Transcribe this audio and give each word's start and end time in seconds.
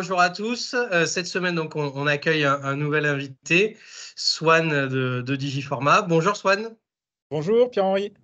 bonjour 0.00 0.22
à 0.22 0.30
tous. 0.30 0.72
Euh, 0.72 1.04
cette 1.04 1.26
semaine, 1.26 1.54
donc, 1.54 1.76
on, 1.76 2.06
accueille 2.06 2.46
un, 2.46 2.74
nouvel 2.74 3.04
invité, 3.04 3.76
Swan 4.16 4.88
de, 4.88 5.20
de 5.20 5.36
Digiforma. 5.36 6.00
Bonjour 6.00 6.38
Swan. 6.38 6.74
Bonjour 7.30 7.70
Pierre-Henri. 7.70 8.14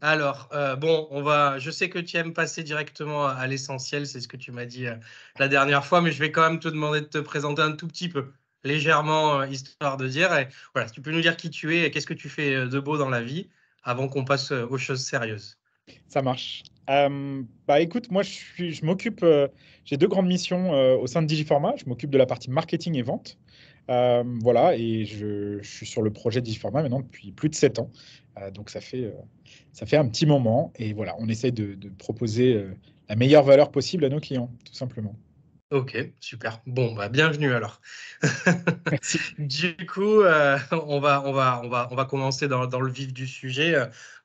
Alors, 0.00 0.48
euh, 0.52 0.76
bon, 0.76 1.08
on 1.10 1.22
va. 1.22 1.58
Je 1.58 1.72
sais 1.72 1.88
que 1.88 1.98
tu 1.98 2.16
aimes 2.18 2.34
passer 2.34 2.62
directement 2.62 3.26
à, 3.26 3.44
l'essentiel, 3.48 4.06
c'est 4.06 4.20
ce 4.20 4.28
que 4.28 4.36
tu 4.36 4.52
m'as 4.52 4.64
dit 4.64 4.86
euh, 4.86 4.94
la 5.40 5.48
dernière 5.48 5.84
fois, 5.84 6.00
mais 6.00 6.12
je 6.12 6.20
vais 6.20 6.30
quand 6.30 6.48
même 6.48 6.60
te 6.60 6.68
demander 6.68 7.00
de 7.00 7.06
te 7.06 7.18
présenter 7.18 7.62
un 7.62 7.72
tout 7.72 7.88
petit 7.88 8.08
peu, 8.08 8.30
légèrement, 8.62 9.42
histoire 9.42 9.96
de 9.96 10.06
dire. 10.06 10.32
Et, 10.36 10.46
voilà, 10.72 10.88
tu 10.88 11.02
peux 11.02 11.10
nous 11.10 11.20
dire 11.20 11.36
qui 11.36 11.50
tu 11.50 11.76
es 11.76 11.82
et 11.82 11.90
qu'est-ce 11.90 12.06
que 12.06 12.14
tu 12.14 12.28
fais 12.28 12.64
de 12.68 12.78
beau 12.78 12.96
dans 12.96 13.10
la 13.10 13.22
vie 13.22 13.48
avant 13.82 14.06
qu'on 14.06 14.24
passe 14.24 14.52
aux 14.52 14.78
choses 14.78 15.04
sérieuses. 15.04 15.58
Ça 16.06 16.22
marche. 16.22 16.62
Euh, 16.90 17.42
bah 17.66 17.80
écoute, 17.80 18.10
moi 18.10 18.22
je, 18.22 18.70
je 18.70 18.84
m'occupe, 18.84 19.22
euh, 19.22 19.48
j'ai 19.84 19.96
deux 19.96 20.08
grandes 20.08 20.26
missions 20.26 20.74
euh, 20.74 20.96
au 20.96 21.06
sein 21.06 21.22
de 21.22 21.26
Digiforma. 21.26 21.74
Je 21.76 21.86
m'occupe 21.86 22.10
de 22.10 22.18
la 22.18 22.26
partie 22.26 22.50
marketing 22.50 22.96
et 22.96 23.02
vente. 23.02 23.38
voilà, 23.88 24.76
et 24.76 25.04
je, 25.04 25.60
suis 25.62 25.86
sur 25.86 26.02
le 26.02 26.12
projet 26.12 26.40
Digiforma 26.40 26.82
maintenant 26.82 27.00
depuis 27.00 27.32
plus 27.32 27.48
de 27.48 27.54
sept 27.54 27.78
ans. 27.78 27.90
donc 28.52 28.70
ça 28.70 28.80
fait, 28.80 29.12
ça 29.72 29.86
fait 29.86 29.96
un 29.96 30.08
petit 30.08 30.26
moment. 30.26 30.72
Et 30.76 30.92
voilà, 30.92 31.14
on 31.18 31.28
essaie 31.28 31.52
de 31.52 31.88
proposer 31.98 32.64
la 33.08 33.16
meilleure 33.16 33.44
valeur 33.44 33.70
possible 33.70 34.04
à 34.04 34.08
nos 34.08 34.20
clients, 34.20 34.50
tout 34.64 34.74
simplement. 34.74 35.14
Ok, 35.74 35.96
super. 36.20 36.60
Bon, 36.66 36.94
bah, 36.94 37.08
bienvenue 37.08 37.52
alors. 37.52 37.80
du 39.38 39.74
coup, 39.92 40.20
euh, 40.20 40.56
on, 40.70 41.00
va, 41.00 41.20
on, 41.26 41.32
va, 41.32 41.60
on, 41.64 41.68
va, 41.68 41.88
on 41.90 41.96
va 41.96 42.04
commencer 42.04 42.46
dans, 42.46 42.68
dans 42.68 42.80
le 42.80 42.92
vif 42.92 43.12
du 43.12 43.26
sujet. 43.26 43.74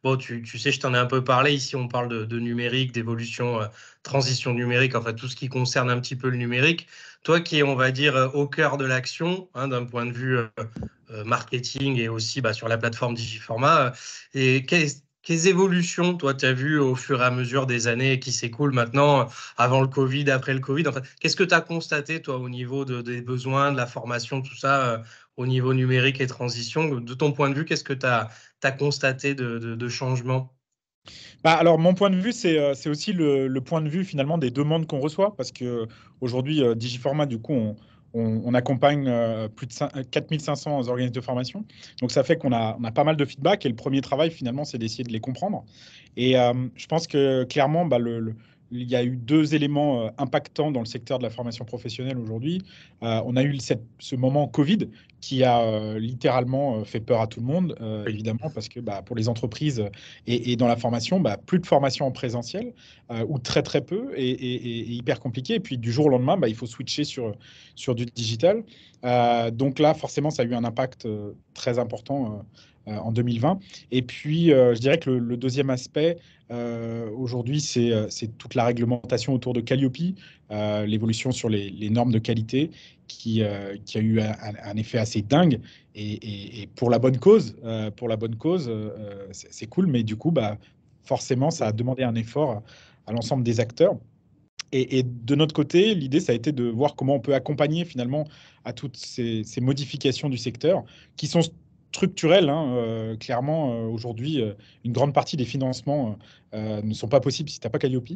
Bon, 0.04 0.16
tu, 0.16 0.44
tu 0.44 0.60
sais, 0.60 0.72
je 0.72 0.80
t'en 0.80 0.94
ai 0.94 1.00
un 1.00 1.08
peu 1.08 1.24
parlé. 1.24 1.52
Ici, 1.52 1.76
on 1.76 1.88
parle 1.88 2.08
de, 2.08 2.24
de 2.24 2.40
numérique, 2.40 2.92
d'évolution, 2.92 3.64
euh, 3.64 3.66
transition 4.04 4.54
numérique, 4.54 4.94
enfin 4.94 5.12
tout 5.14 5.28
ce 5.28 5.36
qui 5.36 5.50
concerne 5.50 5.90
un 5.90 6.00
petit 6.00 6.16
peu 6.16 6.30
le 6.30 6.38
numérique. 6.38 6.88
Toi 7.24 7.42
qui 7.42 7.58
es, 7.58 7.64
on 7.64 7.76
va 7.76 7.90
dire, 7.90 8.16
euh, 8.16 8.28
au 8.28 8.48
cœur 8.48 8.78
de 8.78 8.86
l'action, 8.86 9.50
hein, 9.56 9.70
d'un 9.70 9.86
point 9.86 10.06
de 10.06 10.14
vue 10.14 10.38
marketing 11.26 11.98
et 11.98 12.10
aussi 12.10 12.42
bah, 12.42 12.54
sur 12.54 12.68
la 12.68 12.78
plateforme 12.78 13.16
Digiforma, 13.16 13.94
et 14.36 14.64
qu'est-ce 14.68 14.98
quelles 15.22 15.48
évolutions, 15.48 16.16
toi, 16.16 16.34
tu 16.34 16.46
as 16.46 16.54
vues 16.54 16.80
au 16.80 16.96
fur 16.96 17.22
et 17.22 17.26
à 17.26 17.32
mesure 17.32 17.66
des 17.66 17.88
années 17.88 18.20
qui 18.20 18.32
s'écoulent 18.32 18.74
maintenant, 18.74 19.28
avant 19.58 19.82
le 19.82 19.88
Covid, 19.88 20.30
après 20.32 20.54
le 20.54 20.60
Covid? 20.60 20.86
Qu'est-ce 21.20 21.36
que 21.36 21.44
tu 21.44 21.54
as 21.54 21.62
constaté, 21.62 22.22
toi, 22.22 22.38
au 22.38 22.50
niveau 22.50 22.86
des 22.86 23.22
besoins, 23.22 23.72
de 23.72 23.78
la 23.78 23.86
formation, 23.86 24.42
tout 24.42 24.56
ça, 24.56 24.86
euh, 24.86 24.98
au 25.38 25.46
niveau 25.46 25.74
numérique 25.74 26.22
et 26.22 26.28
transition? 26.28 26.96
De 26.96 27.14
ton 27.14 27.32
point 27.34 27.50
de 27.50 27.56
vue, 27.56 27.66
qu'est-ce 27.66 27.84
que 27.84 27.94
tu 27.94 28.06
as, 28.06 28.30
constaté 28.72 29.36
de, 29.36 29.58
de, 29.58 29.90
changement 29.90 30.56
bah, 31.44 31.54
alors, 31.54 31.80
mon 31.80 31.94
point 31.94 32.10
de 32.10 32.18
vue, 32.18 32.34
c'est 32.34 32.60
euh, 32.60 32.74
aussi 32.92 33.14
le, 33.14 33.60
point 33.60 33.82
de 33.82 33.90
vue 33.90 34.04
finalement 34.04 34.38
des 34.38 34.52
demandes 34.52 34.88
qu'on 34.88 35.00
reçoit, 35.00 35.36
parce 35.36 35.52
que 35.52 35.88
aujourd'hui, 36.22 36.64
euh, 36.64 36.76
Digiformat, 36.76 37.26
du 37.26 37.40
coup, 37.40 37.54
on, 37.54 37.76
on, 38.14 38.54
accompagne 38.54 39.08
euh, 39.08 39.48
plus 39.48 39.68
de 39.68 40.02
4500 40.02 40.88
organismes 40.88 41.14
de 41.14 41.22
formation. 41.22 41.66
Donc, 42.02 42.12
ça 42.12 42.24
fait 42.24 42.38
qu'on 42.38 42.52
a, 42.52 42.78
a, 42.84 42.92
pas 42.92 43.04
mal 43.04 43.16
de 43.16 43.26
feedback. 43.26 43.66
Et 43.66 43.70
le 43.70 43.76
premier 43.76 44.02
travail, 44.02 44.32
finalement, 44.32 44.66
c'est 44.66 44.78
d'essayer 44.78 45.04
de 45.04 45.12
les 45.12 45.20
comprendre. 45.20 45.64
Et 46.18 46.38
euh, 46.38 46.54
je 46.76 46.88
pense 46.88 47.08
que 47.08 47.44
clairement, 47.44 47.86
bah, 47.86 48.00
le, 48.00 48.36
il 48.72 48.90
y 48.90 48.96
a 48.96 49.04
eu 49.04 49.16
deux 49.16 49.56
éléments 49.56 50.04
euh, 50.04 50.10
impactants 50.18 50.72
dans 50.72 50.80
le 50.80 50.86
secteur 50.86 51.18
de 51.18 51.24
la 51.24 51.30
formation 51.30 51.66
professionnelle 51.66 52.18
aujourd'hui. 52.18 52.62
Euh, 53.04 53.22
on 53.26 53.36
a 53.36 53.44
eu 53.44 53.58
ce 54.00 54.16
moment 54.16 54.48
Covid 54.48 54.90
qui 55.22 55.44
a 55.44 55.62
euh, 55.62 56.00
littéralement 56.00 56.84
fait 56.86 57.00
peur 57.00 57.22
à 57.22 57.28
tout 57.28 57.42
le 57.42 57.46
monde, 57.46 57.76
évidemment, 58.08 58.50
parce 58.54 58.70
que 58.70 58.80
bah, 58.80 59.02
pour 59.02 59.16
les 59.16 59.28
entreprises 59.28 59.84
et, 60.28 60.56
dans 60.56 60.68
la 60.68 60.78
formation, 60.78 61.20
bah, 61.20 61.38
plus 61.38 61.60
de 61.60 61.66
formation 61.66 62.06
en 62.06 62.12
présentiel 62.12 62.74
ou 63.28 63.38
très 63.38 63.62
très 63.62 63.82
peu 63.82 64.12
et, 64.16 64.94
hyper 64.94 65.20
compliqué. 65.20 65.56
Et 65.56 65.60
puis 65.60 65.78
du 65.78 65.92
jour 65.92 66.06
au 66.06 66.10
lendemain, 66.10 66.38
bah, 66.38 66.48
il 66.48 66.56
faut 66.56 66.68
switcher 66.68 67.04
sur, 67.04 67.34
sur 67.76 67.96
du 67.96 68.06
digital. 68.06 68.64
donc 69.52 69.80
là, 69.80 69.94
forcément, 69.94 70.30
ça 70.30 70.44
a 70.44 70.46
eu 70.46 70.54
un 70.54 70.64
impact 70.64 71.08
très 71.54 71.80
important 71.80 72.46
en 72.86 73.12
2020. 73.12 73.60
Et 73.92 74.02
puis, 74.02 74.52
euh, 74.52 74.74
je 74.74 74.80
dirais 74.80 74.98
que 74.98 75.10
le, 75.10 75.38
deuxième 75.38 75.70
aspect, 75.70 76.18
euh, 76.52 77.10
aujourd'hui, 77.12 77.62
c'est 77.62 78.38
toute 78.38 78.56
la 78.56 78.66
réglementation 78.66 79.34
autour 79.34 79.54
de 79.54 79.62
Calliope, 79.62 79.98
l'évolution 80.50 81.32
sur 81.32 81.50
les, 81.50 81.90
normes 81.90 82.12
de 82.12 82.20
qualité 82.20 82.72
qui, 83.08 83.44
qui 83.86 83.98
a 83.98 84.02
eu 84.02 84.20
un, 84.20 84.78
effet 84.78 84.98
assez 84.98 85.22
dingue. 85.22 85.60
Et, 85.96 86.68
pour 86.76 86.90
la 86.90 87.00
bonne 87.00 87.18
cause, 87.18 87.56
pour 87.96 88.08
la 88.08 88.16
bonne 88.16 88.36
cause, 88.36 88.72
c'est 89.32 89.68
cool, 89.68 89.88
mais 89.88 90.04
du 90.04 90.16
coup, 90.16 90.32
bah, 90.32 90.58
forcément, 91.04 91.52
ça 91.52 91.68
a 91.68 91.72
demandé 91.72 92.04
un 92.04 92.16
effort 92.16 92.64
à 93.06 93.12
l'ensemble 93.12 93.44
des 93.44 93.60
acteurs. 93.60 93.96
Et, 94.72 95.04
de 95.04 95.36
notre 95.36 95.54
côté, 95.54 95.96
l'idée, 95.96 96.20
ça 96.20 96.32
a 96.32 96.36
été 96.36 96.52
de 96.52 96.66
voir 96.66 96.96
comment 96.96 97.16
on 97.16 97.20
peut 97.20 97.34
accompagner 97.34 97.86
finalement 97.86 98.28
à 98.66 98.74
toutes 98.74 98.98
ces, 98.98 99.44
ces 99.44 99.62
modifications 99.62 100.30
du 100.30 100.38
secteur 100.38 100.84
qui 101.16 101.26
sont 101.26 101.42
structurel. 101.92 102.50
Hein, 102.50 102.74
euh, 102.76 103.16
clairement, 103.18 103.74
euh, 103.74 103.88
aujourd'hui, 103.88 104.42
euh, 104.42 104.54
une 104.84 104.92
grande 104.92 105.14
partie 105.14 105.38
des 105.38 105.46
financements 105.46 106.18
ne 106.54 106.94
sont 106.94 107.08
pas 107.08 107.20
possibles 107.20 107.50
si 107.50 107.60
tu 107.60 107.68
n'as 107.68 107.70
pas 107.70 107.78
Calliope. 107.78 108.10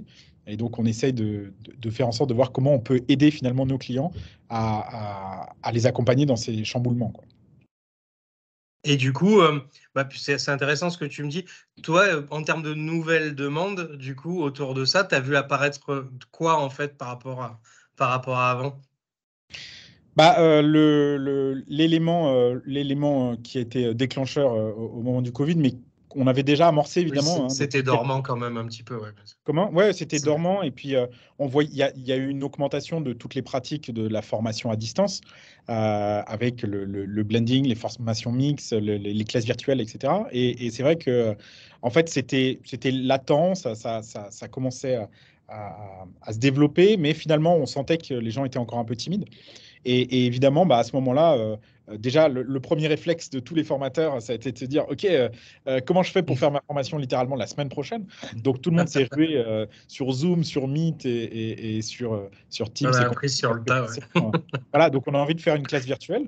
Et 0.48 0.58
donc, 0.58 0.80
on 0.80 0.86
essaye 0.86 1.14
de, 1.14 1.54
faire 1.92 2.08
en 2.08 2.12
sorte 2.12 2.30
de 2.30 2.34
voir 2.34 2.52
comment 2.52 2.74
on 2.74 2.80
peut 2.80 3.02
aider 3.08 3.30
finalement 3.30 3.66
nos 3.66 3.78
clients 3.78 4.12
à, 4.50 5.54
les 5.72 5.86
accompagner 5.86 6.26
dans 6.26 6.36
ces 6.36 6.64
chamboulements. 6.64 7.14
Et 8.84 8.98
du 8.98 9.14
coup, 9.14 9.40
bah, 9.94 10.10
c'est 10.12 10.50
intéressant 10.50 10.90
ce 10.90 10.98
que 10.98 11.06
tu 11.06 11.24
me 11.24 11.30
dis. 11.30 11.46
Toi, 11.84 12.26
en 12.32 12.42
termes 12.42 12.64
de 12.64 12.74
nouvelles 12.74 13.36
demandes, 13.36 13.96
du 13.98 14.16
coup, 14.16 14.42
autour 14.42 14.74
de 14.74 14.84
ça, 14.84 15.04
tu 15.04 15.14
as 15.14 15.22
vu 15.22 15.36
apparaître 15.36 15.80
quoi 16.32 16.60
en 16.60 16.72
fait 16.72 16.98
par 16.98 17.10
rapport 17.10 17.42
à, 17.44 17.62
par 17.96 18.10
rapport 18.10 18.40
à 18.40 18.50
avant? 18.50 18.82
Bah, 20.16 20.36
euh, 20.40 21.62
l'élément, 21.68 22.34
euh, 22.34 22.60
l'élément 22.66 23.32
euh, 23.32 23.36
qui 23.44 23.58
a 23.58 23.62
été 23.62 23.94
déclencheur 23.94 24.52
au, 24.54 25.02
moment 25.02 25.22
du 25.22 25.32
Covid, 25.32 25.56
mais 25.56 25.74
on 26.16 26.28
avait 26.28 26.44
déjà 26.44 26.68
amorcé 26.68 27.02
évidemment. 27.02 27.46
Hein, 27.46 27.50
c'était 27.50 27.82
dormant 27.82 28.22
quand 28.22 28.36
même 28.36 28.58
un 28.58 28.66
petit 28.66 28.84
peu. 28.84 28.98
Ouais. 28.98 29.10
Comment? 29.44 29.72
Ouais, 29.72 29.92
c'était 29.94 30.20
dormant. 30.20 30.62
Et 30.62 30.70
puis, 30.70 30.94
on 31.40 31.48
voit, 31.48 31.64
il 31.64 31.74
y, 31.74 31.82
a 32.12 32.16
eu 32.16 32.30
une 32.30 32.44
augmentation 32.44 33.02
de 33.02 33.14
toutes 33.14 33.34
les 33.34 33.42
pratiques 33.42 33.92
de 33.92 34.08
la 34.08 34.22
formation 34.22 34.70
à 34.70 34.76
distance, 34.76 35.22
avec 35.68 36.62
le, 36.62 37.24
blending, 37.24 37.66
les 37.66 37.74
formations 37.74 38.32
mixtes, 38.32 38.74
les 38.74 39.26
classes 39.26 39.46
virtuelles, 39.46 39.82
etc. 39.82 40.14
Et, 40.32 40.70
c'est 40.70 40.84
vrai 40.84 40.98
que, 40.98 41.36
en 41.82 41.90
fait, 41.90 42.08
c'était, 42.10 42.60
c'était 42.64 42.92
latent, 42.92 43.56
ça, 43.56 43.74
ça, 43.74 44.04
ça, 44.04 44.48
commençait 44.48 44.98
à, 45.48 46.06
à, 46.22 46.32
se 46.32 46.38
développer, 46.38 46.96
mais 46.98 47.16
finalement, 47.16 47.56
on 47.56 47.66
sentait 47.66 47.98
que 47.98 48.14
les 48.14 48.30
gens 48.30 48.46
étaient 48.46 48.60
encore 48.60 48.78
un 48.78 48.86
peu 48.86 48.96
timides. 48.96 49.26
Et, 49.86 50.26
évidemment, 50.26 50.66
bah, 50.66 50.78
à 50.78 50.84
ce 50.84 50.96
moment-là, 50.96 51.34
euh, 51.34 51.58
euh, 51.90 51.98
déjà, 51.98 52.30
le, 52.30 52.60
premier 52.60 52.88
réflexe 52.88 53.30
de 53.30 53.40
tous 53.40 53.56
les 53.56 53.64
formateurs, 53.64 54.22
ça 54.22 54.34
a 54.34 54.36
été 54.36 54.52
de 54.52 54.58
se 54.58 54.66
dire, 54.66 54.86
OK, 54.90 55.06
euh, 55.06 55.30
comment 55.86 56.04
je 56.04 56.12
fais 56.12 56.24
pour 56.24 56.40
faire 56.40 56.52
ma 56.52 56.62
formation 56.66 56.98
littéralement 56.98 57.36
la 57.36 57.48
semaine 57.48 57.70
prochaine? 57.70 58.06
Donc, 58.36 58.62
tout 58.62 58.70
le 58.70 58.78
monde 58.78 58.88
s'est 58.90 59.08
rué 59.12 59.44
sur 59.88 60.12
Zoom, 60.12 60.44
sur 60.44 60.68
Meet 60.68 61.06
et, 61.06 61.82
sur, 61.82 62.30
sur 62.50 62.72
Teams. 62.72 62.92
On 62.94 62.98
a 62.98 63.06
appris 63.06 63.30
sur 63.30 63.54
le 63.54 63.64
tas. 63.64 63.88
voilà, 64.72 64.90
donc 64.90 65.04
on 65.08 65.14
a 65.14 65.20
envie 65.20 65.36
de 65.36 65.42
faire 65.42 65.56
une 65.56 65.68
classe 65.68 65.86
virtuelle. 65.86 66.28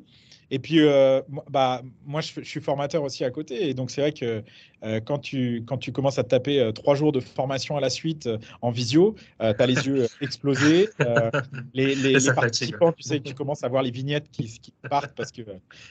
Et 0.52 0.60
puis, 0.60 0.80
euh, 0.82 1.22
bah, 1.50 1.82
moi, 2.06 2.22
je, 2.22 2.42
suis 2.42 2.62
formateur 2.62 3.04
aussi 3.04 3.24
à 3.24 3.32
côté. 3.32 3.70
Et 3.70 3.74
donc, 3.74 3.92
c'est 3.92 4.02
vrai 4.02 4.12
que 4.12 4.44
euh, 4.84 5.00
quand, 5.00 5.20
tu, 5.20 5.64
quand 5.66 5.78
tu 5.78 5.92
commences 5.92 6.20
à 6.20 6.24
te 6.24 6.30
taper 6.30 6.60
euh, 6.60 6.72
trois 6.72 6.96
jours 6.96 7.12
de 7.12 7.20
formation 7.20 7.78
à 7.78 7.82
la 7.82 7.90
suite 7.90 8.30
en 8.62 8.72
visio, 8.72 9.16
tu 9.40 9.46
as 9.46 9.66
les 9.66 9.88
yeux 9.88 10.08
explosés. 10.22 10.90
les, 11.74 11.96
les, 11.96 12.34
participants, 12.34 12.92
tu 12.92 13.04
sais, 13.04 13.20
tu 13.20 13.34
commences 13.34 13.64
à 13.64 13.70
voir 13.70 13.84
les 13.84 13.92
vignettes 13.92 14.30
qui, 14.32 14.46
qui 14.60 14.74
partent 14.90 15.16
parce 15.16 15.32
que 15.32 15.42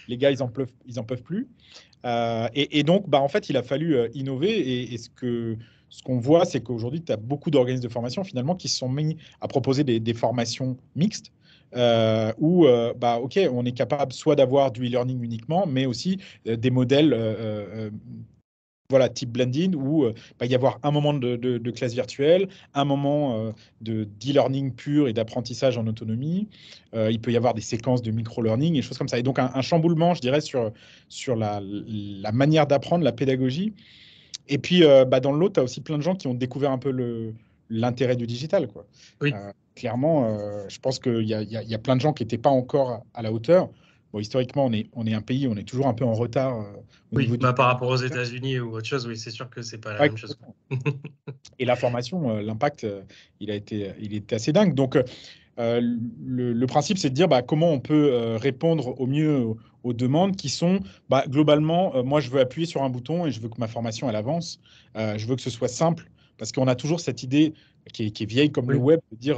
les 0.08 0.16
gars, 0.16 0.30
ils 0.30 0.42
en 0.42 0.48
peuvent, 0.48 0.72
ils 0.86 0.98
en 0.98 1.04
peuvent 1.04 1.22
plus. 1.22 1.48
Et, 2.54 2.82
donc, 2.82 3.08
bah, 3.08 3.20
en 3.20 3.28
fait, 3.28 3.48
il 3.48 3.56
a 3.56 3.62
fallu 3.62 3.96
innover. 4.14 4.92
Et, 4.92 4.98
ce 4.98 5.10
que 5.10 5.56
ce 5.88 6.02
qu'on 6.02 6.18
voit, 6.18 6.44
c'est 6.44 6.60
qu'aujourd'hui, 6.60 7.02
tu 7.02 7.12
as 7.12 7.16
beaucoup 7.16 7.50
d'organismes 7.50 7.84
de 7.84 7.92
formation 7.92 8.24
finalement 8.24 8.56
qui 8.56 8.68
se 8.68 8.78
sont 8.78 8.88
mis 8.88 9.16
à 9.40 9.46
proposer 9.46 9.84
des, 9.84 10.00
des 10.00 10.14
formations 10.14 10.76
mixtes 10.96 11.30
euh, 11.74 12.32
où, 12.38 12.66
euh, 12.66 12.94
bah, 12.94 13.20
on 13.52 13.64
est 13.64 13.72
capable 13.72 14.12
soit 14.12 14.36
d'avoir 14.36 14.70
du 14.70 14.86
e-learning 14.86 15.22
uniquement, 15.22 15.66
mais 15.66 15.86
aussi 15.86 16.18
euh, 16.46 16.56
des 16.56 16.70
modèles 16.70 17.14
voilà, 18.90 19.08
type 19.08 19.30
blending 19.30 19.74
où 19.74 20.04
bah, 20.38 20.44
il 20.44 20.52
y 20.52 20.54
avoir 20.54 20.78
un 20.82 20.90
moment 20.90 21.14
de, 21.14 21.70
classe 21.70 21.94
virtuelle, 21.94 22.48
un 22.74 22.84
moment 22.84 23.52
de 23.80 24.04
d'e-learning 24.04 24.72
pur 24.72 25.08
et 25.08 25.14
d'apprentissage 25.14 25.78
en 25.78 25.86
autonomie. 25.86 26.48
il 26.94 27.18
peut 27.18 27.32
y 27.32 27.36
avoir 27.36 27.54
des 27.54 27.62
séquences 27.62 28.02
de 28.02 28.10
micro-learning 28.10 28.76
et 28.76 28.82
choses 28.82 28.98
comme 28.98 29.08
ça. 29.08 29.18
Et 29.18 29.22
donc 29.22 29.38
un, 29.38 29.62
chamboulement, 29.62 30.14
je 30.14 30.20
dirais, 30.20 30.42
sur, 30.42 30.70
sur 31.08 31.34
la, 31.34 31.62
manière 32.32 32.66
d'apprendre, 32.66 33.04
la 33.04 33.12
pédagogie. 33.12 33.72
Et 34.48 34.58
puis, 34.58 34.82
bah, 34.82 35.18
dans 35.18 35.32
l'autre, 35.32 35.54
tu 35.54 35.60
as 35.60 35.64
aussi 35.64 35.80
plein 35.80 35.96
de 35.96 36.02
gens 36.02 36.14
qui 36.14 36.26
ont 36.26 36.34
découvert 36.34 36.70
un 36.70 36.78
peu 36.78 36.92
l'intérêt 37.70 38.16
du 38.16 38.26
digital. 38.26 38.68
Quoi. 38.68 38.86
Oui 39.20 39.32
clairement, 39.74 40.24
euh, 40.24 40.64
je 40.68 40.78
pense 40.78 40.98
qu'il 40.98 41.22
y, 41.22 41.34
a 41.34 41.78
plein 41.78 41.96
de 41.96 42.00
gens 42.00 42.12
qui 42.12 42.22
n'étaient 42.22 42.38
pas 42.38 42.50
encore 42.50 43.04
à 43.14 43.22
la 43.22 43.32
hauteur. 43.32 43.68
Bon, 44.12 44.20
historiquement, 44.20 44.66
on 44.66 44.72
est, 44.72 44.88
on 44.92 45.06
est 45.06 45.14
un 45.14 45.20
pays, 45.20 45.48
on 45.48 45.56
est 45.56 45.64
toujours 45.64 45.88
un 45.88 45.94
peu 45.94 46.04
en 46.04 46.12
retard. 46.12 46.60
Euh, 46.60 46.64
oui, 47.12 47.26
bah, 47.38 47.52
par 47.52 47.66
rapport 47.66 47.88
aux 47.88 47.96
États-Unis 47.96 48.60
ou 48.60 48.76
autre 48.76 48.86
chose, 48.86 49.06
oui, 49.06 49.16
c'est 49.16 49.30
sûr 49.30 49.50
que 49.50 49.62
c'est 49.62 49.78
pas 49.78 49.94
la 49.94 50.00
même 50.00 50.16
chose. 50.16 50.38
Et 51.58 51.64
la 51.64 51.76
formation, 51.76 52.30
euh, 52.30 52.42
l'impact, 52.42 52.86
il 53.40 53.50
a 53.50 53.54
été, 53.54 53.92
il 54.00 54.14
était 54.14 54.36
assez 54.36 54.52
dingue. 54.52 54.74
Donc, 54.74 54.96
le, 55.56 56.66
principe, 56.66 56.98
c'est 56.98 57.10
de 57.10 57.14
dire 57.14 57.28
bah, 57.28 57.42
comment 57.42 57.70
on 57.70 57.80
peut 57.80 58.36
répondre 58.36 59.00
au 59.00 59.06
mieux 59.06 59.44
aux, 59.82 59.92
demandes 59.92 60.36
qui 60.36 60.48
sont 60.48 60.80
bah, 61.08 61.24
globalement, 61.28 62.02
moi, 62.04 62.20
je 62.20 62.30
veux 62.30 62.40
appuyer 62.40 62.66
sur 62.66 62.82
un 62.82 62.90
bouton 62.90 63.26
et 63.26 63.32
je 63.32 63.40
veux 63.40 63.48
que 63.48 63.58
ma 63.58 63.68
formation, 63.68 64.08
elle 64.08 64.16
avance. 64.16 64.60
je 64.94 65.26
veux 65.26 65.34
que 65.34 65.42
ce 65.42 65.50
soit 65.50 65.68
simple 65.68 66.08
parce 66.38 66.52
qu'on 66.52 66.66
a 66.66 66.74
toujours 66.74 67.00
cette 67.00 67.22
idée 67.22 67.54
qui 67.92 68.06
est, 68.06 68.24
vieille 68.24 68.50
comme 68.50 68.70
le 68.70 68.78
web, 68.78 69.00
de 69.12 69.16
dire 69.16 69.36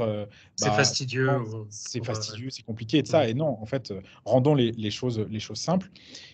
c'est 0.55 0.69
bah, 0.69 0.75
fastidieux, 0.75 1.29
c'est 1.69 2.03
fastidieux, 2.03 2.49
c'est 2.49 2.63
compliqué 2.63 2.99
et 2.99 3.01
de 3.01 3.07
ça. 3.07 3.27
Et 3.27 3.33
non, 3.33 3.57
en 3.61 3.65
fait, 3.65 3.93
rendons 4.23 4.55
les, 4.55 4.91
choses, 4.91 5.19
les 5.29 5.39
choses 5.39 5.59
simples. 5.59 5.89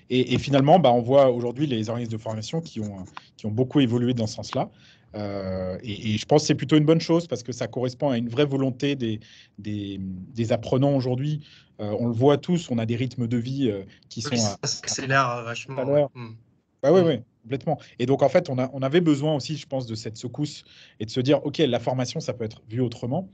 Et, 0.10 0.38
finalement, 0.38 0.80
bah, 0.80 0.92
on 0.92 1.02
voit 1.02 1.32
aujourd'hui 1.32 1.66
les 1.66 1.90
organismes 1.90 2.12
de 2.12 2.18
formation 2.18 2.62
qui 2.62 2.80
ont, 2.80 3.06
qui 3.36 3.48
ont 3.48 3.52
beaucoup 3.52 3.80
évolué 3.80 4.14
dans 4.14 4.28
ce 4.28 4.36
sens-là. 4.36 4.70
Euh, 5.16 5.78
et, 5.84 6.18
je 6.18 6.26
pense 6.26 6.44
que 6.44 6.48
c'est 6.48 6.56
plutôt 6.56 6.76
une 6.76 6.86
bonne 6.86 7.02
chose 7.02 7.28
parce 7.28 7.44
que 7.44 7.52
ça 7.52 7.68
correspond 7.68 8.10
à 8.10 8.18
une 8.18 8.30
vraie 8.30 8.46
volonté 8.46 8.96
des, 8.96 9.20
des, 9.58 10.52
apprenants 10.52 10.96
aujourd'hui. 10.96 11.46
Euh, 11.80 11.96
on 12.00 12.08
le 12.08 12.14
voit 12.14 12.38
tous, 12.38 12.70
on 12.72 12.78
a 12.78 12.86
des 12.86 12.96
rythmes 12.96 13.28
de 13.28 13.38
vie 13.38 13.70
euh, 13.70 13.84
qui 14.10 14.22
sont. 14.22 14.36
Ça 14.36 14.58
accélère 14.62 15.44
vachement. 15.44 16.10
Hmm. 16.14 16.34
Bah 16.82 16.92
oui, 16.92 17.02
oui, 17.06 17.20
complètement. 17.44 17.80
Et 18.00 18.06
donc, 18.06 18.24
en 18.24 18.30
fait, 18.30 18.50
on, 18.50 18.58
a, 18.58 18.70
on 18.74 18.82
avait 18.82 19.02
besoin 19.02 19.36
aussi, 19.36 19.58
je 19.58 19.68
pense, 19.68 19.86
de 19.86 19.96
cette 19.96 20.18
secousse 20.18 20.64
et 21.00 21.06
de 21.06 21.12
se 21.12 21.20
dire 21.20 21.46
OK, 21.46 21.60
la 21.60 21.80
formation, 21.80 22.20
ça 22.20 22.34
peut 22.34 22.46
être 22.46 22.62
vu 22.70 22.82
autrement. 22.82 23.30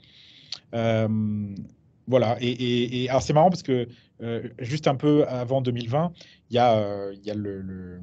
voilà. 0.73 2.37
Et, 2.41 3.03
et 3.03 3.09
alors, 3.09 3.21
c'est 3.21 3.33
marrant 3.33 3.49
parce 3.49 3.63
que 3.63 3.87
juste 4.59 4.87
un 4.87 4.95
peu 4.95 5.25
avant 5.27 5.61
2020, 5.61 6.11
il 6.49 6.55
y 6.55 6.59
a, 6.59 7.11
il 7.13 7.25
y 7.25 7.31
a 7.31 7.35
le 7.35 8.01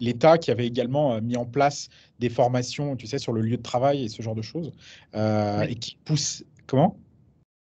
l'État 0.00 0.38
qui 0.38 0.50
avait 0.50 0.66
également 0.66 1.14
euh, 1.14 1.20
mis 1.20 1.36
en 1.36 1.46
place 1.46 1.88
des 2.18 2.28
formations, 2.28 2.96
tu 2.96 3.06
sais, 3.06 3.18
sur 3.18 3.32
le 3.32 3.40
lieu 3.40 3.56
de 3.56 3.62
travail 3.62 4.04
et 4.04 4.08
ce 4.08 4.22
genre 4.22 4.34
de 4.34 4.42
choses, 4.42 4.72
euh, 5.14 5.62
et 5.62 5.74
qui 5.76 5.98
pousse. 6.04 6.44
Comment? 6.66 6.98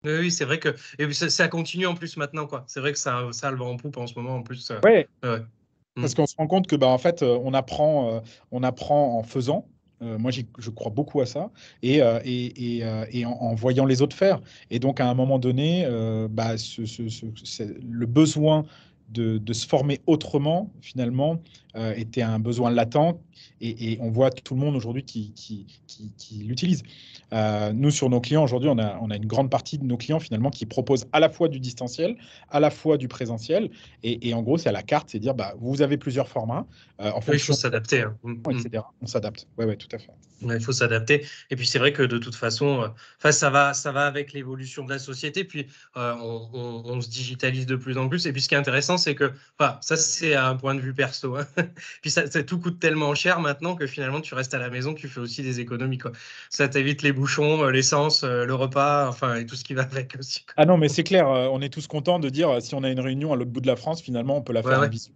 Oui, 0.06 0.32
c'est 0.32 0.46
vrai 0.46 0.60
que 0.60 0.76
et 1.00 1.12
ça, 1.14 1.48
continue 1.48 1.88
en 1.88 1.96
plus 1.96 2.16
maintenant, 2.16 2.46
quoi. 2.46 2.64
C'est 2.68 2.80
vrai 2.80 2.94
que 2.94 3.00
ça, 3.00 3.28
ça 3.32 3.50
le 3.50 3.58
vent 3.58 3.72
en 3.72 3.78
poupe 3.78 3.98
en 3.98 4.06
ce 4.06 4.14
moment, 4.16 4.36
en 4.36 4.44
plus. 4.44 4.70
Euh, 4.72 4.80
ouais. 4.84 5.08
Parce 5.96 6.14
mm. 6.14 6.16
qu'on 6.16 6.26
se 6.28 6.36
rend 6.36 6.48
compte 6.48 6.68
que, 6.68 6.76
bah, 6.76 6.88
en 6.88 6.98
fait, 6.98 7.24
on 7.24 7.54
apprend, 7.54 8.22
on 8.52 8.64
apprend 8.64 9.18
en 9.18 9.24
faisant. 9.24 9.66
moi, 10.02 10.32
je 10.32 10.70
crois 10.70 10.92
beaucoup 10.92 11.22
à 11.22 11.26
ça, 11.26 11.52
et, 11.82 11.98
et, 12.26 12.84
et, 13.12 13.26
en, 13.26 13.56
voyant 13.56 13.86
les 13.86 14.02
autres 14.02 14.16
faire. 14.16 14.42
Et 14.70 14.80
donc, 14.80 15.00
à 15.00 15.10
un 15.10 15.14
moment 15.14 15.40
donné, 15.40 15.88
bah, 16.30 16.58
ce, 16.58 16.86
ce, 16.86 17.64
le 17.64 18.06
besoin 18.06 18.66
de, 19.10 19.38
de, 19.38 19.54
se 19.54 19.68
former 19.68 20.02
autrement, 20.08 20.72
finalement, 20.82 21.34
euh, 21.34 21.38
était 21.76 22.22
un 22.22 22.40
besoin 22.40 22.72
latent 22.72 23.20
et, 23.62 23.98
on 24.02 24.10
voit 24.10 24.32
tout 24.32 24.54
le 24.56 24.60
monde 24.60 24.76
aujourd'hui 24.76 25.04
qui, 25.04 25.32
qui, 25.34 25.66
qui, 26.18 26.36
l'utilise. 26.44 26.84
Euh, 27.34 27.72
nous, 27.74 27.90
sur 27.90 28.10
nos 28.10 28.20
clients, 28.20 28.44
aujourd'hui, 28.44 28.70
on 28.70 28.78
a, 28.78 28.98
on 29.02 29.10
a 29.10 29.16
une 29.16 29.26
grande 29.26 29.50
partie 29.50 29.78
de 29.78 29.86
nos 29.86 29.98
clients 29.98 30.20
finalement 30.20 30.50
qui 30.50 30.66
proposent 30.66 31.08
à 31.14 31.20
la 31.20 31.30
fois 31.30 31.48
du 31.48 31.60
distanciel, 31.60 32.18
à 32.50 32.60
la 32.60 32.70
fois 32.70 32.98
du 32.98 33.08
présentiel. 33.08 33.70
Et, 34.04 34.34
en 34.34 34.42
gros, 34.42 34.58
c'est 34.58 34.70
à 34.70 34.74
la 34.74 34.84
carte, 34.84 35.10
c'est 35.12 35.20
dire, 35.20 35.34
bah, 35.34 35.54
vous 35.60 35.82
avez 35.82 35.98
plusieurs 35.98 36.28
formats. 36.28 36.66
Euh, 37.02 37.12
en 37.12 37.22
il 37.32 37.40
faut 37.40 37.54
s'adapter. 37.54 38.02
Hein. 38.02 38.16
Mm, 38.24 38.34
mm. 38.34 38.60
Etc. 38.60 38.84
On 39.02 39.08
s'adapte. 39.08 39.48
Oui, 39.58 39.66
ouais, 39.66 39.78
tout 39.78 39.88
à 39.94 40.00
fait. 40.00 40.12
il 40.42 40.60
faut 40.62 40.72
s'adapter. 40.72 41.26
Et 41.50 41.56
puis, 41.56 41.66
c'est 41.66 41.80
vrai 41.80 41.94
que 41.94 42.04
de 42.04 42.18
toute 42.18 42.36
façon, 42.36 42.84
euh, 43.24 43.32
ça, 43.32 43.50
va, 43.50 43.74
ça 43.74 43.92
va 43.92 44.06
avec 44.06 44.34
l'évolution 44.34 44.84
de 44.84 44.90
la 44.90 45.00
société. 45.00 45.44
Puis, 45.44 45.68
on, 45.96 47.02
se 47.02 47.10
digitalise 47.10 47.66
de 47.66 47.76
plus 47.76 47.98
en 47.98 48.08
plus. 48.08 48.26
Et 48.26 48.34
puis, 48.34 48.42
ce 48.42 48.50
qui 48.50 48.56
est 48.56 48.58
intéressant, 48.58 48.98
c'est 48.98 49.16
que, 49.16 49.32
ça, 49.82 49.98
c'est 49.98 50.36
un 50.36 50.56
point 50.56 50.76
de 50.76 50.82
vue 50.82 50.94
perso. 50.94 51.36
Hein. 51.36 51.46
puis, 52.02 52.12
ça, 52.12 52.30
ça, 52.30 52.44
tout 52.44 52.60
coûte 52.60 52.80
tellement 52.80 53.14
cher 53.16 53.40
maintenant 53.40 53.76
que 53.76 53.88
finalement, 53.88 54.22
tu 54.22 54.34
restes 54.34 54.54
à 54.54 54.60
la 54.60 54.70
maison, 54.70 54.94
tu 54.94 55.08
fais 55.08 55.20
aussi 55.20 55.42
des 55.44 55.60
économies. 55.60 55.98
Quoi. 55.98 56.12
Ça 56.50 56.68
t'évite 56.68 57.02
les 57.02 57.12
bouchons, 57.12 57.64
euh, 57.64 57.72
l'essence, 57.72 58.24
euh, 58.24 58.46
le 58.46 58.54
repas, 58.54 59.08
enfin, 59.08 59.36
et 59.36 59.46
tout 59.46 59.56
ce 59.56 59.64
qui 59.64 59.74
va 59.74 59.84
avec 59.84 60.16
aussi. 60.20 60.46
Ah 60.58 60.66
non, 60.66 60.78
mais 60.78 60.90
c'est 60.90 61.04
clair, 61.04 61.30
euh, 61.30 61.48
on 61.52 61.62
est 61.62 61.70
tous 61.70 61.88
contents 61.88 62.20
de 62.20 62.30
dire 62.30 62.62
si 62.62 62.76
on 62.76 62.84
a 62.84 62.90
une 62.90 63.00
réunion 63.00 63.34
à 63.34 63.36
l'autre 63.36 63.52
bout 63.52 63.62
de 63.62 63.68
la 63.68 63.76
France, 63.76 64.02
finalement, 64.02 64.38
on 64.38 64.42
peut 64.42 64.54
la 64.54 64.64
faire 64.64 64.80
en 64.80 64.88
visio 64.88 65.14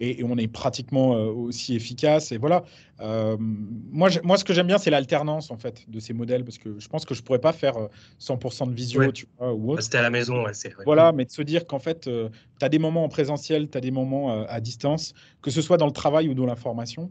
et, 0.00 0.22
on 0.24 0.36
est 0.38 0.48
pratiquement 0.48 1.10
aussi 1.12 1.74
efficace. 1.74 2.32
Et 2.32 2.38
voilà. 2.38 2.64
Moi, 3.00 4.10
moi, 4.22 4.36
ce 4.36 4.44
que 4.44 4.52
j'aime 4.52 4.66
bien, 4.66 4.78
c'est 4.78 4.90
l'alternance 4.90 5.50
en 5.50 5.56
fait 5.56 5.84
de 5.88 6.00
ces 6.00 6.12
modèles 6.12 6.44
parce 6.44 6.58
que 6.58 6.78
je 6.78 6.88
pense 6.88 7.04
que 7.04 7.14
je 7.14 7.22
pourrais 7.22 7.38
pas 7.38 7.52
faire 7.52 7.74
100% 8.20 8.68
de 8.68 8.74
visio, 8.74 9.10
tu 9.12 9.26
vois, 9.38 9.52
ou 9.52 9.72
autre. 9.72 9.82
C'était 9.82 9.98
à 9.98 10.02
la 10.02 10.10
maison, 10.10 10.44
ouais, 10.44 10.54
c'est 10.54 10.72
Voilà, 10.84 11.12
mais 11.12 11.24
de 11.24 11.30
se 11.30 11.42
dire 11.42 11.66
qu'en 11.66 11.78
fait, 11.78 12.02
tu 12.02 12.64
as 12.64 12.68
des 12.68 12.78
moments 12.78 13.04
en 13.04 13.08
présentiel, 13.08 13.68
tu 13.70 13.78
as 13.78 13.80
des 13.80 13.90
moments 13.90 14.44
à 14.44 14.60
distance, 14.60 15.14
que 15.42 15.50
ce 15.50 15.62
soit 15.62 15.76
dans 15.76 15.86
le 15.86 15.92
travail 15.92 16.28
ou 16.28 16.34
dans 16.34 16.46
la 16.46 16.56
formation. 16.56 17.10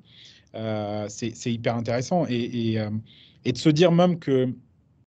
Euh, 0.56 1.06
c'est 1.10 1.52
hyper 1.52 1.76
intéressant. 1.76 2.24
Euh, 2.24 2.90
et, 3.46 3.52
de 3.52 3.58
se 3.58 3.70
dire 3.70 3.92
même 3.92 4.20
que 4.20 4.54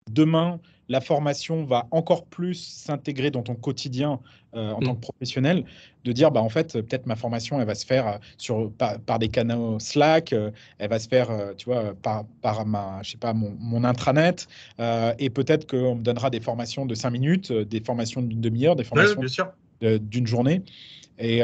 demain, 0.10 0.60
la 0.90 1.00
formation 1.00 1.64
va 1.64 1.88
encore 1.92 2.26
plus 2.26 2.56
s'intégrer 2.56 3.32
dans 3.32 3.44
ton 3.44 3.56
quotidien 3.56 4.20
euh, 4.56 4.72
en 4.72 4.80
tant 4.80 4.92
mm. 4.92 4.96
que 4.96 5.02
professionnel, 5.02 5.64
de 6.04 6.12
dire 6.12 6.32
bah 6.32 6.42
en 6.42 6.50
fait 6.50 6.74
peut-être 6.74 7.06
ma 7.06 7.16
formation 7.16 7.62
elle 7.62 7.68
va 7.68 7.76
se 7.76 7.86
faire 7.86 8.20
sur 8.38 8.72
par, 8.74 9.20
des 9.20 9.30
canaux 9.30 9.80
Slack, 9.80 10.34
elle 10.34 10.90
va 10.90 11.00
se 11.00 11.08
faire 11.08 11.30
tu 11.56 11.66
vois 11.66 11.94
par, 12.02 12.26
par 12.42 12.66
ma 12.66 13.02
je 13.04 13.12
sais 13.12 13.18
pas 13.18 13.34
mon, 13.34 13.84
intranet 13.86 14.48
et 15.20 15.30
peut-être 15.30 15.70
qu'on 15.70 15.96
me 15.96 16.04
donnera 16.04 16.30
des 16.30 16.42
formations 16.42 16.86
de 16.86 16.96
5 16.96 17.10
minutes, 17.12 17.54
des 17.54 17.80
formations 17.80 18.22
d'une 18.22 18.42
demi-heure, 18.42 18.76
des 18.76 18.84
formations 18.84 19.22
d'une 19.82 20.28
journée. 20.28 20.64
Et 21.20 21.42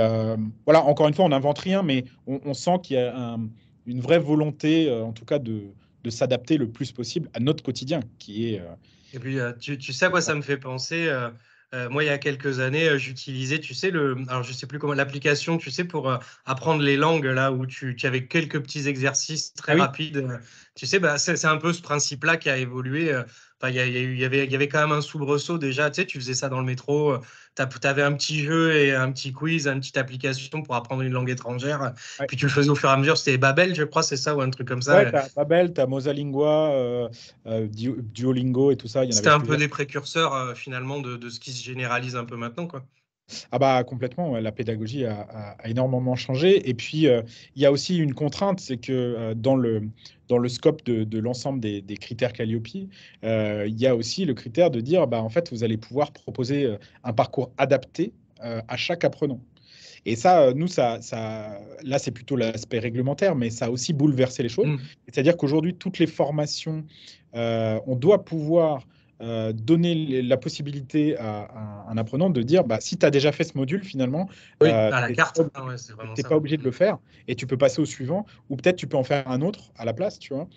voilà 0.66 0.84
encore 0.84 1.08
une 1.08 1.14
fois 1.14 1.24
on 1.24 1.30
n'invente 1.30 1.60
rien, 1.60 1.84
mais 1.84 2.04
on, 2.26 2.42
on 2.44 2.54
sent 2.54 2.80
qu'il 2.84 2.98
y 2.98 3.00
a 3.00 3.18
un 3.18 3.48
une 3.88 4.02
vraie 4.02 4.20
volonté, 4.20 4.90
euh, 4.90 5.04
en 5.04 5.14
tout 5.14 5.26
cas, 5.26 5.40
de, 5.40 5.64
de 6.08 6.12
s'adapter 6.12 6.58
le 6.58 6.70
plus 6.70 6.92
possible 6.92 7.30
à 7.34 7.40
notre 7.40 7.64
quotidien, 7.64 8.00
qui 8.18 8.54
est. 8.54 8.62
Euh, 8.62 8.74
Et 9.14 9.20
puis, 9.20 9.40
euh, 9.40 9.52
tu, 9.60 9.78
tu, 9.78 9.94
sais 9.94 10.06
à 10.06 10.10
quoi 10.10 10.22
ça 10.22 10.34
me 10.34 10.42
fait 10.42 10.58
penser 10.58 11.10
moi, 11.92 12.02
il 12.04 12.08
y 12.08 12.10
a 12.10 12.18
quelques 12.18 12.60
années, 12.60 12.98
j'utilisais, 12.98 13.60
tu 13.60 13.74
sais, 13.74 13.92
le, 13.92 14.16
alors 14.30 14.42
je 14.42 14.54
sais 14.54 14.66
plus 14.66 14.80
comment, 14.80 14.94
l'application, 14.94 15.58
tu 15.58 15.70
sais, 15.70 15.84
pour 15.84 16.18
apprendre 16.46 16.82
les 16.82 16.96
langues, 16.96 17.26
là 17.26 17.52
où 17.52 17.66
tu, 17.66 17.94
tu 17.96 18.08
avais 18.08 18.26
quelques 18.26 18.60
petits 18.64 18.88
exercices 18.88 19.54
très 19.54 19.74
ah 19.74 19.84
rapides. 19.84 20.40
Tu 20.76 20.86
sais, 20.88 20.98
bah, 20.98 21.18
c'est 21.18 21.46
un 21.46 21.58
peu 21.58 21.74
ce 21.74 21.82
principe-là 21.82 22.38
qui 22.38 22.50
a 22.50 22.58
évolué. 22.58 23.14
Enfin, 23.14 23.70
il 23.70 23.76
y, 23.76 24.20
y, 24.20 24.26
avait, 24.26 24.46
il 24.46 24.52
y 24.52 24.56
avait 24.56 24.70
quand 24.70 24.80
même 24.80 24.98
un 24.98 25.02
soubresaut 25.02 25.58
déjà. 25.58 25.92
Tu 25.92 26.02
sais, 26.02 26.08
tu 26.08 26.20
faisais 26.20 26.34
ça 26.34 26.48
dans 26.48 26.60
le 26.60 26.66
métro 26.66 27.18
tu 27.66 27.88
avais 27.88 28.04
un 28.04 28.14
petit 28.14 28.44
jeu 28.44 28.76
et 28.76 28.94
un 28.94 29.12
petit 29.12 29.34
quiz, 29.34 29.68
une 29.68 29.80
petite 29.80 29.98
application 29.98 30.62
pour 30.62 30.76
apprendre 30.76 31.02
une 31.02 31.14
langue 31.14 31.30
étrangère. 31.30 31.94
Puis 32.28 32.38
tu 32.38 32.46
le 32.46 32.52
faisais 32.52 32.70
au 32.70 32.76
fur 32.76 32.90
et 32.90 32.94
à 32.94 32.98
mesure. 32.98 33.18
C'était 33.18 33.38
Babel, 33.38 33.76
je 33.76 33.84
crois, 33.84 34.04
c'est 34.04 34.18
ça, 34.18 34.36
ou 34.36 34.42
un 34.42 34.50
truc 34.50 34.68
comme 34.68 34.82
ça. 34.82 34.98
Ouais, 34.98 35.16
as 35.16 35.30
Babel, 35.36 35.74
tu 35.74 35.82
as 35.82 35.88
Mosalingua, 35.88 36.72
euh, 36.72 37.10
euh 37.48 37.68
Duolingo 37.68 38.72
et 38.72 38.78
tout 38.78 38.88
ça. 38.88 39.04
C'était 39.10 39.30
un 39.30 39.40
peu 39.40 39.58
des 39.58 39.68
précurseurs 39.68 40.34
euh, 40.34 40.54
finalement 40.54 41.00
de, 41.00 41.18
de, 41.18 41.30
ce 41.30 41.40
qui 41.40 41.52
se 41.52 41.64
généralise 41.64 42.16
un 42.16 42.26
peu 42.26 42.36
maintenant. 42.36 42.68
quoi. 42.68 42.84
Ah 43.52 43.60
bah 43.60 43.84
complètement, 43.84 44.38
la 44.38 44.52
pédagogie 44.54 45.06
a, 45.06 45.58
énormément 45.66 46.16
changé. 46.16 46.70
Et 46.70 46.74
puis, 46.74 47.08
euh, 47.08 47.22
il 47.56 47.62
y 47.62 47.66
a 47.66 47.72
aussi 47.72 47.98
une 47.98 48.14
contrainte, 48.14 48.60
c'est 48.62 48.78
que 48.78 48.94
euh, 48.94 49.34
dans, 49.34 49.56
le, 49.56 49.90
dans 50.30 50.38
le 50.38 50.48
scope 50.48 50.84
de, 50.86 51.20
l'ensemble 51.20 51.60
des, 51.60 51.98
critères 51.98 52.32
Calliope, 52.32 52.68
euh, 53.24 53.66
il 53.68 53.78
y 53.80 53.86
a 53.86 53.96
aussi 53.96 54.24
le 54.24 54.34
critère 54.34 54.72
de 54.72 54.80
dire, 54.80 55.08
bah, 55.08 55.22
en 55.22 55.30
fait, 55.30 55.52
vous 55.52 55.64
allez 55.64 55.78
pouvoir 55.78 56.12
proposer 56.12 56.78
un 57.04 57.14
parcours 57.14 57.52
adapté 57.58 58.14
à 58.40 58.78
chaque 58.78 59.04
apprenant. 59.04 59.42
Et 60.06 60.16
ça, 60.16 60.54
nous, 60.54 60.68
ça, 60.68 61.02
ça 61.02 61.60
là, 61.84 62.00
c'est 62.00 62.12
plutôt 62.12 62.38
l'aspect 62.38 62.80
réglementaire, 62.80 63.36
mais 63.36 63.50
ça 63.50 63.66
a 63.66 63.70
aussi 63.70 63.92
bouleversé 63.92 64.42
les 64.42 64.48
choses. 64.48 64.68
Mmh. 64.68 64.78
C'est-à-dire 65.08 65.36
qu'aujourd'hui, 65.36 65.74
toutes 65.74 66.00
les 66.00 66.08
formations, 66.08 66.86
on 67.34 67.96
doit 67.96 68.24
pouvoir 68.24 68.88
euh, 69.20 69.52
donner 69.52 70.22
la 70.22 70.38
possibilité 70.38 71.18
à, 71.18 71.48
un 71.90 71.98
apprenant 71.98 72.30
de 72.30 72.44
dire 72.44 72.64
bah, 72.64 72.78
si 72.80 72.98
tu 72.98 73.06
as 73.06 73.10
déjà 73.10 73.32
fait 73.32 73.44
ce 73.44 73.58
module, 73.58 73.84
finalement, 73.84 74.30
oui, 74.62 74.70
euh, 74.70 74.92
à 74.92 75.02
la 75.02 75.12
carte, 75.12 75.42
tu 75.42 75.92
n'es 76.16 76.24
pas 76.24 76.36
obligé 76.36 76.58
de 76.58 76.64
le 76.64 76.70
faire 76.72 77.00
et 77.28 77.34
tu 77.34 77.48
peux 77.48 77.58
passer 77.58 77.82
au 77.82 77.86
suivant, 77.86 78.28
ou 78.50 78.56
peut-être 78.58 78.76
tu 78.76 78.86
peux 78.86 78.98
en 78.98 79.04
faire 79.04 79.28
un 79.28 79.42
autre 79.42 79.72
à 79.76 79.86
la 79.86 79.94
place, 79.94 80.20
tu 80.20 80.36
vois. 80.36 80.48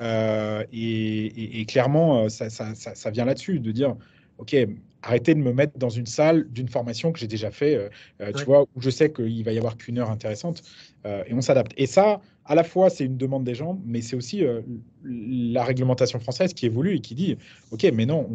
Euh, 0.00 0.64
et, 0.72 1.66
clairement, 1.68 2.30
ça, 2.30 2.48
ça, 2.48 2.74
ça, 2.74 3.10
vient 3.10 3.26
là-dessus, 3.26 3.60
de 3.60 3.70
dire 3.70 3.94
ok, 4.38 4.56
arrêtez 5.02 5.34
de 5.34 5.40
me 5.40 5.52
mettre 5.52 5.78
dans 5.78 5.90
une 5.90 6.06
salle 6.06 6.48
d'une 6.50 6.68
formation 6.68 7.12
que 7.12 7.18
j'ai 7.18 7.26
déjà 7.26 7.50
fait, 7.50 7.90
tu 8.34 8.44
vois, 8.44 8.62
où 8.62 8.80
je 8.80 8.88
sais 8.88 9.12
qu'il 9.12 9.44
va 9.44 9.52
y 9.52 9.58
avoir 9.58 9.76
qu'une 9.76 9.98
heure 9.98 10.10
intéressante, 10.10 10.62
et 11.04 11.34
on 11.34 11.42
s'adapte. 11.42 11.72
Et 11.76 11.86
ça, 11.86 12.22
à 12.46 12.54
la 12.54 12.64
fois, 12.64 12.90
c'est 12.90 13.04
une 13.04 13.16
demande 13.16 13.44
des 13.44 13.54
gens, 13.54 13.78
mais 13.84 14.00
c'est 14.00 14.16
aussi 14.16 14.44
euh, 14.44 14.62
la 15.04 15.64
réglementation 15.64 16.20
française 16.20 16.54
qui 16.54 16.66
évolue 16.66 16.96
et 16.96 17.00
qui 17.00 17.14
dit, 17.14 17.36
OK, 17.72 17.84
mais 17.92 18.06
non, 18.06 18.28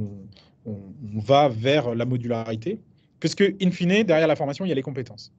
on, 0.66 0.78
va 1.16 1.50
vers 1.50 1.96
la 1.96 2.06
modularité, 2.06 2.80
puisque, 3.20 3.44
in 3.62 3.72
fine, 3.72 4.04
derrière 4.04 4.28
la 4.28 4.36
formation, 4.36 4.66
il 4.66 4.70
y 4.70 4.72
a 4.72 4.76
les 4.76 4.82
compétences. 4.82 5.34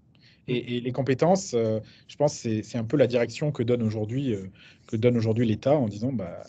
Et, 0.48 0.80
les 0.80 0.92
compétences, 0.92 1.52
euh, 1.54 1.78
je 2.08 2.16
pense, 2.16 2.34
c'est 2.34 2.76
un 2.76 2.84
peu 2.84 2.96
la 2.96 3.06
direction 3.06 3.52
que 3.52 3.62
donne 3.62 3.82
aujourd'hui 3.82 4.34
euh, 4.34 4.50
que 4.88 4.96
donne 4.96 5.16
aujourd'hui 5.16 5.46
l'État 5.46 5.76
en 5.76 5.86
disant, 5.86 6.12
bah, 6.12 6.42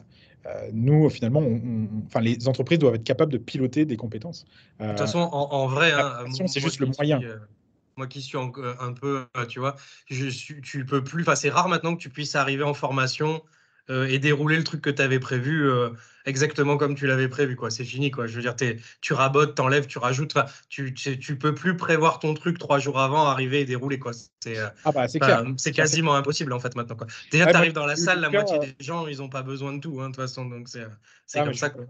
nous, 0.74 1.10
finalement, 1.10 1.42
enfin, 2.08 2.20
les 2.20 2.50
entreprises 2.50 2.80
doivent 2.80 2.96
être 2.96 3.04
capables 3.04 3.32
de 3.32 3.38
piloter 3.38 3.86
des 3.86 3.96
compétences. 3.96 4.46
de 4.80 4.90
toute 4.90 4.98
façon, 4.98 5.20
en, 5.20 5.68
vrai, 5.68 5.92
hein, 5.94 6.26
c'est 6.48 6.60
juste 6.60 6.80
le 6.80 6.88
moyen 6.88 7.22
moi 7.98 8.08
qui 8.08 8.22
suis 8.22 8.38
un, 8.38 8.94
peu, 8.94 9.26
tu 9.50 9.60
vois, 9.60 9.76
je 10.10 10.28
suis, 10.28 10.62
tu 10.62 10.86
peux 10.86 11.04
plus, 11.04 11.24
enfin, 11.24 11.36
c'est 11.36 11.50
rare 11.50 11.70
maintenant 11.70 11.96
que 11.96 12.02
tu 12.02 12.10
puisses 12.10 12.36
arriver 12.36 12.64
en 12.64 12.74
formation 12.74 13.44
euh, 13.90 14.08
et 14.08 14.18
dérouler 14.18 14.56
le 14.56 14.64
truc 14.64 14.82
que 14.82 14.90
tu 14.90 15.02
avais 15.02 15.20
prévu 15.20 15.70
euh, 15.70 15.90
exactement 16.26 16.78
comme 16.78 16.96
tu 16.96 17.06
l'avais 17.06 17.28
prévu. 17.28 17.58
quoi. 17.58 17.70
C'est 17.70 17.84
fini. 17.84 18.12
quoi. 18.12 18.28
Je 18.28 18.36
veux 18.36 18.42
dire, 18.42 18.56
tu 19.02 19.14
rabotes, 19.14 19.56
t'enlèves, 19.56 19.88
tu 19.88 19.98
rajoutes. 19.98 20.34
Tu, 20.70 20.94
tu 20.94 21.38
peux 21.38 21.54
plus 21.54 21.76
prévoir 21.76 22.20
ton 22.20 22.34
truc 22.34 22.58
trois 22.58 22.80
jours 22.80 23.00
avant, 23.02 23.26
arriver 23.26 23.60
et 23.60 23.66
dérouler. 23.66 24.00
quoi. 24.00 24.14
C'est 24.40 24.58
euh, 24.58 24.70
ah 24.86 24.94
bah, 24.94 25.08
quasiment 25.74 26.16
impossible 26.16 26.54
en 26.54 26.60
fait 26.60 26.76
maintenant. 26.76 26.96
Quoi. 26.96 27.08
Déjà, 27.32 27.46
tu 27.48 27.56
arrives 27.56 27.74
dans 27.74 27.86
la 27.86 27.98
salle, 27.98 28.22
la 28.22 28.30
moitié 28.30 28.58
des 28.60 28.76
gens, 28.80 29.06
ils 29.08 29.18
n'ont 29.18 29.30
pas 29.30 29.44
besoin 29.44 29.74
de 29.74 29.80
tout, 29.80 30.00
hein, 30.00 30.10
de 30.10 30.16
toute 30.16 30.22
façon. 30.22 30.46
Donc 30.46 30.70
c'est 30.70 30.86
ah, 31.36 31.44
comme 31.44 31.54
ça. 31.54 31.70
Quoi. 31.70 31.86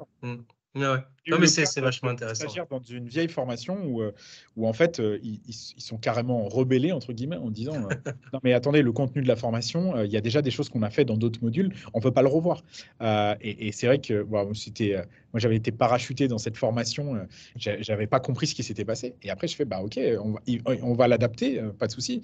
Ouais. 0.76 0.98
Non, 1.28 1.40
mais 1.40 1.48
c'est 1.48 1.82
vachement 1.82 2.10
intéressant. 2.10 2.48
dans 2.70 2.82
une 2.82 3.08
vieille 3.08 3.30
formation 3.30 3.78
où, 3.86 4.02
euh, 4.02 4.12
où 4.58 4.68
en 4.68 4.74
fait, 4.74 5.00
euh, 5.00 5.20
ils, 5.24 5.40
ils, 5.48 5.82
sont 5.82 5.98
carrément 5.98 6.46
rebellés, 6.46 6.92
entre 6.92 7.14
guillemets, 7.14 7.38
en 7.38 7.50
disant 7.50 7.76
euh, 7.76 7.96
Non, 8.34 8.40
mais 8.44 8.54
attendez, 8.54 8.82
le 8.82 8.92
contenu 8.92 9.22
de 9.22 9.28
la 9.28 9.36
formation, 9.36 10.02
il 10.04 10.12
y 10.12 10.18
a 10.18 10.22
déjà 10.22 10.42
des 10.42 10.52
choses 10.52 10.70
qu'on 10.70 10.82
a 10.82 10.90
fait 10.90 11.06
dans 11.06 11.16
d'autres 11.16 11.42
modules, 11.42 11.74
on 11.94 12.00
ne 12.00 12.04
peut 12.04 12.12
pas 12.12 12.24
le 12.24 12.28
revoir. 12.28 12.64
et, 13.02 13.68
et 13.68 13.72
c'est 13.72 13.88
vrai 13.88 14.00
que 14.00 14.26
c'était, 14.54 14.96
moi, 15.32 15.40
j'avais 15.40 15.56
été 15.56 15.72
parachuté 15.72 16.28
dans 16.28 16.40
cette 16.40 16.58
formation, 16.58 17.28
j'avais 17.56 18.08
pas 18.08 18.20
compris 18.20 18.48
ce 18.48 18.56
qui 18.56 18.64
s'était 18.64 18.86
passé. 18.86 19.16
Et 19.22 19.30
après, 19.30 19.48
je 19.48 19.56
fais 19.56 19.66
Bah, 19.66 19.82
ok, 19.82 20.00
on 20.20 20.32
va, 20.32 20.42
on 20.82 20.94
va 20.94 21.08
l'adapter, 21.08 21.62
pas 21.78 21.88
de 21.88 21.92
souci, 21.92 22.22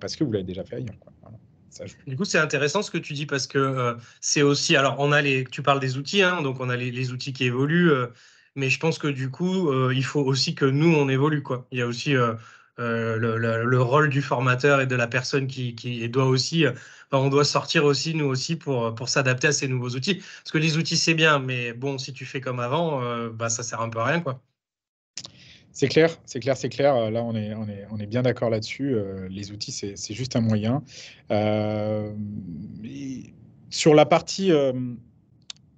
parce 0.00 0.16
que 0.16 0.24
vous 0.24 0.32
l'avez 0.32 0.44
déjà 0.44 0.64
fait 0.64 0.76
ailleurs. 0.76 0.98
Quoi. 1.00 1.12
Voilà. 1.22 1.38
Du 2.06 2.16
coup, 2.16 2.24
c'est 2.24 2.38
intéressant 2.38 2.82
ce 2.82 2.90
que 2.90 2.98
tu 2.98 3.12
dis 3.14 3.26
parce 3.26 3.46
que 3.46 3.58
euh, 3.58 3.94
c'est 4.20 4.42
aussi. 4.42 4.76
Alors, 4.76 4.96
on 4.98 5.12
a 5.12 5.22
les. 5.22 5.44
Tu 5.44 5.62
parles 5.62 5.80
des 5.80 5.96
outils, 5.98 6.22
hein, 6.22 6.42
donc 6.42 6.60
on 6.60 6.68
a 6.68 6.76
les, 6.76 7.12
outils 7.12 7.32
qui 7.32 7.44
évoluent, 7.44 7.90
euh, 7.90 8.08
mais 8.56 8.70
je 8.70 8.78
pense 8.78 8.98
que 8.98 9.08
du 9.08 9.30
coup, 9.30 9.70
euh, 9.70 9.92
il 9.94 10.04
faut 10.04 10.20
aussi 10.20 10.54
que 10.54 10.64
nous 10.64 10.94
on 10.94 11.08
évolue, 11.08 11.42
quoi. 11.42 11.66
Il 11.72 11.78
y 11.78 11.82
a 11.82 11.86
aussi 11.86 12.14
le, 12.78 13.76
rôle 13.78 14.08
du 14.08 14.22
formateur 14.22 14.80
et 14.80 14.86
de 14.86 14.96
la 14.96 15.06
personne 15.06 15.46
qui, 15.46 16.08
doit 16.08 16.26
aussi. 16.26 16.64
on 17.12 17.28
doit 17.28 17.44
sortir 17.44 17.84
aussi 17.84 18.14
nous 18.14 18.26
aussi 18.26 18.56
pour 18.56 18.94
pour 18.94 19.08
s'adapter 19.08 19.48
à 19.48 19.52
ces 19.52 19.68
nouveaux 19.68 19.90
outils. 19.90 20.16
Parce 20.16 20.52
que 20.52 20.58
les 20.58 20.76
outils 20.76 20.96
c'est 20.96 21.14
bien, 21.14 21.38
mais 21.38 21.72
bon, 21.72 21.98
si 21.98 22.12
tu 22.12 22.26
fais 22.26 22.40
comme 22.40 22.60
avant, 22.60 23.28
bah 23.30 23.48
ça 23.48 23.62
sert 23.62 23.80
un 23.80 23.88
peu 23.90 24.00
à 24.00 24.04
rien, 24.06 24.20
quoi. 24.20 24.42
C'est 25.72 25.88
clair, 25.88 26.18
c'est 26.26 26.40
clair, 26.40 26.56
c'est 26.56 26.68
clair. 26.68 26.94
Euh, 26.94 27.10
là, 27.10 27.24
on 27.24 27.34
est, 27.34 27.54
on 27.54 27.66
est, 27.66 27.86
on 27.90 27.98
est 27.98 28.06
bien 28.06 28.22
d'accord 28.22 28.50
là-dessus. 28.50 28.94
Euh, 28.94 29.26
les 29.30 29.52
outils, 29.52 29.72
c'est 29.72 30.14
juste 30.14 30.36
un 30.36 30.42
moyen. 30.42 30.82
Euh, 31.30 32.12
sur 33.70 33.94
la 33.94 34.04
partie, 34.04 34.52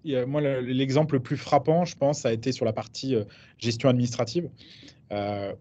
moi, 0.05 0.41
l'exemple 0.41 1.15
le 1.15 1.21
plus 1.21 1.37
frappant, 1.37 1.85
je 1.85 1.97
pense, 1.97 2.27
a 2.27 2.33
été 2.33 2.51
sur 2.51 2.65
la 2.65 2.73
partie 2.73 3.15
gestion 3.59 3.89
administrative, 3.89 4.51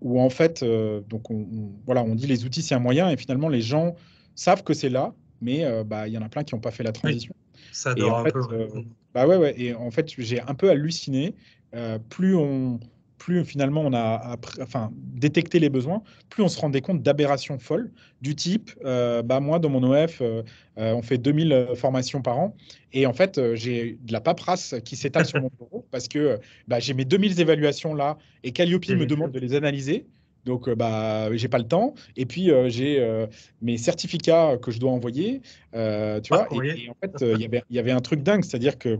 où 0.02 0.20
en 0.20 0.30
fait, 0.32 0.64
donc 0.64 1.30
on, 1.30 1.46
voilà, 1.86 2.04
on 2.04 2.16
dit 2.16 2.26
les 2.26 2.44
outils, 2.44 2.64
c'est 2.64 2.74
un 2.74 2.80
moyen, 2.80 3.12
et 3.12 3.18
finalement, 3.18 3.50
les 3.50 3.62
gens 3.62 3.96
savent 4.34 4.64
que 4.64 4.74
c'est 4.74 4.90
là, 4.90 5.14
mais 5.42 5.64
bah, 5.84 6.08
il 6.08 6.14
y 6.14 6.18
en 6.18 6.24
a 6.24 6.30
plein 6.30 6.44
qui 6.44 6.56
n'ont 6.56 6.62
pas 6.62 6.72
fait 6.72 6.82
la 6.82 6.92
transition. 6.92 7.36
ça 7.72 7.94
dort 7.94 8.18
un 8.18 8.24
peu. 8.24 8.42
bah 9.14 9.28
ouais, 9.28 9.38
ouais, 9.38 9.54
et 9.62 9.76
en 9.76 9.92
fait, 9.92 10.10
j'ai 10.18 10.42
un 10.42 10.56
peu 10.56 10.72
halluciné. 10.72 11.36
plus 12.10 12.36
on 12.36 12.80
plus 13.24 13.46
finalement 13.46 13.82
on 13.86 13.94
a 13.94 14.38
enfin, 14.62 14.92
détecté 14.94 15.58
les 15.60 15.70
besoins, 15.70 16.04
plus 16.30 16.44
on 16.44 16.50
se 16.50 16.60
rendait 16.60 16.82
compte 16.82 17.02
d'aberrations 17.02 17.58
folles 17.58 17.90
du 18.22 18.36
type, 18.36 18.72
euh, 18.84 19.22
bah 19.24 19.40
moi 19.40 19.60
dans 19.60 19.70
mon 19.70 19.82
OF, 19.90 20.20
euh, 20.20 20.44
euh, 20.78 20.94
on 20.94 21.02
fait 21.02 21.18
2000 21.18 21.70
formations 21.76 22.22
par 22.22 22.38
an, 22.38 22.54
et 22.92 23.06
en 23.06 23.14
fait 23.14 23.40
j'ai 23.56 23.98
de 24.02 24.12
la 24.12 24.20
paperasse 24.20 24.76
qui 24.84 24.98
s'étale 24.98 25.26
sur 25.26 25.42
mon 25.42 25.50
bureau 25.58 25.88
parce 25.90 26.10
que 26.10 26.38
bah, 26.68 26.80
j'ai 26.82 26.94
mes 26.94 27.06
2000 27.06 27.40
évaluations 27.40 27.94
là, 27.96 28.18
et 28.44 28.52
Calliope 28.52 28.90
me 28.90 29.06
demande 29.06 29.32
de 29.32 29.40
les 29.40 29.56
analyser. 29.56 30.06
Donc, 30.46 30.70
bah, 30.70 31.34
j'ai 31.38 31.48
pas 31.48 31.58
le 31.58 31.70
temps. 31.70 31.94
Et 32.18 32.26
puis, 32.26 32.52
j'ai 32.68 33.26
mes 33.62 33.78
certificats 33.78 34.58
que 34.58 34.72
je 34.72 34.80
dois 34.82 34.92
envoyer. 34.92 35.40
tu 35.72 36.30
vois, 36.30 36.50
et, 36.52 36.90
en 36.90 36.96
fait, 37.00 37.24
il 37.40 37.62
y 37.70 37.80
avait 37.80 37.92
un 37.92 38.02
truc 38.02 38.24
dingue, 38.24 38.44
c'est-à-dire 38.44 38.78
que 38.78 39.00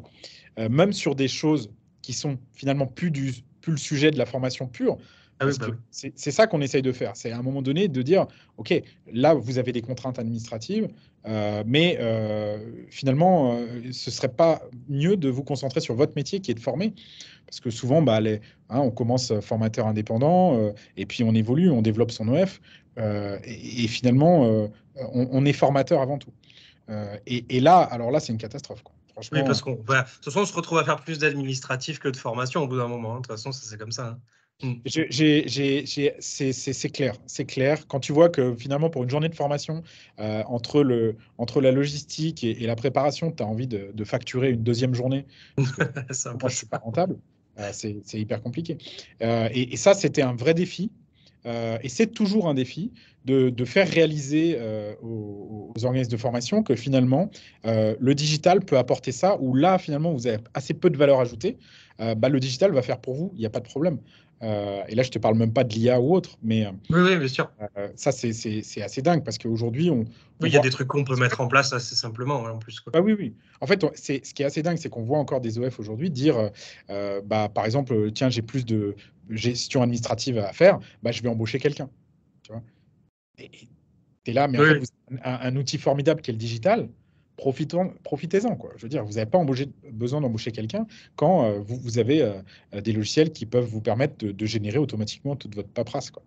même 0.58 0.94
sur 0.94 1.16
des 1.16 1.28
choses 1.28 1.70
qui 2.02 2.14
sont 2.14 2.38
finalement 2.54 2.88
plus 2.88 3.12
du, 3.12 3.34
plus 3.64 3.72
le 3.72 3.78
sujet 3.78 4.12
de 4.12 4.18
la 4.18 4.26
formation 4.26 4.68
pure. 4.68 4.98
Ah 5.40 5.46
bah 5.46 5.52
c'est 5.90 6.32
ça 6.32 6.46
qu'on 6.46 6.62
essaye 6.62 6.84
de 6.84 6.92
faire. 6.92 7.14
C'est 7.16 7.32
à 7.32 7.38
un 7.38 7.42
moment 7.42 7.62
donné 7.62 7.88
de 7.88 8.02
dire, 8.02 8.28
OK, 8.58 8.74
là, 9.12 9.34
vous 9.34 9.58
avez 9.58 9.72
des 9.72 9.82
contraintes 9.82 10.20
administratives, 10.20 10.88
euh, 11.26 11.64
mais 11.66 11.98
euh, 12.00 12.60
finalement, 12.90 13.56
euh, 13.56 13.66
ce 13.92 14.12
serait 14.12 14.30
pas 14.30 14.62
mieux 14.90 15.18
de 15.18 15.30
vous 15.30 15.44
concentrer 15.44 15.80
sur 15.82 15.96
votre 15.96 16.14
métier 16.16 16.40
qui 16.40 16.52
est 16.52 16.54
de 16.54 16.60
former. 16.60 16.94
Parce 17.48 17.60
que 17.60 17.72
souvent, 17.72 18.02
bah, 18.02 18.22
les, 18.22 18.42
hein, 18.70 18.80
on 18.80 18.92
commence 18.92 19.34
formateur 19.40 19.88
indépendant, 19.88 20.74
et 20.98 21.06
puis 21.06 21.24
on 21.24 21.34
évolue, 21.34 21.70
on 21.72 21.82
développe 21.82 22.12
son 22.12 22.28
OF, 22.28 22.62
et, 22.98 23.88
finalement, 23.88 24.70
on, 25.14 25.46
est 25.46 25.54
formateur 25.54 26.02
avant 26.02 26.18
tout. 26.18 26.32
Et, 27.28 27.46
et, 27.50 27.60
là, 27.60 27.80
alors 27.80 28.12
là, 28.12 28.20
c'est 28.20 28.32
une 28.32 28.40
catastrophe. 28.40 28.84
Quoi. 28.84 28.94
Oui, 29.32 29.44
parce 29.46 29.62
qu'on 29.62 29.74
de 29.74 29.78
toute 29.78 30.26
façon, 30.26 30.40
on 30.42 30.46
se 30.46 30.54
retrouve 30.54 30.80
à 30.80 30.84
faire 30.84 31.02
plus 31.02 31.20
d'administratif 31.20 32.00
que 32.00 32.10
de 32.10 32.18
formation 32.18 32.64
au 32.64 32.68
bout 32.68 32.78
d'un 32.78 32.88
moment. 32.88 33.14
Hein. 33.14 33.18
De 33.18 33.22
toute 33.22 33.32
façon, 33.32 33.52
c'est 33.52 33.78
comme 33.78 33.92
ça. 33.92 34.08
Hein. 34.08 34.20
Mm. 34.62 34.74
C'est 36.20 36.90
clair, 36.90 37.16
c'est 37.26 37.46
clair. 37.46 37.88
Quand 37.88 38.00
tu 38.00 38.14
vois 38.14 38.30
que 38.30 38.56
finalement, 38.56 38.90
pour 38.90 39.04
une 39.04 39.10
journée 39.10 39.30
de 39.30 39.36
formation, 39.36 39.84
euh, 40.20 40.44
entre, 40.48 40.84
le, 40.84 41.18
entre 41.38 41.62
la 41.62 41.72
logistique 41.72 42.44
et, 42.44 42.66
la 42.66 42.76
préparation, 42.76 43.32
tu 43.32 43.44
as 43.44 43.46
envie 43.46 43.68
de, 43.68 44.04
facturer 44.04 44.52
une 44.52 44.64
deuxième 44.64 44.94
journée, 44.94 45.26
parce 45.56 45.72
que 46.24 46.30
moi, 46.42 46.50
je 46.50 46.56
suis 46.56 46.68
pas 46.68 46.80
rentable, 46.80 47.18
euh, 47.60 47.70
c'est 47.72 48.02
hyper 48.14 48.42
compliqué. 48.42 48.78
Euh, 49.22 49.50
et, 49.52 49.74
et, 49.74 49.78
ça, 49.78 49.94
c'était 49.94 50.22
un 50.22 50.36
vrai 50.36 50.54
défi. 50.54 50.92
Et 51.46 51.90
c'est 51.90 52.08
toujours 52.08 52.48
un 52.48 52.54
défi 52.54 52.92
de, 53.26 53.66
faire 53.66 53.88
réaliser 53.88 54.58
euh, 54.60 54.94
aux, 55.02 55.74
organismes 55.84 56.12
de 56.12 56.18
formation 56.18 56.64
que 56.64 56.76
finalement, 56.76 57.30
euh, 57.66 57.96
le 58.00 58.16
digital 58.16 58.60
peut 58.62 58.78
apporter 58.78 59.12
ça, 59.12 59.38
ou 59.40 59.56
là, 59.56 59.78
finalement, 59.78 60.12
vous 60.12 60.28
avez 60.28 60.38
assez 60.54 60.74
peu 60.74 60.90
de 60.90 60.98
valeur 60.98 61.20
ajoutée, 61.20 61.58
euh, 62.02 62.16
bah, 62.16 62.30
le 62.30 62.40
digital 62.40 62.72
va 62.72 62.82
faire 62.82 63.00
pour 63.00 63.16
vous, 63.16 63.32
il 63.36 63.40
n'y 63.40 63.46
a 63.46 63.50
pas 63.50 63.60
de 63.60 63.68
problème. 63.68 64.00
Et 64.44 64.96
là, 64.96 65.04
je 65.04 65.08
ne 65.08 65.14
te 65.14 65.20
parle 65.20 65.36
même 65.36 65.54
pas 65.54 65.64
de 65.64 65.74
l'IA 65.74 66.02
ou 66.02 66.14
autre, 66.14 66.38
mais 66.44 66.68
oui, 66.90 67.00
oui, 67.02 67.18
bien 67.18 67.28
sûr. 67.28 67.50
ça, 67.96 68.12
c'est 68.12 68.82
assez 68.82 69.02
dingue 69.02 69.24
parce 69.24 69.38
qu'aujourd'hui, 69.38 69.90
on. 69.90 70.06
Oui, 70.42 70.50
il 70.50 70.54
y 70.54 70.58
a 70.58 70.62
des 70.62 70.72
trucs 70.72 70.88
qu'on 70.88 71.06
peut 71.06 71.16
mettre 71.16 71.40
en 71.40 71.48
place 71.48 71.72
assez 71.72 71.96
simplement, 71.96 72.36
en 72.36 72.58
plus. 72.58 72.84
Bah, 72.92 73.00
oui, 73.00 73.16
oui. 73.18 73.34
En 73.62 73.68
fait, 73.68 73.86
ce 73.96 74.34
qui 74.34 74.44
est 74.44 74.46
assez 74.46 74.62
dingue, 74.62 74.78
c'est 74.78 74.90
qu'on 74.90 75.04
voit 75.04 75.20
encore 75.20 75.40
des 75.40 75.58
OF 75.58 75.80
aujourd'hui 75.80 76.10
dire, 76.10 76.52
bah, 76.90 77.50
par 77.50 77.66
exemple, 77.66 78.12
tiens, 78.12 78.30
j'ai 78.30 78.42
plus 78.42 78.66
de 78.66 78.96
gestion 79.30 79.82
administrative 79.82 80.38
à 80.38 80.54
faire, 80.54 80.80
bah, 81.02 81.12
je 81.12 81.22
vais 81.22 81.30
embaucher 81.30 81.60
quelqu'un. 81.60 81.90
Tu 82.44 82.52
vois? 82.52 82.62
Tu 83.38 84.32
es 84.32 84.34
là, 84.34 84.48
mais 84.48 84.60
en 84.60 84.64
fait, 84.64 84.80
vous 84.80 84.86
avez 85.10 85.20
un, 85.24 85.56
outil 85.56 85.78
formidable 85.78 86.22
qui 86.22 86.32
est 86.32 86.34
le 86.34 86.40
digital. 86.40 86.90
Profitez-en. 88.04 88.56
Quoi. 88.56 88.72
Je 88.78 88.84
veux 88.84 88.90
dire, 88.90 89.04
vous 89.04 89.14
n'avez 89.14 89.30
pas 89.30 89.44
besoin 89.92 90.22
d'embaucher 90.22 90.52
quelqu'un 90.52 90.86
quand 91.16 91.46
euh, 91.46 91.60
vous, 91.60 92.00
avez 92.00 92.22
euh, 92.22 92.82
des 92.82 92.94
logiciels 92.94 93.32
qui 93.32 93.46
peuvent 93.46 93.66
vous 93.66 93.82
permettre 93.82 94.26
de, 94.26 94.46
générer 94.46 94.78
automatiquement 94.78 95.36
toute 95.36 95.56
votre 95.56 95.70
paperasse. 95.70 96.12
Quoi. 96.12 96.24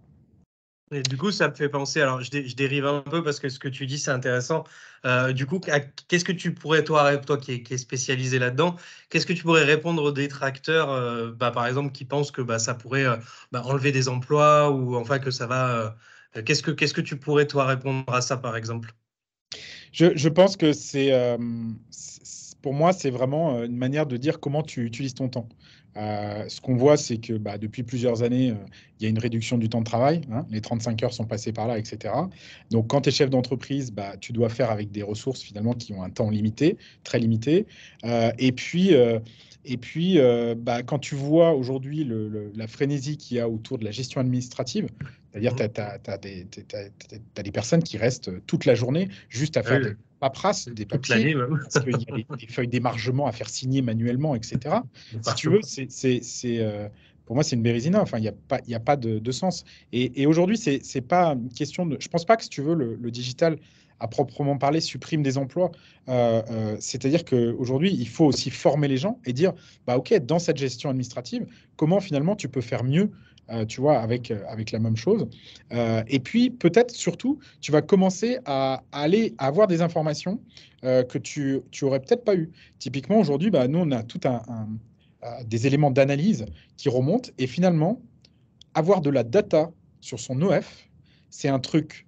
Du 1.09 1.17
coup, 1.17 1.33
ça 1.33 1.49
me 1.49 1.55
fait 1.55 1.69
penser, 1.69 2.01
alors 2.01 2.23
je, 2.23 2.55
dérive 2.55 2.87
un 2.87 3.01
peu 3.01 3.23
parce 3.23 3.41
que 3.41 3.49
ce 3.49 3.59
que 3.59 3.69
tu 3.69 3.87
dis, 3.87 3.99
c'est 3.99 4.11
intéressant. 4.11 4.65
Euh, 5.05 5.33
du 5.33 5.47
coup, 5.47 5.59
qu'est-ce 5.59 6.25
que 6.25 6.33
tu 6.33 6.55
pourrais, 6.55 6.85
toi, 6.85 7.17
toi 7.17 7.39
qui 7.39 7.65
es, 7.69 7.77
spécialisé 7.77 8.39
là-dedans, 8.39 8.77
qu'est-ce 9.11 9.27
que 9.27 9.33
tu 9.33 9.43
pourrais 9.43 9.65
répondre 9.65 10.03
aux 10.03 10.13
détracteurs, 10.13 11.33
bah, 11.35 11.51
par 11.51 11.67
exemple, 11.67 11.93
qui 11.93 12.05
pensent 12.05 12.31
que 12.31 12.43
bah, 12.43 12.59
ça 12.59 12.75
pourrait 12.75 13.07
bah, 13.53 13.63
enlever 13.65 13.91
des 13.91 14.09
emplois 14.09 14.71
ou 14.71 14.97
enfin 14.97 15.19
que 15.19 15.31
ça 15.31 15.47
va 15.47 15.97
qu'est-ce 16.45 16.63
que, 16.63 16.71
qu'est-ce 16.71 16.95
que 16.95 17.01
tu 17.01 17.17
pourrais, 17.17 17.47
toi, 17.47 17.65
répondre 17.67 18.13
à 18.13 18.21
ça, 18.21 18.37
par 18.37 18.57
exemple? 18.57 18.93
Je, 19.97 20.29
pense 20.29 20.57
que 20.57 20.67
euh, 20.67 21.39
c'est, 21.91 22.57
pour 22.61 22.75
moi, 22.75 22.93
c'est 22.93 23.11
vraiment 23.11 23.57
euh, 23.57 23.67
une 23.67 23.77
manière 23.77 24.07
de 24.07 24.17
dire 24.17 24.41
comment 24.41 24.63
tu 24.63 24.85
utilises 24.85 25.15
ton 25.15 25.29
temps. 25.29 25.49
ce 25.95 26.61
qu'on 26.61 26.77
voit, 26.77 26.99
c'est 26.99 27.17
que 27.17 27.33
bah, 27.33 27.57
depuis 27.57 27.83
plusieurs 27.83 28.23
années, 28.23 28.53
il 28.99 29.03
y 29.03 29.07
a 29.07 29.09
une 29.09 29.19
réduction 29.19 29.57
du 29.57 29.71
temps 29.71 29.81
de 29.81 29.87
travail. 29.87 30.21
Hein. 30.31 30.45
les 30.51 30.61
35 30.61 31.03
heures 31.03 31.15
sont 31.15 31.25
passées 31.25 31.53
par 31.53 31.67
là, 31.67 31.79
etc. 31.79 32.13
Donc, 32.71 32.89
quand 32.89 33.03
tu 33.03 33.09
es 33.09 33.13
chef 33.13 33.31
d'entreprise, 33.31 33.91
bah, 33.91 34.17
tu 34.21 34.33
dois 34.33 34.51
faire 34.51 34.71
avec 34.71 34.91
des 34.91 35.03
ressources 35.03 35.41
finalement 35.41 35.73
qui 35.73 35.95
ont 35.95 36.03
un 36.03 36.11
temps 36.11 36.29
limité, 36.29 36.77
très 37.03 37.19
limité. 37.19 37.67
et 38.05 38.53
puis, 38.53 38.93
et 39.65 39.77
puis, 39.79 40.19
bah, 40.59 40.83
quand 40.83 40.99
tu 40.99 41.15
vois 41.15 41.55
aujourd'hui 41.55 42.07
la 42.55 42.67
frénésie 42.67 43.17
qu'il 43.17 43.39
y 43.39 43.41
a 43.41 43.49
autour 43.49 43.79
de 43.79 43.85
la 43.85 43.93
gestion 43.93 44.21
administrative, 44.21 44.89
c'est-à-dire, 45.37 45.55
tu 45.55 45.81
as, 47.37 47.43
des 47.43 47.53
personnes 47.53 47.83
qui 47.83 47.99
restent 47.99 48.31
toute 48.47 48.65
la 48.65 48.75
journée 48.75 49.09
juste 49.29 49.57
à 49.57 49.63
faire 49.63 49.81
des 49.81 49.97
paperasses, 50.19 50.69
des 50.69 50.87
papiers, 50.87 51.35
parce 51.35 51.85
qu'il 51.85 51.93
y 51.93 52.33
a 52.33 52.37
des, 52.37 52.47
feuilles 52.47 52.69
d'émargement 52.69 53.27
à 53.27 53.33
faire 53.33 53.49
signer 53.49 53.83
manuellement, 53.83 54.35
etc. 54.35 54.77
si 55.23 55.35
tu 55.35 55.51
veux, 55.51 55.61
c'est, 55.63 56.21
euh, 56.45 56.89
pour 57.27 57.35
moi, 57.35 57.45
c'est 57.45 57.57
une 57.57 57.63
bérésina. 57.63 58.01
Enfin, 58.01 58.19
il 58.19 58.23
n'y 58.23 58.29
a 58.29 58.33
pas, 58.33 58.61
y 58.67 58.75
a 58.75 58.81
pas 58.81 58.97
de, 58.97 59.31
sens. 59.33 59.65
Et, 59.93 60.27
aujourd'hui, 60.27 60.57
c'est 60.57 60.81
n'est 60.95 61.01
pas 61.03 61.33
une 61.33 61.53
question 61.53 61.85
de. 61.85 61.99
Je 62.01 62.09
pense 62.09 62.25
pas 62.25 62.37
que, 62.37 62.45
si 62.45 62.49
tu 62.49 62.63
veux, 62.63 62.75
le, 62.75 63.11
digital 63.11 63.57
à 63.99 64.09
proprement 64.09 64.59
parler 64.59 64.81
supprime 64.81 65.23
des 65.23 65.39
emplois. 65.39 65.71
Euh, 66.09 66.43
euh, 66.51 66.77
c'est-à-dire 66.81 67.25
qu'aujourd'hui, 67.25 67.95
il 67.95 68.09
faut 68.09 68.27
aussi 68.27 68.51
former 68.51 68.89
les 68.89 68.99
gens 68.99 69.19
et 69.25 69.33
dire, 69.33 69.55
bah 69.87 69.97
ok, 69.97 70.15
dans 70.19 70.39
cette 70.39 70.59
gestion 70.59 70.91
administrative, 70.91 71.47
comment 71.77 72.01
finalement 72.01 72.37
tu 72.37 72.49
peux 72.49 72.61
faire 72.61 72.85
mieux 72.85 73.11
tu 73.69 73.81
vois, 73.81 73.99
avec, 73.99 74.33
avec 74.49 74.73
la 74.73 74.79
même 74.79 74.97
chose. 74.97 75.29
et 75.71 76.19
puis, 76.21 76.51
peut-être 76.51 76.91
surtout, 76.91 77.39
tu 77.61 77.73
vas 77.73 77.83
commencer 77.83 78.39
à, 78.45 78.83
aller 78.93 79.35
avoir 79.39 79.67
des 79.67 79.83
informations 79.83 80.41
que 80.83 81.19
tu, 81.19 81.61
tu 81.71 81.85
aurais 81.85 82.01
peut-être 82.01 82.25
pas 82.25 82.35
eu. 82.35 82.51
Typiquement, 82.79 83.19
aujourd'hui, 83.19 83.51
bah, 83.51 83.69
nous, 83.69 83.79
on 83.79 83.91
a 83.93 84.03
tout 84.03 84.21
un, 84.25 84.43
des 85.45 85.67
éléments 85.67 85.91
d'analyse 85.91 86.47
qui 86.77 86.89
remontent. 86.89 87.31
Et 87.39 87.47
finalement, 87.47 88.01
avoir 88.75 89.01
de 89.01 89.11
la 89.11 89.23
data 89.23 89.71
sur 90.01 90.19
son 90.21 90.41
OF, 90.43 90.89
c'est 91.31 91.49
un 91.49 91.61
truc 91.61 92.07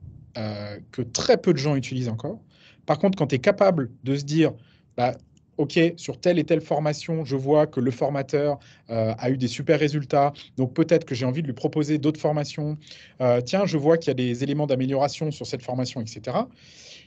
que 0.93 1.03
très 1.03 1.37
peu 1.37 1.53
de 1.53 1.59
gens 1.59 1.77
utilisent 1.77 2.09
encore. 2.09 2.41
Par 2.89 2.99
contre, 2.99 3.19
quand 3.19 3.27
tu 3.27 3.35
es 3.35 3.39
capable 3.39 3.91
de 4.03 4.17
se 4.17 4.25
dire, 4.25 4.55
bah, 4.97 5.15
OK, 5.59 5.79
sur 5.97 6.21
telle 6.21 6.39
et 6.39 6.45
telle 6.45 6.61
formation, 6.61 7.25
je 7.25 7.37
vois 7.37 7.67
que 7.67 7.81
le 7.81 7.91
formateur 7.91 8.59
euh, 8.91 9.13
a 9.19 9.31
eu 9.31 9.37
des 9.37 9.49
super 9.49 9.79
résultats, 9.79 10.33
donc 10.57 10.73
peut-être 10.73 11.05
que 11.05 11.17
j'ai 11.17 11.27
envie 11.27 11.43
de 11.43 11.49
lui 11.49 11.55
proposer 11.55 11.99
d'autres 11.99 12.21
formations. 12.21 12.79
Euh, 13.21 13.41
tiens, 13.41 13.67
je 13.67 13.77
vois 13.77 13.99
qu'il 13.99 14.09
y 14.09 14.11
a 14.13 14.15
des 14.15 14.45
éléments 14.45 14.69
d'amélioration 14.69 15.33
sur 15.33 15.47
cette 15.47 15.63
formation, 15.63 16.01
etc. 16.01 16.39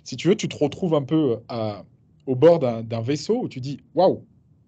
Si 0.04 0.18
tu 0.18 0.28
veux, 0.28 0.36
tu 0.36 0.50
te 0.50 0.58
retrouves 0.58 0.96
un 0.96 1.04
peu 1.04 1.38
euh, 1.50 1.74
au 2.26 2.36
bord 2.36 2.60
d'un 2.60 3.02
vaisseau 3.02 3.42
où 3.42 3.50
tu 3.50 3.62
dis, 3.62 3.80
waouh, 3.96 4.26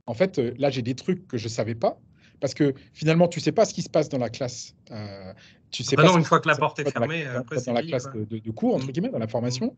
en 0.08 0.14
fait, 0.14 0.38
là, 0.58 0.70
j'ai 0.70 0.82
des 0.82 0.96
trucs 0.96 1.28
que 1.28 1.38
je 1.38 1.46
ne 1.46 1.50
savais 1.50 1.76
pas, 1.76 2.00
parce 2.44 2.54
que 2.54 2.74
finalement, 2.92 3.30
tu 3.30 3.40
ne 3.40 3.44
sais 3.44 3.54
pas 3.54 3.64
ce 3.64 3.74
qui 3.74 3.84
se 3.84 3.90
passe 3.90 4.10
dans 4.10 4.18
la 4.18 4.30
classe 4.30 4.76
tu 5.74 5.84
sais 5.84 5.96
bah 5.96 6.04
pas 6.04 6.10
non, 6.10 6.18
une 6.18 6.24
fois 6.24 6.40
que 6.40 6.48
la 6.48 6.56
porte 6.56 6.80
est 6.80 6.90
fermée, 6.90 7.26
dans 7.26 7.34
la, 7.34 7.62
dans 7.62 7.74
la 7.74 7.84
classe 7.84 8.08
de, 8.14 8.52
cours, 8.52 8.76
entre 8.76 8.86
mmh. 8.86 8.92
guillemets, 8.92 9.10
dans 9.10 9.20
la 9.20 9.28
formation. 9.28 9.76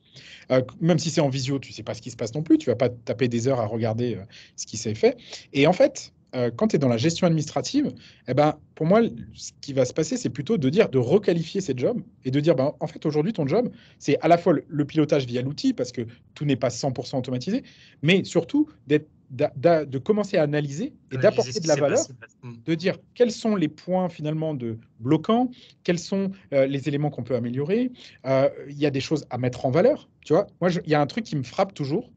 Euh, 0.51 0.61
même 0.81 0.99
si 0.99 1.09
c'est 1.09 1.21
en 1.21 1.29
visio, 1.29 1.57
tu 1.57 1.71
sais 1.71 1.83
pas 1.83 1.93
ce 1.93 2.01
qui 2.01 2.11
se 2.11 2.17
passe 2.17 2.35
non 2.35 2.43
plus. 2.43 2.57
Tu 2.57 2.69
vas 2.69 2.75
pas 2.75 2.89
taper 2.89 3.29
des 3.29 3.47
heures 3.47 3.61
à 3.61 3.65
regarder 3.65 4.15
euh, 4.15 4.23
ce 4.57 4.65
qui 4.65 4.75
s'est 4.75 4.93
fait. 4.93 5.17
Et 5.53 5.67
en 5.67 5.73
fait, 5.73 6.11
euh, 6.35 6.51
quand 6.53 6.67
tu 6.67 6.75
es 6.75 6.79
dans 6.79 6.89
la 6.89 6.97
gestion 6.97 7.27
administrative, 7.27 7.93
eh 8.27 8.33
ben, 8.33 8.55
pour 8.75 8.85
moi, 8.85 9.01
ce 9.33 9.51
qui 9.61 9.71
va 9.71 9.85
se 9.85 9.93
passer, 9.93 10.17
c'est 10.17 10.29
plutôt 10.29 10.57
de 10.57 10.69
dire, 10.69 10.89
de 10.89 10.97
requalifier 10.97 11.61
ces 11.61 11.73
jobs 11.77 12.01
et 12.25 12.31
de 12.31 12.39
dire, 12.41 12.55
ben, 12.55 12.73
en 12.81 12.87
fait, 12.87 13.05
aujourd'hui, 13.05 13.31
ton 13.31 13.47
job, 13.47 13.71
c'est 13.97 14.19
à 14.19 14.27
la 14.27 14.37
fois 14.37 14.53
le 14.67 14.85
pilotage 14.85 15.25
via 15.25 15.41
l'outil, 15.41 15.73
parce 15.73 15.93
que 15.93 16.01
tout 16.33 16.43
n'est 16.43 16.57
pas 16.57 16.69
100% 16.69 17.17
automatisé, 17.17 17.63
mais 18.01 18.25
surtout 18.25 18.67
d'être 18.85 19.07
de 19.29 19.97
commencer 19.97 20.37
à 20.37 20.43
analyser 20.43 20.93
et 21.11 21.17
d'apporter 21.17 21.59
de 21.59 21.67
la 21.67 21.75
valeur, 21.75 22.05
hmm. 22.43 22.53
de 22.65 22.75
dire 22.75 22.97
quels 23.13 23.31
sont 23.31 23.55
les 23.55 23.67
points 23.67 24.09
finalement 24.09 24.53
de 24.53 24.77
bloquants, 24.99 25.49
quels 25.83 25.99
sont 25.99 26.31
euh, 26.53 26.65
les 26.65 26.87
éléments 26.87 27.09
qu'on 27.09 27.23
peut 27.23 27.35
améliorer. 27.35 27.91
Euh, 28.25 28.49
il 28.69 28.77
y 28.77 28.85
a 28.85 28.91
des 28.91 29.01
choses 29.01 29.25
à 29.29 29.37
mettre 29.37 29.65
en 29.65 29.71
valeur. 29.71 30.09
Tu 30.23 30.33
vois, 30.33 30.47
moi, 30.61 30.69
il 30.71 30.89
y 30.89 30.95
a 30.95 31.01
un 31.01 31.07
truc 31.07 31.25
qui 31.25 31.35
me 31.35 31.43
frappe 31.43 31.73
toujours, 31.73 32.11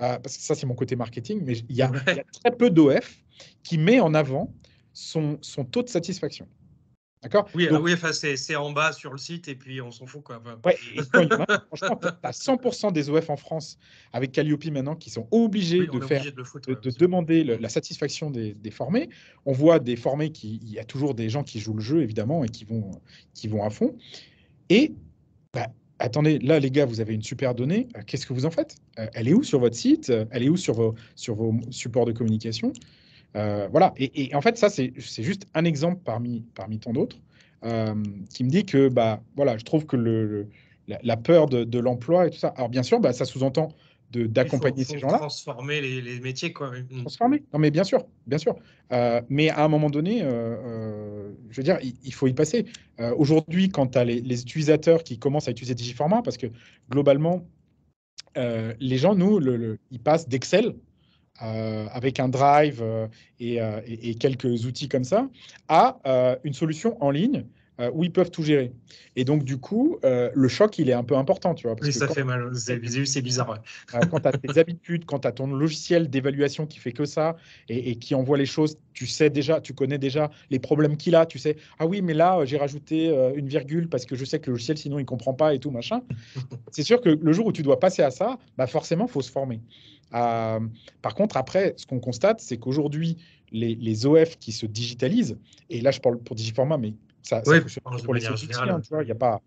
euh, 0.00 0.18
parce 0.18 0.36
que 0.36 0.42
ça, 0.42 0.54
c'est 0.54 0.66
mon 0.66 0.74
côté 0.74 0.96
marketing, 0.96 1.42
mais 1.44 1.58
il 1.68 1.76
y, 1.76 1.82
a 1.82 1.90
très 1.90 2.50
peu 2.56 2.70
d'OF 2.70 3.22
qui 3.62 3.78
met 3.78 4.00
en 4.00 4.14
avant 4.14 4.52
son, 4.92 5.38
son 5.40 5.64
taux 5.64 5.82
de 5.82 5.88
satisfaction. 5.88 6.46
D'accord? 7.22 7.46
Oui, 7.54 7.68
ah 7.70 7.78
oui 7.78 7.92
c'est 8.12 8.56
en 8.56 8.72
bas 8.72 8.92
sur 8.92 9.12
le 9.12 9.18
site 9.18 9.46
et 9.48 9.54
puis 9.54 9.82
on 9.82 9.90
s'en 9.90 10.06
fout. 10.06 10.22
Quoi. 10.22 10.42
Ouais, 10.64 10.76
franchement, 11.68 11.96
tu 12.00 12.08
as 12.22 12.30
100% 12.30 12.92
des 12.92 13.10
OF 13.10 13.28
en 13.28 13.36
France 13.36 13.78
avec 14.14 14.32
Calliope 14.32 14.64
maintenant 14.66 14.96
qui 14.96 15.10
sont 15.10 15.28
obligés 15.30 15.86
de 15.86 16.00
faire, 16.00 16.24
de, 16.24 16.98
demander 16.98 17.44
la 17.44 17.68
satisfaction 17.68 18.30
des, 18.30 18.70
formés. 18.70 19.10
On 19.44 19.52
voit 19.52 19.80
des 19.80 19.96
formés 19.96 20.32
qui, 20.32 20.60
il 20.62 20.70
y 20.70 20.78
a 20.78 20.84
toujours 20.84 21.14
des 21.14 21.28
gens 21.28 21.42
qui 21.42 21.60
jouent 21.60 21.74
le 21.74 21.82
jeu 21.82 22.02
évidemment 22.02 22.42
et 22.42 22.48
qui 22.48 22.64
vont, 22.64 22.90
qui 23.34 23.48
vont 23.48 23.64
à 23.64 23.70
fond. 23.70 23.94
Et 24.70 24.94
bah, 25.52 25.66
attendez, 25.98 26.38
là 26.38 26.58
les 26.58 26.70
gars, 26.70 26.86
vous 26.86 27.02
avez 27.02 27.12
une 27.12 27.22
super 27.22 27.54
donnée. 27.54 27.88
Euh, 27.98 28.00
qu'est-ce 28.06 28.24
que 28.24 28.32
vous 28.32 28.46
en 28.46 28.50
faites? 28.50 28.76
Euh, 28.98 29.06
Elle 29.12 29.28
est 29.28 29.34
où 29.34 29.42
sur 29.42 29.60
votre 29.60 29.76
site? 29.76 30.10
Elle 30.30 30.44
est 30.44 30.48
où 30.48 30.56
sur 30.56 30.72
vos, 30.72 30.94
sur 31.16 31.34
vos 31.34 31.54
supports 31.70 32.06
de 32.06 32.12
communication? 32.12 32.72
Euh, 33.36 33.68
voilà, 33.70 33.94
et, 33.96 34.34
en 34.34 34.40
fait, 34.40 34.58
ça, 34.58 34.68
c'est 34.68 34.92
juste 34.98 35.46
un 35.54 35.64
exemple 35.64 36.00
parmi, 36.04 36.44
parmi 36.54 36.78
tant 36.78 36.92
d'autres 36.92 37.16
euh, 37.64 37.94
qui 38.34 38.44
me 38.44 38.50
dit 38.50 38.64
que, 38.64 38.88
bah, 38.88 39.22
voilà, 39.36 39.56
je 39.56 39.64
trouve 39.64 39.86
que 39.86 39.96
le, 39.96 40.48
la, 40.88 41.16
peur 41.16 41.46
de, 41.46 41.78
l'emploi 41.78 42.26
et 42.26 42.30
tout 42.30 42.38
ça. 42.38 42.48
Alors, 42.48 42.68
bien 42.68 42.82
sûr, 42.82 43.00
bah, 43.00 43.12
ça 43.12 43.24
sous-entend 43.24 43.68
d'accompagner 44.12 44.82
ces 44.82 44.98
gens-là. 44.98 45.18
Transformer 45.18 45.80
les, 45.80 46.00
les, 46.00 46.18
métiers, 46.18 46.52
quoi. 46.52 46.72
Mmh. 46.72 47.02
Transformer. 47.02 47.44
Non, 47.52 47.60
mais 47.60 47.70
bien 47.70 47.84
sûr, 47.84 48.04
bien 48.26 48.38
sûr. 48.38 48.56
Euh, 48.92 49.22
mais 49.28 49.50
à 49.50 49.62
un 49.62 49.68
moment 49.68 49.88
donné, 49.88 50.22
je 50.22 51.56
veux 51.56 51.62
dire, 51.62 51.78
il, 51.80 52.12
faut 52.12 52.26
y 52.26 52.32
passer. 52.32 52.64
Aujourd'hui, 53.16 53.68
quand 53.68 53.86
tu 53.86 53.98
as 53.98 54.04
les, 54.04 54.20
les, 54.20 54.42
utilisateurs 54.42 55.04
qui 55.04 55.20
commencent 55.20 55.46
à 55.46 55.52
utiliser 55.52 55.76
Digiformat, 55.76 56.22
parce 56.22 56.38
que 56.38 56.48
globalement, 56.90 57.46
les 58.34 58.98
gens, 58.98 59.14
nous, 59.14 59.38
le, 59.38 59.78
ils 59.92 60.00
passent 60.00 60.28
d'Excel 60.28 60.74
avec 61.40 62.20
un 62.20 62.28
drive 62.28 62.80
euh, 62.82 63.06
euh, 63.40 63.80
et, 63.86 64.14
quelques 64.16 64.64
outils 64.66 64.88
comme 64.88 65.04
ça, 65.04 65.28
à 65.68 65.98
une 66.44 66.52
solution 66.52 67.02
en 67.02 67.10
ligne 67.10 67.44
où 67.92 68.04
ils 68.04 68.12
peuvent 68.12 68.30
tout 68.30 68.42
gérer. 68.42 68.72
Et 69.16 69.24
donc, 69.24 69.44
du 69.44 69.58
coup, 69.58 69.98
le 70.02 70.48
choc, 70.48 70.78
il 70.78 70.88
est 70.88 70.94
un 70.94 71.04
peu 71.04 71.16
important, 71.16 71.54
tu 71.54 71.66
vois. 71.66 71.76
oui, 71.80 71.92
ça 71.92 72.08
fait 72.08 72.24
mal. 72.24 72.50
C'est 72.54 73.22
bizarre. 73.22 73.62
quand 74.10 74.20
tu 74.20 74.28
as 74.28 74.32
tes 74.32 74.58
habitudes, 74.58 75.04
quand 75.04 75.20
tu 75.20 75.28
as 75.28 75.32
ton 75.32 75.46
logiciel 75.46 76.08
d'évaluation 76.10 76.66
qui 76.66 76.78
fait 76.78 76.92
que 76.92 77.04
ça 77.04 77.36
et, 77.68 77.96
qui 77.96 78.14
envoie 78.14 78.38
les 78.38 78.46
choses, 78.46 78.76
tu 78.92 79.06
sais 79.06 79.30
déjà, 79.30 79.60
tu 79.60 79.72
connais 79.72 79.98
déjà 79.98 80.30
les 80.50 80.58
problèmes 80.58 80.96
qu'il 80.96 81.14
a. 81.14 81.26
Tu 81.26 81.38
sais, 81.38 81.56
ah 81.78 81.86
oui, 81.86 82.02
mais 82.02 82.14
là, 82.14 82.44
j'ai 82.44 82.56
rajouté 82.56 83.08
une 83.34 83.48
virgule 83.48 83.88
parce 83.88 84.04
que 84.04 84.16
je 84.16 84.24
sais 84.24 84.38
que 84.38 84.46
le 84.46 84.52
logiciel, 84.52 84.78
sinon, 84.78 84.98
il 84.98 85.04
comprend 85.04 85.34
pas 85.34 85.54
et 85.54 85.58
tout, 85.58 85.70
machin. 85.70 86.02
C'est 86.72 86.82
sûr 86.82 87.00
que 87.00 87.08
le 87.08 87.32
jour 87.32 87.46
où 87.46 87.52
tu 87.52 87.62
dois 87.62 87.80
passer 87.80 88.02
à 88.02 88.10
ça, 88.10 88.38
bah 88.56 88.66
forcément, 88.66 89.06
il 89.06 89.10
faut 89.10 89.22
se 89.22 89.30
former. 89.30 89.60
Euh, 90.14 90.60
par 91.02 91.14
contre, 91.14 91.36
après, 91.36 91.74
ce 91.76 91.86
qu'on 91.86 92.00
constate, 92.00 92.40
c'est 92.40 92.56
qu'aujourd'hui, 92.56 93.16
les, 93.52 94.06
OF 94.06 94.38
qui 94.38 94.52
se 94.52 94.66
digitalisent, 94.66 95.36
et 95.70 95.80
là 95.80 95.90
je 95.90 96.00
parle 96.00 96.18
pour 96.18 96.36
Digiformat, 96.36 96.78
mais 96.78 96.94
ça, 97.22 97.42
ça 97.44 97.60
pour 98.04 98.14
les 98.14 98.26
hein, 98.26 98.34
tu 98.80 98.88
vois, 98.90 99.04
y 99.04 99.10
a 99.10 99.14
pas. 99.14 99.40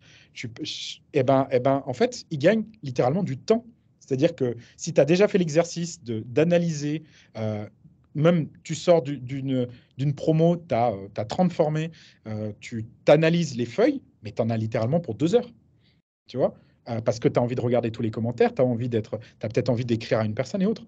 eh 1.13 1.23
ben, 1.23 1.47
eh 1.51 1.59
ben, 1.59 1.83
en 1.85 1.93
fait, 1.93 2.25
ils 2.29 2.37
gagnent 2.37 2.65
littéralement 2.81 3.23
du 3.23 3.37
temps. 3.37 3.65
C'est-à-dire 3.99 4.35
que 4.35 4.55
si 4.75 4.93
tu 4.93 4.99
as 4.99 5.05
déjà 5.05 5.27
fait 5.27 5.37
l'exercice 5.37 6.01
d'analyser, 6.03 7.03
euh, 7.37 7.67
même 8.15 8.49
tu 8.63 8.75
sors 8.75 9.01
d'une 9.01 9.67
promo, 10.15 10.57
tu 10.57 10.75
as, 10.75 10.93
as, 11.17 11.25
30 11.25 11.53
formés, 11.53 11.91
euh, 12.27 12.51
tu 12.59 12.85
t'analyses 13.05 13.55
les 13.55 13.65
feuilles, 13.65 14.01
mais 14.23 14.31
tu 14.31 14.41
en 14.41 14.49
as 14.49 14.57
littéralement 14.57 14.99
pour 14.99 15.15
deux 15.15 15.35
heures. 15.35 15.49
Tu 16.27 16.37
vois? 16.37 16.53
Euh, 16.89 16.99
parce 17.01 17.19
que 17.19 17.27
tu 17.27 17.39
as 17.39 17.43
envie 17.43 17.55
de 17.55 17.61
regarder 17.61 17.91
tous 17.91 18.01
les 18.01 18.11
commentaires, 18.11 18.53
tu 18.53 18.61
as, 18.61 18.65
envie 18.65 18.89
d'être, 18.89 19.19
as 19.41 19.47
peut-être 19.47 19.69
envie 19.69 19.85
d'écrire 19.85 20.19
à 20.19 20.25
une 20.25 20.33
personne 20.33 20.61
et 20.61 20.65
autre. 20.65 20.83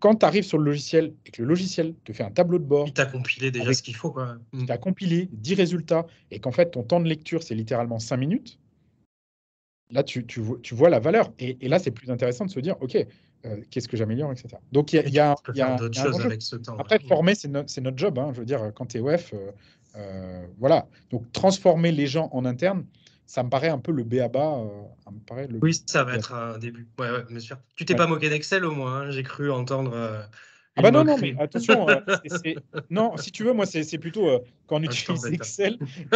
Quand 0.00 0.16
tu 0.16 0.26
arrives 0.26 0.44
sur 0.44 0.58
le 0.58 0.64
logiciel 0.64 1.14
et 1.26 1.30
que 1.30 1.42
le 1.42 1.48
logiciel 1.48 1.94
te 2.04 2.12
fait 2.12 2.24
un 2.24 2.30
tableau 2.30 2.58
de 2.58 2.64
bord. 2.64 2.86
Il 2.88 2.92
t'a 2.92 3.06
compilé 3.06 3.50
déjà 3.50 3.72
ce 3.72 3.82
qu'il 3.82 3.94
faut. 3.94 4.10
Quoi. 4.10 4.38
Il 4.52 4.66
t'a 4.66 4.78
compilé 4.78 5.28
10 5.32 5.54
résultats 5.54 6.06
et 6.30 6.40
qu'en 6.40 6.52
fait 6.52 6.70
ton 6.70 6.82
temps 6.82 7.00
de 7.00 7.08
lecture 7.08 7.42
c'est 7.42 7.54
littéralement 7.54 7.98
5 7.98 8.16
minutes. 8.16 8.58
Là, 9.92 10.02
tu, 10.02 10.24
tu, 10.24 10.40
tu 10.62 10.74
vois 10.74 10.88
la 10.88 11.00
valeur. 11.00 11.32
Et, 11.38 11.58
et 11.60 11.68
là, 11.68 11.78
c'est 11.78 11.90
plus 11.90 12.10
intéressant 12.10 12.44
de 12.44 12.50
se 12.50 12.60
dire, 12.60 12.76
OK, 12.80 12.96
euh, 13.46 13.56
qu'est-ce 13.70 13.88
que 13.88 13.96
j'améliore, 13.96 14.30
etc. 14.32 14.48
Donc, 14.70 14.92
il 14.92 14.96
y 14.96 15.18
a, 15.18 15.34
y 15.54 15.60
a, 15.60 15.76
d'autres 15.76 16.00
choses 16.00 16.20
avec 16.20 16.42
ce 16.42 16.56
temps. 16.56 16.76
Après, 16.78 16.98
former, 17.00 17.34
c'est, 17.34 17.48
notre 17.48 17.96
job. 17.96 18.18
Hein. 18.18 18.30
je 18.34 18.40
veux 18.40 18.46
dire, 18.46 18.70
quand 18.74 18.86
tu 18.86 18.98
es 18.98 19.00
OF, 19.00 19.34
euh, 19.96 20.46
voilà. 20.58 20.86
Donc, 21.10 21.30
transformer 21.32 21.90
les 21.90 22.06
gens 22.06 22.28
en 22.32 22.44
interne, 22.44 22.84
ça 23.30 23.44
me 23.44 23.48
paraît 23.48 23.68
un 23.68 23.78
peu 23.78 23.92
le 23.92 24.02
B 24.02 24.14
à 24.14 24.26
bas. 24.26 24.58
Euh, 24.58 25.46
oui, 25.62 25.80
ça 25.86 26.02
va 26.02 26.16
être 26.16 26.34
un 26.34 26.58
début. 26.58 26.88
Ouais, 26.98 27.12
ouais, 27.12 27.22
bien 27.30 27.38
sûr. 27.38 27.58
Tu 27.76 27.84
t'es 27.84 27.94
pas 27.94 28.08
moqué 28.08 28.28
d'Excel 28.28 28.64
au 28.64 28.72
moins, 28.72 29.02
hein, 29.02 29.10
j'ai 29.12 29.22
cru 29.22 29.52
entendre. 29.52 29.92
Euh, 29.94 30.20
ah 30.74 30.82
bah 30.82 30.90
non, 30.90 31.04
non, 31.04 31.16
mais 31.16 31.36
attention. 31.38 31.88
Euh, 31.88 32.00
non, 32.90 33.16
si 33.16 33.30
tu 33.30 33.44
veux, 33.44 33.52
moi, 33.52 33.66
c'est 33.66 33.98
plutôt 33.98 34.26
quand 34.66 34.80
on 34.80 34.82
ah, 34.82 34.86
utilise 34.86 35.26
Excel, 35.26 35.78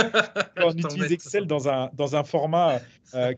quand 0.57 0.67
on 0.67 0.73
utilise 0.73 1.13
Excel 1.13 1.47
dans 1.47 1.69
un, 1.69 1.89
dans 1.95 2.17
un 2.17 2.25
format 2.25 2.81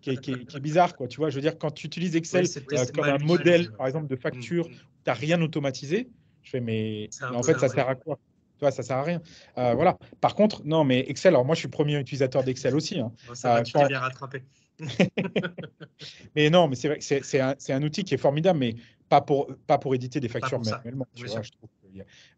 qui, 0.00 0.10
est, 0.10 0.20
qui, 0.22 0.30
est, 0.32 0.60
bizarre, 0.60 0.96
quoi. 0.96 1.06
Tu 1.06 1.18
vois, 1.18 1.28
je 1.28 1.34
veux 1.34 1.42
dire, 1.42 1.58
quand 1.58 1.70
tu 1.70 1.86
utilises 1.86 2.16
Excel 2.16 2.46
comme 2.94 3.04
un 3.04 3.18
modèle, 3.18 3.72
par 3.72 3.86
exemple, 3.88 4.06
de 4.06 4.16
facture, 4.16 4.68
mm, 4.68 4.72
mm. 4.72 4.74
tu 4.74 4.84
n'as 5.06 5.12
rien 5.12 5.42
automatisé, 5.42 6.08
je 6.44 6.50
fais, 6.50 6.60
mais, 6.60 7.10
mais 7.20 7.36
en 7.36 7.42
fait, 7.42 7.58
ça 7.58 7.68
sert 7.68 7.90
à 7.90 7.94
quoi? 7.94 8.18
Tu 8.56 8.60
vois, 8.60 8.70
ça 8.70 8.82
sert 8.82 8.96
à 8.96 9.02
rien. 9.02 9.20
Euh, 9.58 9.74
voilà. 9.74 9.98
Par 10.20 10.34
contre, 10.34 10.62
non, 10.64 10.84
mais 10.84 11.04
Excel, 11.08 11.34
alors 11.34 11.44
moi, 11.44 11.54
je 11.54 11.60
suis 11.60 11.68
premier 11.68 11.98
utilisateur 11.98 12.42
d'Excel 12.42 12.74
aussi. 12.74 12.98
Hein. 13.00 13.12
ça 13.34 13.54
va, 13.54 13.58
euh, 13.60 13.62
tu 13.62 13.72
t'es 13.72 13.86
bien 13.86 14.00
rattrapé. 14.00 14.42
mais 16.36 16.50
non, 16.50 16.68
mais 16.68 16.76
c'est 16.76 16.88
vrai 16.88 16.98
que 16.98 17.04
c'est 17.04 17.40
un, 17.40 17.54
un, 17.68 17.82
outil 17.82 18.04
qui 18.04 18.14
est 18.14 18.18
formidable, 18.18 18.58
mais 18.58 18.74
pas 19.08 19.20
pour, 19.20 19.48
pas 19.66 19.78
pour 19.78 19.94
éditer 19.94 20.20
des 20.20 20.28
factures 20.28 20.60
manuellement. 20.60 21.06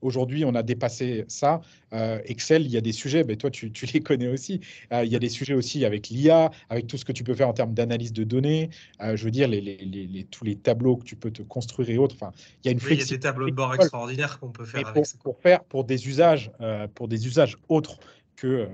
Aujourd'hui, 0.00 0.44
on 0.44 0.54
a 0.54 0.62
dépassé 0.62 1.24
ça. 1.28 1.60
Euh, 1.92 2.20
Excel, 2.24 2.62
il 2.62 2.70
y 2.70 2.76
a 2.76 2.80
des 2.80 2.92
sujets, 2.92 3.24
mais 3.24 3.36
toi, 3.36 3.50
tu, 3.50 3.72
tu 3.72 3.86
les 3.86 4.00
connais 4.00 4.28
aussi. 4.28 4.60
Euh, 4.92 5.04
il 5.04 5.12
y 5.12 5.16
a 5.16 5.18
des 5.18 5.28
sujets 5.28 5.54
aussi 5.54 5.84
avec 5.84 6.08
l'IA, 6.08 6.50
avec 6.68 6.86
tout 6.86 6.96
ce 6.96 7.04
que 7.04 7.12
tu 7.12 7.24
peux 7.24 7.34
faire 7.34 7.48
en 7.48 7.52
termes 7.52 7.74
d'analyse 7.74 8.12
de 8.12 8.24
données. 8.24 8.70
Euh, 9.00 9.16
je 9.16 9.24
veux 9.24 9.30
dire, 9.30 9.48
les, 9.48 9.60
les, 9.60 9.76
les, 9.76 10.24
tous 10.24 10.44
les 10.44 10.56
tableaux 10.56 10.96
que 10.96 11.04
tu 11.04 11.16
peux 11.16 11.30
te 11.30 11.42
construire 11.42 11.90
et 11.90 11.98
autres. 11.98 12.14
Enfin, 12.14 12.32
il 12.62 12.66
y 12.66 12.68
a 12.68 12.72
une 12.72 12.78
oui, 12.78 12.94
Il 12.94 13.00
y 13.00 13.02
a 13.02 13.06
des 13.06 13.20
tableaux 13.20 13.50
de 13.50 13.54
bord 13.54 13.74
extraordinaires 13.74 14.38
qu'on 14.38 14.50
peut 14.50 14.64
faire 14.64 14.86
avec 14.86 14.94
pour, 14.94 15.18
pour, 15.22 15.40
faire 15.40 15.64
pour 15.64 15.84
des 15.84 16.08
usages, 16.08 16.50
pour 16.94 17.08
des 17.08 17.26
usages 17.26 17.56
autres 17.68 17.98
que, 18.36 18.68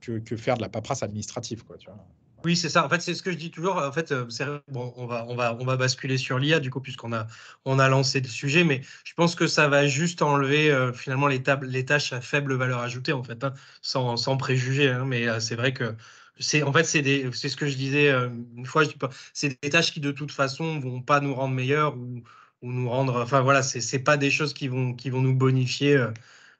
que, 0.00 0.18
que, 0.18 0.36
faire 0.36 0.56
de 0.56 0.62
la 0.62 0.68
paperasse 0.68 1.02
administrative. 1.02 1.64
Quoi, 1.64 1.76
tu 1.76 1.86
vois. 1.86 2.04
Oui, 2.44 2.56
c'est 2.56 2.68
ça. 2.68 2.84
En 2.84 2.88
fait, 2.90 3.00
c'est 3.00 3.14
ce 3.14 3.22
que 3.22 3.32
je 3.32 3.36
dis 3.38 3.50
toujours. 3.50 3.76
En 3.78 3.90
fait, 3.90 4.12
euh, 4.12 4.26
bon, 4.68 4.92
on 4.96 5.06
va, 5.06 5.24
on 5.28 5.34
va, 5.34 5.56
on 5.58 5.64
va 5.64 5.76
basculer 5.76 6.18
sur 6.18 6.38
l'IA 6.38 6.60
du 6.60 6.70
coup, 6.70 6.80
puisqu'on 6.80 7.12
a, 7.14 7.26
on 7.64 7.78
a 7.78 7.88
lancé 7.88 8.20
le 8.20 8.28
sujet, 8.28 8.64
mais 8.64 8.82
je 9.04 9.14
pense 9.14 9.34
que 9.34 9.46
ça 9.46 9.66
va 9.68 9.86
juste 9.86 10.20
enlever 10.20 10.70
euh, 10.70 10.92
finalement 10.92 11.26
les, 11.26 11.42
tâches 11.42 12.12
à 12.12 12.20
faible 12.20 12.54
valeur 12.54 12.80
ajoutée, 12.80 13.12
en 13.14 13.22
fait, 13.22 13.42
hein, 13.44 13.54
sans, 13.80 14.18
sans 14.18 14.36
préjugés. 14.36 14.90
Hein. 14.90 15.06
mais 15.06 15.26
euh, 15.26 15.40
c'est 15.40 15.54
vrai 15.56 15.72
que 15.72 15.94
c'est, 16.38 16.62
en 16.62 16.72
fait, 16.72 16.84
c'est 16.84 17.30
c'est 17.32 17.48
ce 17.48 17.56
que 17.56 17.66
je 17.66 17.76
disais 17.76 18.10
une 18.56 18.66
fois. 18.66 18.84
Je 18.84 18.90
dis 18.90 18.96
pas, 18.98 19.10
c'est 19.32 19.58
des 19.62 19.70
tâches 19.70 19.92
qui 19.92 20.00
de 20.00 20.10
toute 20.10 20.32
façon 20.32 20.80
vont 20.80 21.00
pas 21.00 21.20
nous 21.20 21.34
rendre 21.34 21.54
meilleurs 21.54 21.96
ou, 21.96 22.22
ou 22.62 22.72
nous 22.72 22.90
rendre. 22.90 23.22
Enfin 23.22 23.40
voilà, 23.40 23.62
c'est, 23.62 23.80
c'est 23.80 24.00
pas 24.00 24.16
des 24.16 24.30
choses 24.30 24.52
qui 24.54 24.68
vont, 24.68 24.94
qui 24.94 25.10
vont 25.10 25.22
nous 25.22 25.34
bonifier. 25.34 26.06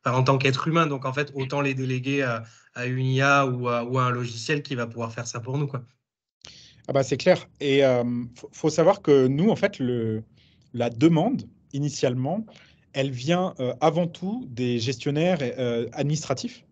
en 0.07 0.23
tant 0.25 0.39
qu'être 0.39 0.69
humain, 0.69 0.87
donc 0.87 1.05
en 1.07 1.13
fait, 1.13 1.33
autant 1.35 1.61
les 1.61 1.75
déléguer 1.75 2.23
à, 2.23 2.45
à 2.75 2.87
une 2.87 3.07
IA 3.07 3.47
ou 3.47 3.69
à, 3.69 3.81
un 3.81 4.11
logiciel 4.11 4.63
qui 4.63 4.75
va 4.75 4.87
pouvoir 4.87 5.13
faire 5.13 5.27
ça 5.27 5.41
pour 5.41 5.59
nous. 5.59 5.67
Quoi. 5.67 5.83
Ah 6.89 6.93
bah 6.93 7.03
c'est 7.03 7.17
clair. 7.17 7.49
Et 7.61 7.79
il 7.79 7.83
euh, 7.83 8.05
faut, 8.53 8.71
savoir 8.71 9.01
que 9.01 9.27
nous, 9.27 9.49
en 9.49 9.57
fait, 9.57 9.79
le, 9.79 10.23
la 10.75 10.91
demande, 10.91 11.43
initialement, 11.73 12.45
elle 12.93 13.11
vient 13.11 13.55
euh, 13.59 13.75
avant 13.81 14.07
tout 14.07 14.47
des 14.51 14.79
gestionnaires 14.79 15.39
euh, 15.41 15.89
administratifs. 15.93 16.65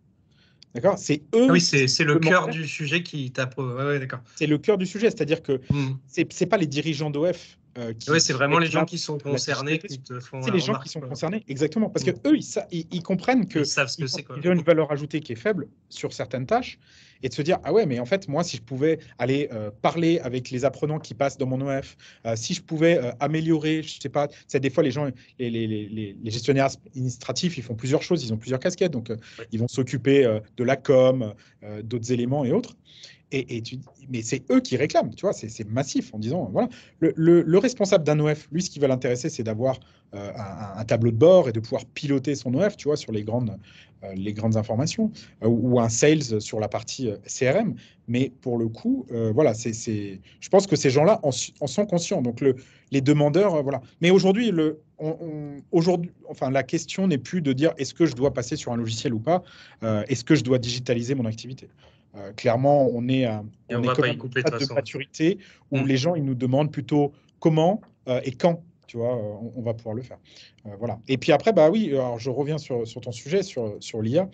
D'accord? 0.74 0.98
C'est 0.98 1.22
eux. 1.34 1.50
oui, 1.50 1.60
c'est 1.60 2.04
le 2.04 2.18
cœur 2.18 2.48
du 2.48 2.66
sujet 2.66 3.02
qui 3.02 3.30
tape. 3.30 3.58
Ouais, 3.58 3.98
d'accord. 3.98 4.20
C'est 4.36 4.46
le 4.46 4.56
cœur 4.58 4.78
du 4.78 4.86
sujet, 4.86 5.10
c'est-à-dire 5.10 5.42
que 5.42 5.60
mmh. 5.70 5.98
ce 6.08 6.20
n'est 6.20 6.48
pas 6.48 6.56
les 6.56 6.66
dirigeants 6.66 7.10
d'OF 7.10 7.58
euh, 7.78 7.94
oui, 8.08 8.20
c'est 8.20 8.34
vraiment 8.34 8.58
les 8.58 8.66
gens 8.66 8.84
qui 8.84 8.98
sont 8.98 9.16
concernés 9.18 9.78
qui 9.78 9.98
te 9.98 10.20
font. 10.20 10.42
C'est 10.42 10.50
les 10.50 10.60
gens 10.60 10.78
qui 10.78 10.90
sont 10.90 11.00
concernés, 11.00 11.42
exactement. 11.48 11.88
Parce 11.88 12.04
que 12.04 12.10
mm. 12.10 12.20
eux, 12.26 12.36
ils, 12.70 12.86
ils, 12.90 13.02
comprennent 13.02 13.48
que. 13.48 13.60
Ils 13.60 13.66
savent 13.66 13.88
ce 13.88 13.96
que 13.96 14.06
c'est. 14.06 14.26
A 14.30 14.52
une 14.52 14.62
valeur 14.62 14.92
ajoutée 14.92 15.20
qui 15.20 15.32
est 15.32 15.36
faible 15.36 15.68
sur 15.88 16.12
certaines 16.12 16.46
tâches 16.46 16.78
et 17.22 17.28
de 17.30 17.34
se 17.34 17.40
dire 17.40 17.58
Ah 17.64 17.72
ouais, 17.72 17.86
mais 17.86 17.98
en 17.98 18.04
fait, 18.04 18.28
moi, 18.28 18.44
si 18.44 18.58
je 18.58 18.62
pouvais 18.62 18.98
aller 19.18 19.48
euh, 19.52 19.70
parler 19.80 20.18
avec 20.18 20.50
les 20.50 20.66
apprenants 20.66 20.98
qui 20.98 21.14
passent 21.14 21.38
dans 21.38 21.46
mon 21.46 21.66
OF, 21.66 21.96
euh, 22.26 22.36
si 22.36 22.52
je 22.52 22.62
pouvais 22.62 23.00
améliorer, 23.20 23.82
je 23.82 24.00
sais 24.00 24.10
pas, 24.10 24.28
c'est 24.48 24.60
des 24.60 24.70
fois 24.70 24.82
les 24.82 24.90
gens, 24.90 25.06
les, 25.38 25.48
les, 25.48 25.66
les, 25.66 26.16
les, 26.22 26.30
gestionnaires 26.30 26.68
administratifs, 26.94 27.56
ils 27.56 27.62
font 27.62 27.74
plusieurs 27.74 28.02
choses, 28.02 28.22
ils 28.22 28.34
ont 28.34 28.38
plusieurs 28.38 28.60
casquettes. 28.60 28.92
Donc, 28.92 29.10
ils 29.50 29.58
vont 29.58 29.68
s'occuper 29.68 30.40
de 30.56 30.64
la 30.64 30.76
com, 30.76 31.32
d'autres 31.82 32.12
éléments 32.12 32.44
et 32.44 32.52
autres. 32.52 32.76
Mais 34.10 34.22
c'est 34.22 34.50
eux 34.50 34.60
qui 34.60 34.76
réclament, 34.76 35.14
tu 35.14 35.22
vois, 35.22 35.32
c'est 35.32 35.68
massif 35.68 36.12
en 36.14 36.18
disant, 36.18 36.50
voilà, 36.52 36.68
le, 37.00 37.58
responsable 37.58 38.04
d'un 38.04 38.18
OF, 38.20 38.48
lui, 38.52 38.62
ce 38.62 38.70
qui 38.70 38.78
va 38.78 38.88
l'intéresser, 38.88 39.28
c'est 39.28 39.42
d'avoir 39.42 39.78
euh, 40.14 40.30
un, 40.76 40.84
tableau 40.84 41.10
de 41.10 41.16
bord 41.16 41.48
et 41.48 41.52
de 41.52 41.60
pouvoir 41.60 41.86
piloter 41.86 42.34
son 42.34 42.52
OF, 42.54 42.76
tu 42.76 42.88
vois, 42.88 42.96
sur 42.96 43.12
les 43.12 43.22
grandes, 43.22 43.56
euh, 44.04 44.12
les 44.14 44.34
grandes 44.34 44.58
informations, 44.58 45.10
euh, 45.42 45.48
ou 45.48 45.80
un 45.80 45.88
sales 45.88 46.42
sur 46.42 46.60
la 46.60 46.68
partie 46.68 47.10
CRM. 47.26 47.74
Mais 48.08 48.30
pour 48.42 48.58
le 48.58 48.68
coup, 48.68 49.06
voilà, 49.32 49.54
c'est, 49.54 49.72
je 49.72 50.48
pense 50.50 50.66
que 50.66 50.76
ces 50.76 50.90
gens-là 50.90 51.20
en, 51.22 51.30
sont 51.30 51.86
conscients. 51.86 52.20
Donc 52.20 52.40
le, 52.40 52.56
les 52.90 53.00
demandeurs, 53.00 53.62
voilà. 53.62 53.80
Mais 54.02 54.10
aujourd'hui, 54.10 54.50
le, 54.50 54.80
enfin, 56.28 56.50
la 56.50 56.62
question 56.64 57.06
n'est 57.06 57.16
plus 57.16 57.40
de 57.40 57.52
dire 57.52 57.72
est-ce 57.78 57.94
que 57.94 58.04
je 58.04 58.14
dois 58.14 58.34
passer 58.34 58.56
sur 58.56 58.72
un 58.72 58.76
logiciel 58.76 59.14
ou 59.14 59.20
pas, 59.20 59.44
est-ce 60.08 60.24
que 60.24 60.34
je 60.34 60.42
dois 60.42 60.58
digitaliser 60.58 61.14
mon 61.14 61.24
activité? 61.24 61.68
Euh, 62.14 62.32
clairement, 62.32 62.88
on 62.92 63.08
est 63.08 63.24
à 63.24 63.42
un 63.70 63.80
de, 63.80 64.74
maturité 64.74 65.38
où 65.70 65.78
mm. 65.78 65.86
les 65.86 65.96
gens 65.96 66.14
ils 66.14 66.24
nous 66.24 66.34
demandent 66.34 66.70
plutôt 66.70 67.12
comment 67.40 67.80
euh, 68.08 68.20
et 68.24 68.32
quand. 68.32 68.62
Tu 68.86 68.98
vois, 68.98 69.16
euh, 69.16 69.50
on, 69.56 69.62
va 69.62 69.72
pouvoir 69.72 69.94
le 69.94 70.02
faire. 70.02 70.18
voilà. 70.78 70.98
Et 71.08 71.16
puis 71.16 71.32
après, 71.32 71.54
bah 71.54 71.70
oui, 71.70 71.88
alors 71.92 72.18
je 72.18 72.28
reviens 72.28 72.58
sur, 72.58 72.86
sur 72.86 73.00
ton 73.00 73.12
sujet, 73.12 73.42
sur, 73.42 73.76
sur 73.80 74.02
l'IA. 74.02 74.28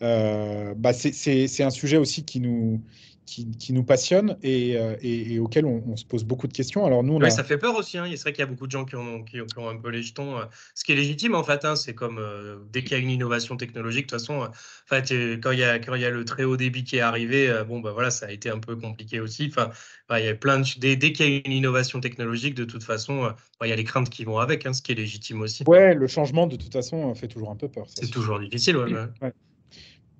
bah 0.00 0.92
c'est 0.92 1.62
un 1.62 1.70
sujet 1.70 1.98
aussi 1.98 2.24
qui 2.24 2.40
nous, 2.40 2.80
qui, 3.26 3.72
nous 3.72 3.84
passionne 3.84 4.36
et, 4.42 4.76
euh, 4.76 4.96
et, 5.00 5.38
auquel 5.38 5.64
on, 5.64 5.96
se 5.96 6.04
pose 6.04 6.24
beaucoup 6.24 6.46
de 6.46 6.52
questions. 6.52 6.84
Alors 6.84 7.02
nous, 7.02 7.16
oui, 7.16 7.30
ça 7.30 7.44
fait 7.44 7.58
peur 7.58 7.76
aussi. 7.76 7.98
Hein. 7.98 8.06
C'est 8.10 8.22
vrai 8.22 8.32
qu'il 8.32 8.40
y 8.40 8.46
a 8.46 8.46
beaucoup 8.46 8.66
de 8.66 8.72
gens 8.72 8.84
qui 8.84 8.96
ont, 8.96 9.22
qui, 9.22 9.40
ont, 9.40 9.68
un 9.68 9.76
peu 9.76 9.90
les 9.90 10.02
jetons. 10.02 10.38
Euh, 10.38 10.44
ce 10.74 10.84
qui 10.84 10.92
est 10.92 10.96
légitime 10.96 11.34
en 11.34 11.42
fait, 11.42 11.64
hein, 11.64 11.76
c'est 11.76 11.94
comme 11.94 12.18
euh, 12.18 12.58
dès 12.72 12.82
qu'il 12.82 12.92
y 12.92 13.00
a 13.00 13.02
une 13.02 13.10
innovation 13.10 13.56
technologique. 13.56 14.06
De 14.06 14.16
toute 14.16 14.20
façon, 14.20 14.42
en 14.42 14.50
fait, 14.86 15.12
quand 15.40 15.52
il 15.52 15.58
y 15.58 15.64
a 15.64 15.78
quand 15.78 15.94
il 15.94 16.02
y 16.02 16.04
a 16.04 16.10
le 16.10 16.24
très 16.24 16.44
haut 16.44 16.56
débit 16.56 16.84
qui 16.84 16.96
est 16.96 17.00
arrivé, 17.00 17.62
bon 17.66 17.80
bah 17.80 17.92
voilà, 17.92 18.10
ça 18.10 18.26
a 18.26 18.30
été 18.30 18.50
un 18.50 18.58
peu 18.58 18.76
compliqué 18.76 19.20
aussi. 19.20 19.50
Enfin, 19.50 19.70
il 20.18 20.24
y 20.24 20.28
a 20.28 20.34
plein 20.34 20.60
de 20.60 20.66
dès, 20.78 20.96
dès 20.96 21.12
qu'il 21.12 21.30
y 21.30 21.36
a 21.36 21.42
une 21.44 21.52
innovation 21.52 22.00
technologique, 22.00 22.54
de 22.54 22.64
toute 22.64 22.82
façon, 22.82 23.32
il 23.62 23.68
y 23.68 23.72
a 23.72 23.76
les 23.76 23.84
craintes 23.84 24.10
qui 24.10 24.24
vont 24.24 24.38
avec, 24.38 24.66
hein, 24.66 24.72
ce 24.72 24.82
qui 24.82 24.92
est 24.92 24.96
légitime 24.96 25.40
aussi. 25.40 25.64
Ouais, 25.66 25.94
le 25.94 26.06
changement 26.06 26.46
de 26.46 26.56
toute 26.56 26.72
façon 26.72 27.14
fait 27.14 27.28
toujours 27.28 27.50
un 27.50 27.56
peu 27.56 27.68
peur. 27.68 27.86
C'est 27.88 28.10
toujours 28.10 28.40
difficile. 28.40 28.76
Ouais, 28.76 29.32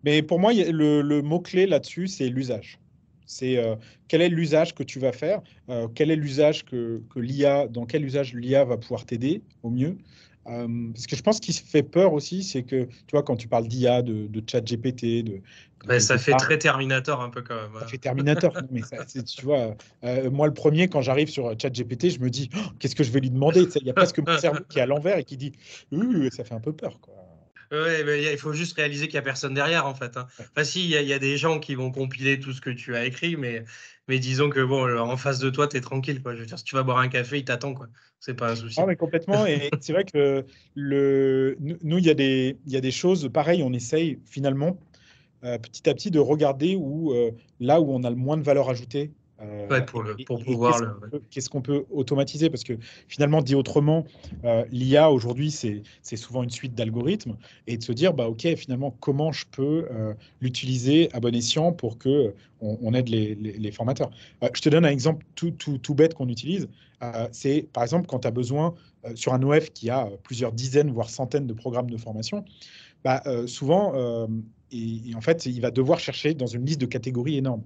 Mais 0.05 0.23
pour 0.23 0.39
moi, 0.39 0.53
le, 0.53 1.03
le 1.03 1.23
mot 1.23 1.41
clé 1.41 1.67
là-dessus, 1.67 2.07
c'est 2.07 2.29
l'usage. 2.29 2.79
C'est 3.33 3.57
euh, 3.57 3.77
quel 4.09 4.21
est 4.23 4.29
l'usage 4.29 4.75
que 4.75 4.83
tu 4.83 4.99
vas 4.99 5.13
faire, 5.13 5.41
euh, 5.71 5.89
quel 5.95 6.11
est 6.11 6.17
l'usage 6.17 6.65
que, 6.65 7.01
l'IA, 7.17 7.67
dans 7.67 7.87
quel 7.87 8.05
usage 8.05 8.35
l'IA 8.35 8.65
va 8.65 8.77
pouvoir 8.77 9.07
t'aider 9.07 9.43
au 9.63 9.71
mieux? 9.71 9.97
Euh, 10.49 10.67
parce 10.93 11.07
que 11.07 11.15
je 11.15 11.23
pense 11.23 11.39
qu'il 11.39 11.55
se 11.55 11.63
fait 11.63 11.85
peur 11.85 12.13
aussi, 12.13 12.43
c'est 12.43 12.65
que, 12.65 12.85
tu 12.85 13.13
vois, 13.13 13.23
quand 13.23 13.37
tu 13.37 13.47
parles 13.47 13.69
d'IA, 13.69 14.03
de, 14.03 14.29
chat 14.51 14.61
GPT, 14.61 15.23
de, 15.23 15.41
ça 15.99 16.19
fait 16.19 16.33
très 16.33 16.59
Terminator 16.59 17.21
un 17.21 17.31
peu 17.31 17.43
quand 17.43 17.55
même. 17.55 17.71
Ça 17.81 17.87
fait 17.87 17.99
Terminator, 17.99 18.53
mais 18.71 18.83
tu 19.25 19.45
vois, 19.45 19.77
moi 20.31 20.47
le 20.47 20.55
premier, 20.55 20.89
quand 20.89 21.01
j'arrive 21.01 21.29
sur 21.29 21.55
ChatGPT, 21.59 22.11
je 22.11 22.21
me 22.21 22.29
dis, 22.29 22.51
oh, 22.57 22.71
qu'est-ce 22.79 22.95
que 22.95 23.05
je 23.05 23.13
vais 23.13 23.21
lui 23.21 23.31
demander? 23.31 23.67
Il 23.81 23.87
y 23.87 23.91
a 23.91 23.95
presque 23.95 24.19
mon 24.19 24.37
cerveau 24.37 24.61
qui 24.69 24.79
est 24.79 24.83
à 24.83 24.87
l'envers 24.87 25.17
et 25.17 25.25
qui 25.25 25.37
dit, 25.37 25.53
ça 26.33 26.45
fait 26.45 26.55
un 26.55 26.61
peu 26.61 26.73
peur. 26.73 26.99
Quoi. 27.01 27.15
Ouais, 27.71 28.33
il 28.33 28.39
faut 28.39 28.53
juste 28.53 28.77
réaliser 28.77 29.07
qu'il 29.07 29.15
n'y 29.15 29.21
a 29.21 29.23
personne 29.23 29.55
derrière, 29.55 29.87
en 29.87 29.95
fait. 29.95 30.17
Hein. 30.17 30.27
Enfin, 30.39 30.65
si, 30.65 30.85
il 30.85 30.91
y, 30.91 31.13
a 31.13 31.19
des 31.19 31.37
gens 31.37 31.61
qui 31.61 31.75
vont 31.75 31.91
compiler 31.91 32.41
tout 32.41 32.53
ce 32.53 32.61
que 32.61 32.71
tu 32.71 32.97
as 32.97 33.05
écrit, 33.05 33.37
mais, 33.37 33.65
mais 34.09 34.19
disons 34.19 34.51
que, 34.51 34.61
bon, 34.61 34.99
en 34.99 35.17
face 35.17 35.39
de 35.39 35.51
toi, 35.51 35.69
tu 35.69 35.77
es 35.77 35.81
tranquille. 35.81 36.23
Quoi. 36.23 36.35
Je 36.35 36.41
veux 36.41 36.47
dire, 36.47 36.59
si 36.59 36.65
tu 36.65 36.75
vas 36.75 36.83
boire 36.83 36.99
un 36.99 37.09
café, 37.09 37.39
il 37.39 37.45
t'attend. 37.45 37.75
quoi. 37.75 37.89
C'est 38.21 38.35
pas 38.35 38.53
un 38.53 38.57
souci. 38.57 38.81
Ah, 38.81 38.87
mais 38.87 38.97
complètement. 38.97 39.47
Et 39.47 39.71
c'est 39.81 39.93
vrai 39.93 40.05
que 40.05 40.45
le, 40.75 41.57
nous, 41.61 41.99
il 41.99 42.07
y, 42.07 42.11
a 42.11 42.15
des, 42.15 42.57
y 42.67 42.77
a 42.77 42.81
des 42.81 42.91
choses, 42.91 43.29
pareil, 43.33 43.63
on 43.63 43.73
essaye 43.73 44.19
finalement, 44.27 44.79
euh, 45.45 45.59
petit 45.59 45.89
à 45.89 45.95
petit, 45.95 46.11
de 46.11 46.21
regarder 46.21 46.77
où, 46.77 47.13
euh, 47.13 47.33
là 47.59 47.81
où 47.81 47.93
on 47.93 48.05
a 48.05 48.11
le 48.11 48.17
moins 48.17 48.37
de 48.37 48.43
valeur 48.43 48.71
ajoutée 48.71 49.11
euh, 49.43 49.81
pour, 49.83 50.03
le, 50.03 50.17
pour 50.25 50.43
pouvoir 50.45 50.81
Qu'est-ce 51.31 51.51
qu'on 51.51 51.63
peut, 51.63 51.85
automatiser? 51.91 52.51
Parce 52.51 52.63
que 52.65 52.75
finalement, 53.09 53.43
dit 53.43 53.55
autrement, 53.55 54.05
euh, 54.45 54.65
l'IA 54.71 55.11
aujourd'hui, 55.11 55.51
c'est 55.51 55.83
souvent 56.17 56.43
une 56.43 56.51
suite 56.51 56.75
d'algorithmes 56.75 57.37
et 57.67 57.77
de 57.77 57.83
se 57.83 57.93
dire, 57.93 58.15
bah, 58.15 58.29
OK, 58.29 58.47
finalement, 58.57 58.97
comment 59.01 59.33
je 59.33 59.45
peux 59.51 59.87
euh, 59.91 60.15
l'utiliser 60.41 61.09
à 61.13 61.21
bon 61.21 61.35
escient 61.35 61.73
pour 61.73 61.99
que 61.99 62.35
on, 62.61 62.95
aide 62.95 63.09
les, 63.09 63.35
les, 63.35 63.73
formateurs? 63.73 64.11
je 64.55 64.61
te 64.61 64.69
donne 64.69 64.85
un 64.85 64.91
exemple 64.91 65.27
tout, 65.35 65.51
tout, 65.51 65.79
tout 65.79 65.95
bête 65.97 66.15
qu'on 66.15 66.29
utilise. 66.29 66.69
c'est 67.33 67.67
par 67.73 67.83
exemple 67.83 68.07
quand 68.07 68.21
tu 68.21 68.29
as 68.29 68.31
besoin 68.31 68.75
sur 69.17 69.35
un 69.35 69.43
OF 69.43 69.71
qui 69.71 69.91
a 69.91 70.09
plusieurs 70.23 70.53
dizaines, 70.53 70.93
voire 70.93 71.11
centaines 71.11 71.49
de 71.49 71.55
programmes 71.55 71.91
de 71.91 71.97
formation, 71.97 72.45
bah, 73.03 73.21
souvent, 73.49 74.29
et, 74.73 75.15
en 75.15 75.21
fait, 75.21 75.45
il 75.47 75.61
va 75.61 75.71
devoir 75.71 76.01
chercher 76.01 76.35
dans 76.35 76.47
une 76.47 76.65
liste 76.65 76.81
de 76.81 76.87
catégories 76.87 77.37
énorme. 77.37 77.63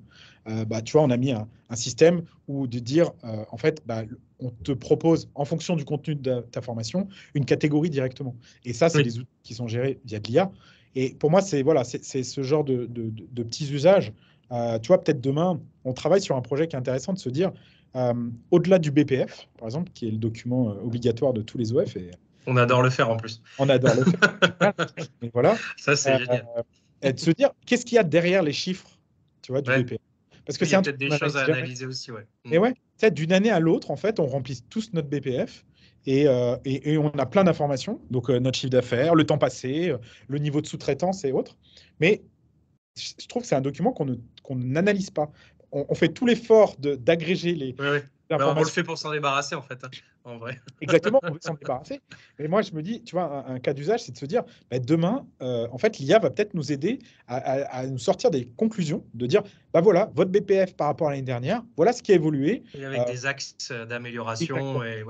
Euh, 0.49 0.65
bah, 0.65 0.83
tu 0.83 0.93
vois, 0.93 1.03
on 1.03 1.11
a 1.11 1.17
mis 1.17 1.33
un, 1.33 1.49
système 1.75 2.23
où 2.49 2.67
de 2.67 2.79
dire, 2.79 3.13
euh, 3.25 3.45
en 3.51 3.57
fait, 3.57 3.83
bah, 3.87 4.03
on 4.41 4.51
te 4.51 4.73
propose, 4.73 5.29
en 5.35 5.45
fonction 5.45 5.77
du 5.77 5.85
contenu 5.85 6.17
de 6.17 6.41
ta 6.51 6.61
formation, 6.61 7.09
une 7.35 7.45
catégorie 7.45 7.91
directement. 7.91 8.35
Et 8.65 8.73
ça, 8.73 8.89
c'est 8.89 9.03
des 9.03 9.19
outils 9.19 9.29
qui 9.43 9.55
sont 9.55 9.69
gérés 9.69 10.01
via 10.05 10.19
de 10.19 10.29
l'IA. 10.29 10.51
Et 10.95 11.15
pour 11.15 11.31
moi, 11.31 11.43
c'est 11.43 11.63
voilà, 11.63 11.85
ce 11.85 12.43
genre 12.43 12.65
de, 12.65 12.87
de, 12.87 13.43
petits 13.43 13.73
usages. 13.73 14.13
Euh, 14.53 14.79
tu 14.79 14.89
vois, 14.89 15.03
peut-être 15.03 15.21
demain, 15.21 15.61
on 15.85 15.93
travaille 15.93 16.21
sur 16.21 16.37
un 16.37 16.43
projet 16.43 16.67
qui 16.69 16.77
est 16.77 16.79
intéressant 16.79 17.13
de 17.13 17.19
se 17.19 17.29
dire, 17.29 17.53
au-delà 18.51 18.79
du 18.79 18.91
BPF, 18.91 19.49
par 19.59 19.69
exemple, 19.69 19.91
qui 19.95 20.07
est 20.07 20.11
le 20.11 20.19
document 20.19 20.67
obligatoire 20.85 21.33
de 21.33 21.41
tous 21.41 21.57
les 21.57 21.73
OF. 21.73 21.97
Et, 21.97 22.11
on 22.47 22.57
adore 22.57 22.83
le 22.83 22.91
faire 22.91 23.11
en 23.11 23.17
plus. 23.17 23.43
On 23.59 23.69
adore 23.69 23.95
le 23.97 24.05
faire. 24.05 24.73
Mais 25.23 25.31
voilà. 25.33 25.57
Ça, 25.77 25.97
c'est 25.97 26.19
génial 26.19 26.47
et 27.03 27.13
de 27.13 27.19
se 27.19 27.31
dire 27.31 27.51
qu'est-ce 27.67 27.85
qu'il 27.85 27.97
y 27.97 27.99
a 27.99 28.05
derrière 28.05 28.43
les 28.43 28.53
chiffres 28.53 28.99
tu 29.43 29.53
vois, 29.53 29.63
du 29.63 29.71
BPF. 29.71 29.99
Parce 30.45 30.59
que 30.59 30.65
c'est 30.65 30.81
peut-être 30.81 30.99
des 30.99 31.11
choses 31.11 31.37
à 31.37 31.45
analyser 31.45 31.87
aussi. 31.87 32.13
Ouais. 32.13 32.27
Et 32.51 32.59
ouais, 32.59 32.75
mm. 33.03 33.11
d'une 33.11 33.33
année 33.33 33.51
à 33.51 33.61
l'autre, 33.61 33.91
en 33.91 33.97
fait, 33.97 34.21
on 34.21 34.27
remplit 34.27 34.63
tous 34.71 34.93
notre 34.93 35.09
BPF. 35.09 35.65
Et, 36.09 36.29
euh, 36.29 36.57
et, 36.65 36.97
on 36.99 37.11
a 37.11 37.27
plein 37.27 37.43
d'informations, 37.43 38.01
donc 38.11 38.31
euh, 38.31 38.39
notre 38.39 38.57
chiffre 38.57 38.71
d'affaires, 38.71 39.17
le 39.17 39.27
temps 39.27 39.39
passé, 39.39 39.91
euh, 39.91 39.99
le 40.29 40.39
niveau 40.39 40.61
de 40.61 40.67
sous-traitance 40.69 41.25
et 41.25 41.33
autres. 41.33 41.57
Mais 41.99 42.23
je 42.97 43.27
trouve 43.27 43.43
que 43.43 43.49
c'est 43.49 43.57
un 43.57 43.61
document 43.61 43.93
qu'on 43.93 44.57
n'analyse 44.57 45.11
pas. 45.11 45.33
On, 45.73 45.95
fait 45.97 46.09
tout 46.09 46.25
l'effort 46.25 46.77
d'agréger 46.79 47.55
les, 47.55 47.75
on 48.31 48.61
le 48.61 48.67
fait 48.67 48.83
pour 48.83 48.99
s'en 48.99 49.13
débarrasser, 49.13 49.55
en 49.55 49.63
fait, 49.63 49.83
hein, 49.85 49.91
en 50.25 50.39
vrai. 50.39 50.61
Exactement, 50.81 51.21
on 51.23 51.33
veut 51.33 51.39
s'en 51.41 51.55
débarrasser. 51.55 52.01
Mais 52.39 52.49
moi, 52.49 52.63
je 52.63 52.73
me 52.73 52.83
dis, 52.83 53.03
tu 53.03 53.15
vois, 53.15 53.45
un, 53.49 53.59
cas 53.59 53.73
d'usage, 53.73 54.05
c'est 54.05 54.13
de 54.13 54.19
se 54.19 54.27
dire, 54.27 54.43
bah, 54.71 54.79
demain, 54.79 55.27
euh, 55.43 55.69
en 55.71 55.79
fait, 55.79 55.99
l'IA 55.99 56.19
va 56.19 56.31
peut-être 56.31 56.55
nous 56.55 56.73
aider 56.73 56.99
à, 57.29 57.87
nous 57.87 57.99
sortir 57.99 58.31
des 58.31 58.47
conclusions, 58.57 59.05
de 59.15 59.27
dire, 59.27 59.43
bah 59.73 59.81
voilà, 59.81 60.11
votre 60.15 60.31
BPF 60.31 60.75
par 60.75 60.89
rapport 60.89 61.09
à 61.09 61.11
l'année 61.11 61.23
dernière, 61.23 61.63
voilà 61.77 61.93
ce 61.93 62.03
qui 62.03 62.13
a 62.13 62.15
évolué. 62.15 62.63
Et 62.75 62.85
avec 62.85 63.01
euh, 63.01 63.05
des 63.05 63.27
axes 63.27 63.73
d'amélioration, 63.89 64.83
et, 64.83 65.05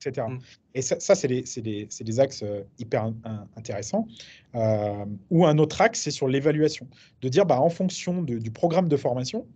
etc. 0.00 0.26
Mm. 0.28 0.38
Et 0.74 0.82
ça, 0.82 1.00
ça 1.00 1.14
c'est 1.14 1.28
des, 1.28 1.44
des, 1.62 1.88
des, 2.00 2.20
axes 2.20 2.42
euh, 2.42 2.62
hyper 2.78 3.12
intéressants. 3.56 4.06
ou 5.30 5.46
un 5.46 5.58
autre 5.58 5.80
axe, 5.80 6.00
c'est 6.00 6.10
sur 6.10 6.28
l'évaluation. 6.28 6.86
De 7.22 7.28
dire, 7.28 7.46
bah, 7.46 7.60
en 7.60 7.70
fonction 7.70 8.22
du 8.22 8.50
programme 8.50 8.88
de 8.88 8.96
formation, 8.96 9.46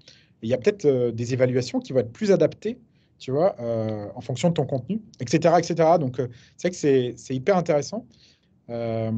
il 0.43 0.49
y 0.49 0.55
a 0.55 0.59
peut-être 0.59 1.11
des 1.11 1.33
évaluations 1.33 1.81
qui 1.81 1.93
vont 1.93 2.01
être 2.01 2.13
plus 2.13 2.31
adaptées 2.31 2.79
tu 3.19 3.31
vois, 3.31 3.57
en 4.15 4.21
fonction 4.21 4.49
de 4.51 4.55
ton 4.55 4.67
contenu, 4.67 5.01
etc. 5.21 5.55
etc. 5.59 5.99
Donc, 5.99 6.17
c'est 6.57 6.69
vrai 6.69 6.71
que 6.71 7.17
c'est 7.17 7.35
hyper 7.35 7.57
intéressant. 7.57 8.07
Euh, 8.71 9.11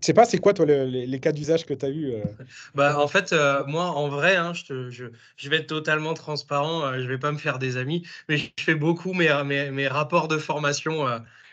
je 0.00 0.06
sais 0.06 0.14
pas, 0.14 0.24
c'est 0.24 0.38
quoi 0.38 0.54
toi 0.54 0.64
les, 0.64 1.20
cas 1.20 1.32
d'usage 1.32 1.66
que 1.66 1.74
tu 1.74 1.84
as 1.84 1.90
eu 1.90 2.12
euh? 2.12 2.22
bah, 2.74 2.98
En 2.98 3.08
fait, 3.08 3.32
euh, 3.32 3.64
moi, 3.66 3.84
en 3.84 4.08
vrai, 4.08 4.36
hein, 4.36 4.52
je, 4.54 4.90
je, 4.90 5.48
vais 5.48 5.58
être 5.58 5.66
totalement 5.66 6.14
transparent, 6.14 6.86
euh, 6.86 7.00
je 7.00 7.06
vais 7.06 7.18
pas 7.18 7.32
me 7.32 7.38
faire 7.38 7.58
des 7.58 7.76
amis, 7.76 8.06
mais 8.28 8.38
je 8.38 8.48
fais 8.58 8.74
beaucoup 8.74 9.12
mes, 9.12 9.30
mes 9.70 9.88
rapports 9.88 10.28
de 10.28 10.38
formation. 10.38 11.06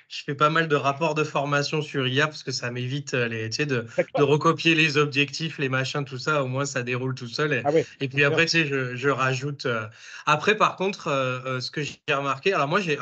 Je 0.10 0.24
fais 0.26 0.36
pas 0.36 0.50
mal 0.50 0.68
de 0.68 0.76
rapports 0.76 1.16
de 1.16 1.24
formation 1.24 1.82
sur 1.82 2.06
IA 2.08 2.28
parce 2.28 2.44
que 2.44 2.52
ça 2.52 2.72
m'évite 2.72 3.14
les, 3.14 3.48
de, 3.50 3.86
de 4.18 4.24
recopier 4.24 4.76
les 4.76 4.98
objectifs, 4.98 5.58
les 5.60 5.70
machins, 5.70 6.04
tout 6.04 6.18
ça. 6.18 6.44
Au 6.44 6.48
moins, 6.48 6.66
ça 6.66 6.84
déroule 6.84 7.16
tout 7.16 7.28
seul. 7.28 7.54
Et, 7.54 7.62
ah 7.64 7.72
et 8.02 8.10
puis 8.10 8.24
après, 8.24 8.46
tu 8.46 8.52
sais, 8.52 8.66
je, 8.68 8.96
je 8.96 9.10
rajoute. 9.10 9.68
Après, 10.26 10.58
par 10.58 10.76
contre, 10.76 11.06
ce 11.62 11.72
que 11.72 11.82
j'ai 11.84 12.00
remarqué, 12.10 12.54
alors 12.54 12.68
moi, 12.68 12.82
j'ai 12.82 12.98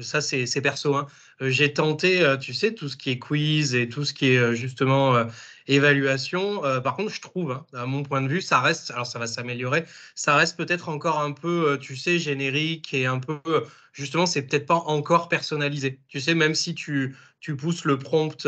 ça 0.00 0.20
c'est 0.20 0.60
perso. 0.62 0.94
Hein. 0.94 1.06
Euh, 1.42 1.50
j'ai 1.50 1.72
tenté, 1.72 2.22
euh, 2.22 2.36
tu 2.36 2.54
sais, 2.54 2.72
tout 2.72 2.88
ce 2.88 2.96
qui 2.96 3.10
est 3.10 3.18
quiz 3.18 3.74
et 3.74 3.88
tout 3.88 4.04
ce 4.04 4.14
qui 4.14 4.32
est 4.32 4.38
euh, 4.38 4.54
justement 4.54 5.26
évaluation. 5.66 6.62
par 6.82 6.96
contre, 6.96 7.12
je 7.12 7.20
trouve, 7.20 7.52
hein, 7.52 7.66
à 7.74 7.86
mon 7.86 8.02
point 8.02 8.22
de 8.22 8.28
vue, 8.28 8.40
ça 8.40 8.60
reste, 8.60 8.90
alors 8.90 9.06
ça 9.06 9.18
va 9.18 9.26
s'améliorer, 9.26 9.84
ça 10.14 10.36
reste 10.36 10.56
peut-être 10.56 10.88
encore 10.88 11.20
un 11.20 11.32
peu, 11.32 11.78
tu 11.80 11.96
sais, 11.96 12.18
générique 12.18 12.92
et 12.94 13.06
un 13.06 13.18
peu, 13.18 13.40
justement, 13.92 14.26
c'est 14.26 14.42
peut-être 14.42 14.66
pas 14.66 14.74
encore 14.74 15.28
personnalisé. 15.28 16.00
Tu 16.08 16.20
sais, 16.20 16.34
même 16.34 16.54
si 16.54 16.74
tu, 16.74 17.16
tu 17.40 17.56
pousses 17.56 17.84
le 17.84 17.98
prompt 17.98 18.46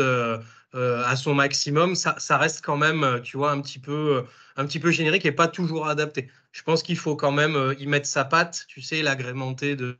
à 0.73 1.15
son 1.15 1.33
maximum, 1.33 1.95
ça, 1.95 2.37
reste 2.37 2.63
quand 2.63 2.77
même, 2.77 3.21
tu 3.23 3.37
vois, 3.37 3.51
un 3.51 3.61
petit 3.61 3.79
peu, 3.79 4.25
un 4.57 4.65
petit 4.65 4.79
peu 4.79 4.91
générique 4.91 5.25
et 5.25 5.31
pas 5.31 5.47
toujours 5.47 5.87
adapté. 5.87 6.29
Je 6.51 6.63
pense 6.63 6.83
qu'il 6.83 6.97
faut 6.97 7.15
quand 7.15 7.31
même 7.31 7.75
y 7.79 7.87
mettre 7.87 8.07
sa 8.07 8.25
patte, 8.25 8.65
tu 8.67 8.81
sais, 8.81 9.01
l'agrémenter 9.01 9.75
de 9.75 9.97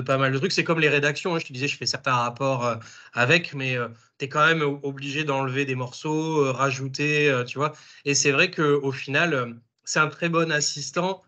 pas 0.00 0.18
mal 0.18 0.32
de 0.32 0.38
trucs. 0.38 0.52
C'est 0.52 0.64
comme 0.64 0.80
les 0.80 0.88
rédactions. 0.88 1.34
Hein. 1.34 1.38
Je 1.38 1.46
te 1.46 1.52
disais, 1.52 1.68
je 1.68 1.76
fais 1.76 1.86
certains 1.86 2.14
rapports 2.14 2.64
euh, 2.66 2.76
avec, 3.12 3.54
mais 3.54 3.76
euh, 3.76 3.88
tu 4.18 4.26
es 4.26 4.28
quand 4.28 4.46
même 4.46 4.62
obligé 4.62 5.24
d'enlever 5.24 5.64
des 5.64 5.74
morceaux, 5.74 6.44
euh, 6.44 6.52
rajouter, 6.52 7.42
tu 7.46 7.58
vois. 7.58 7.72
Et 8.04 8.14
c'est 8.14 8.32
vrai 8.32 8.50
qu'au 8.50 8.92
final, 8.92 9.56
c'est 9.84 10.00
un 10.00 10.08
très 10.08 10.28
bon 10.28 10.50
assistant, 10.52 11.22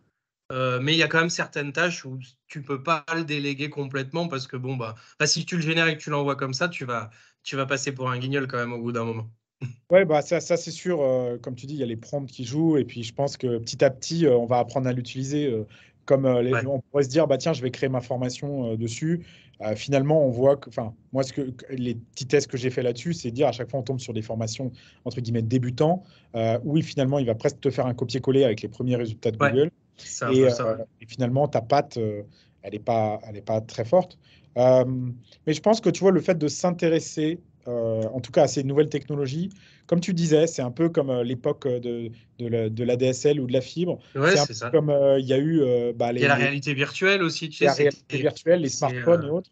mais 0.50 0.94
il 0.94 0.98
y 0.98 1.02
a 1.02 1.08
quand 1.08 1.20
même 1.20 1.30
certaines 1.30 1.72
tâches 1.72 2.04
où 2.04 2.18
tu 2.46 2.62
peux 2.62 2.82
pas 2.82 3.04
le 3.14 3.24
déléguer 3.24 3.70
complètement 3.70 4.28
parce 4.28 4.46
que, 4.46 4.56
bon, 4.56 4.76
bah, 4.76 4.94
bah 5.18 5.26
si 5.26 5.44
tu 5.44 5.56
le 5.56 5.62
génères 5.62 5.88
et 5.88 5.96
que 5.96 6.02
tu 6.02 6.10
l'envoies 6.10 6.36
comme 6.36 6.54
ça, 6.54 6.68
tu 6.68 6.84
vas, 6.84 7.10
tu 7.42 7.56
vas 7.56 7.66
passer 7.66 7.92
pour 7.92 8.10
un 8.10 8.18
guignol 8.18 8.46
quand 8.46 8.58
même 8.58 8.72
au 8.72 8.80
bout 8.80 8.92
d'un 8.92 9.04
moment. 9.04 9.30
Ouais, 9.90 10.04
bah 10.04 10.20
ça, 10.20 10.40
ça 10.40 10.56
c'est 10.56 10.70
sûr. 10.70 10.98
comme 11.40 11.54
tu 11.54 11.64
dis, 11.66 11.74
il 11.74 11.80
y 11.80 11.82
a 11.82 11.86
les 11.86 11.96
prompts 11.96 12.28
qui 12.28 12.44
jouent. 12.44 12.76
Et 12.76 12.84
puis, 12.84 13.04
je 13.04 13.14
pense 13.14 13.36
que 13.36 13.58
petit 13.58 13.84
à 13.84 13.90
petit, 13.90 14.26
on 14.26 14.44
va 14.44 14.58
apprendre 14.58 14.88
à 14.88 14.92
l'utiliser. 14.92 15.50
Comme 16.06 16.24
euh, 16.24 16.62
on 16.66 16.80
pourrait 16.80 17.02
se 17.02 17.08
dire, 17.08 17.26
bah, 17.26 17.36
tiens, 17.36 17.52
je 17.52 17.60
vais 17.60 17.70
créer 17.70 17.88
ma 17.88 18.00
formation 18.00 18.72
euh, 18.72 18.76
dessus. 18.76 19.26
Euh, 19.60 19.74
finalement, 19.74 20.24
on 20.24 20.30
voit 20.30 20.56
que, 20.56 20.68
enfin, 20.68 20.94
moi, 21.12 21.24
ce 21.24 21.32
que, 21.32 21.52
les 21.70 21.96
petits 21.96 22.26
tests 22.26 22.46
que 22.46 22.56
j'ai 22.56 22.70
fait 22.70 22.82
là-dessus, 22.82 23.12
c'est 23.12 23.30
dire 23.30 23.48
à 23.48 23.52
chaque 23.52 23.70
fois, 23.70 23.80
on 23.80 23.82
tombe 23.82 24.00
sur 24.00 24.12
des 24.14 24.22
formations 24.22 24.70
entre 25.04 25.20
guillemets 25.20 25.42
débutants, 25.42 26.02
où 26.64 26.80
finalement, 26.80 27.18
il 27.18 27.26
va 27.26 27.34
presque 27.34 27.60
te 27.60 27.70
faire 27.70 27.86
un 27.86 27.94
copier-coller 27.94 28.44
avec 28.44 28.62
les 28.62 28.68
premiers 28.68 28.96
résultats 28.96 29.30
de 29.30 29.36
Google. 29.36 29.70
et, 31.00 31.06
finalement, 31.06 31.48
ta 31.48 31.60
patte, 31.60 31.96
elle 31.96 32.72
n'est 32.72 32.78
pas, 32.78 33.20
elle 33.28 33.36
est 33.36 33.42
pas 33.42 33.60
très 33.60 33.84
forte. 33.84 34.18
mais 34.56 35.52
je 35.52 35.60
pense 35.60 35.80
que 35.80 35.90
tu 35.90 36.00
vois, 36.00 36.12
le 36.12 36.20
fait 36.20 36.38
de 36.38 36.48
s'intéresser 36.48 37.40
euh, 37.68 38.02
en 38.12 38.20
tout 38.20 38.32
cas 38.32 38.42
à 38.44 38.48
ces 38.48 38.62
nouvelles 38.62 38.88
technologies. 38.88 39.50
Comme 39.86 40.00
tu 40.00 40.14
disais, 40.14 40.46
c'est 40.46 40.62
un 40.62 40.70
peu 40.70 40.88
comme 40.88 41.10
euh, 41.10 41.24
l'époque 41.24 41.66
de, 41.66 42.10
de, 42.38 42.84
la, 42.84 42.96
DSL 42.96 43.40
ou 43.40 43.46
de 43.46 43.52
la 43.52 43.60
fibre. 43.60 43.98
c'est 44.14 44.54
ça. 44.54 44.70
Comme 44.70 44.90
euh, 44.90 45.18
il 45.18 45.26
y 45.26 45.32
a 45.32 45.38
eu. 45.38 45.62
Bah, 45.94 46.12
les, 46.12 46.20
il 46.20 46.22
y 46.22 46.26
a 46.26 46.28
la 46.28 46.34
réalité 46.34 46.74
virtuelle 46.74 47.22
aussi. 47.22 47.48
Tu 47.48 47.58
sais, 47.58 47.64
la 47.66 47.72
réalité 47.72 48.18
virtuelle, 48.18 48.60
les 48.60 48.68
smartphones 48.68 49.24
et 49.24 49.30
autres. 49.30 49.50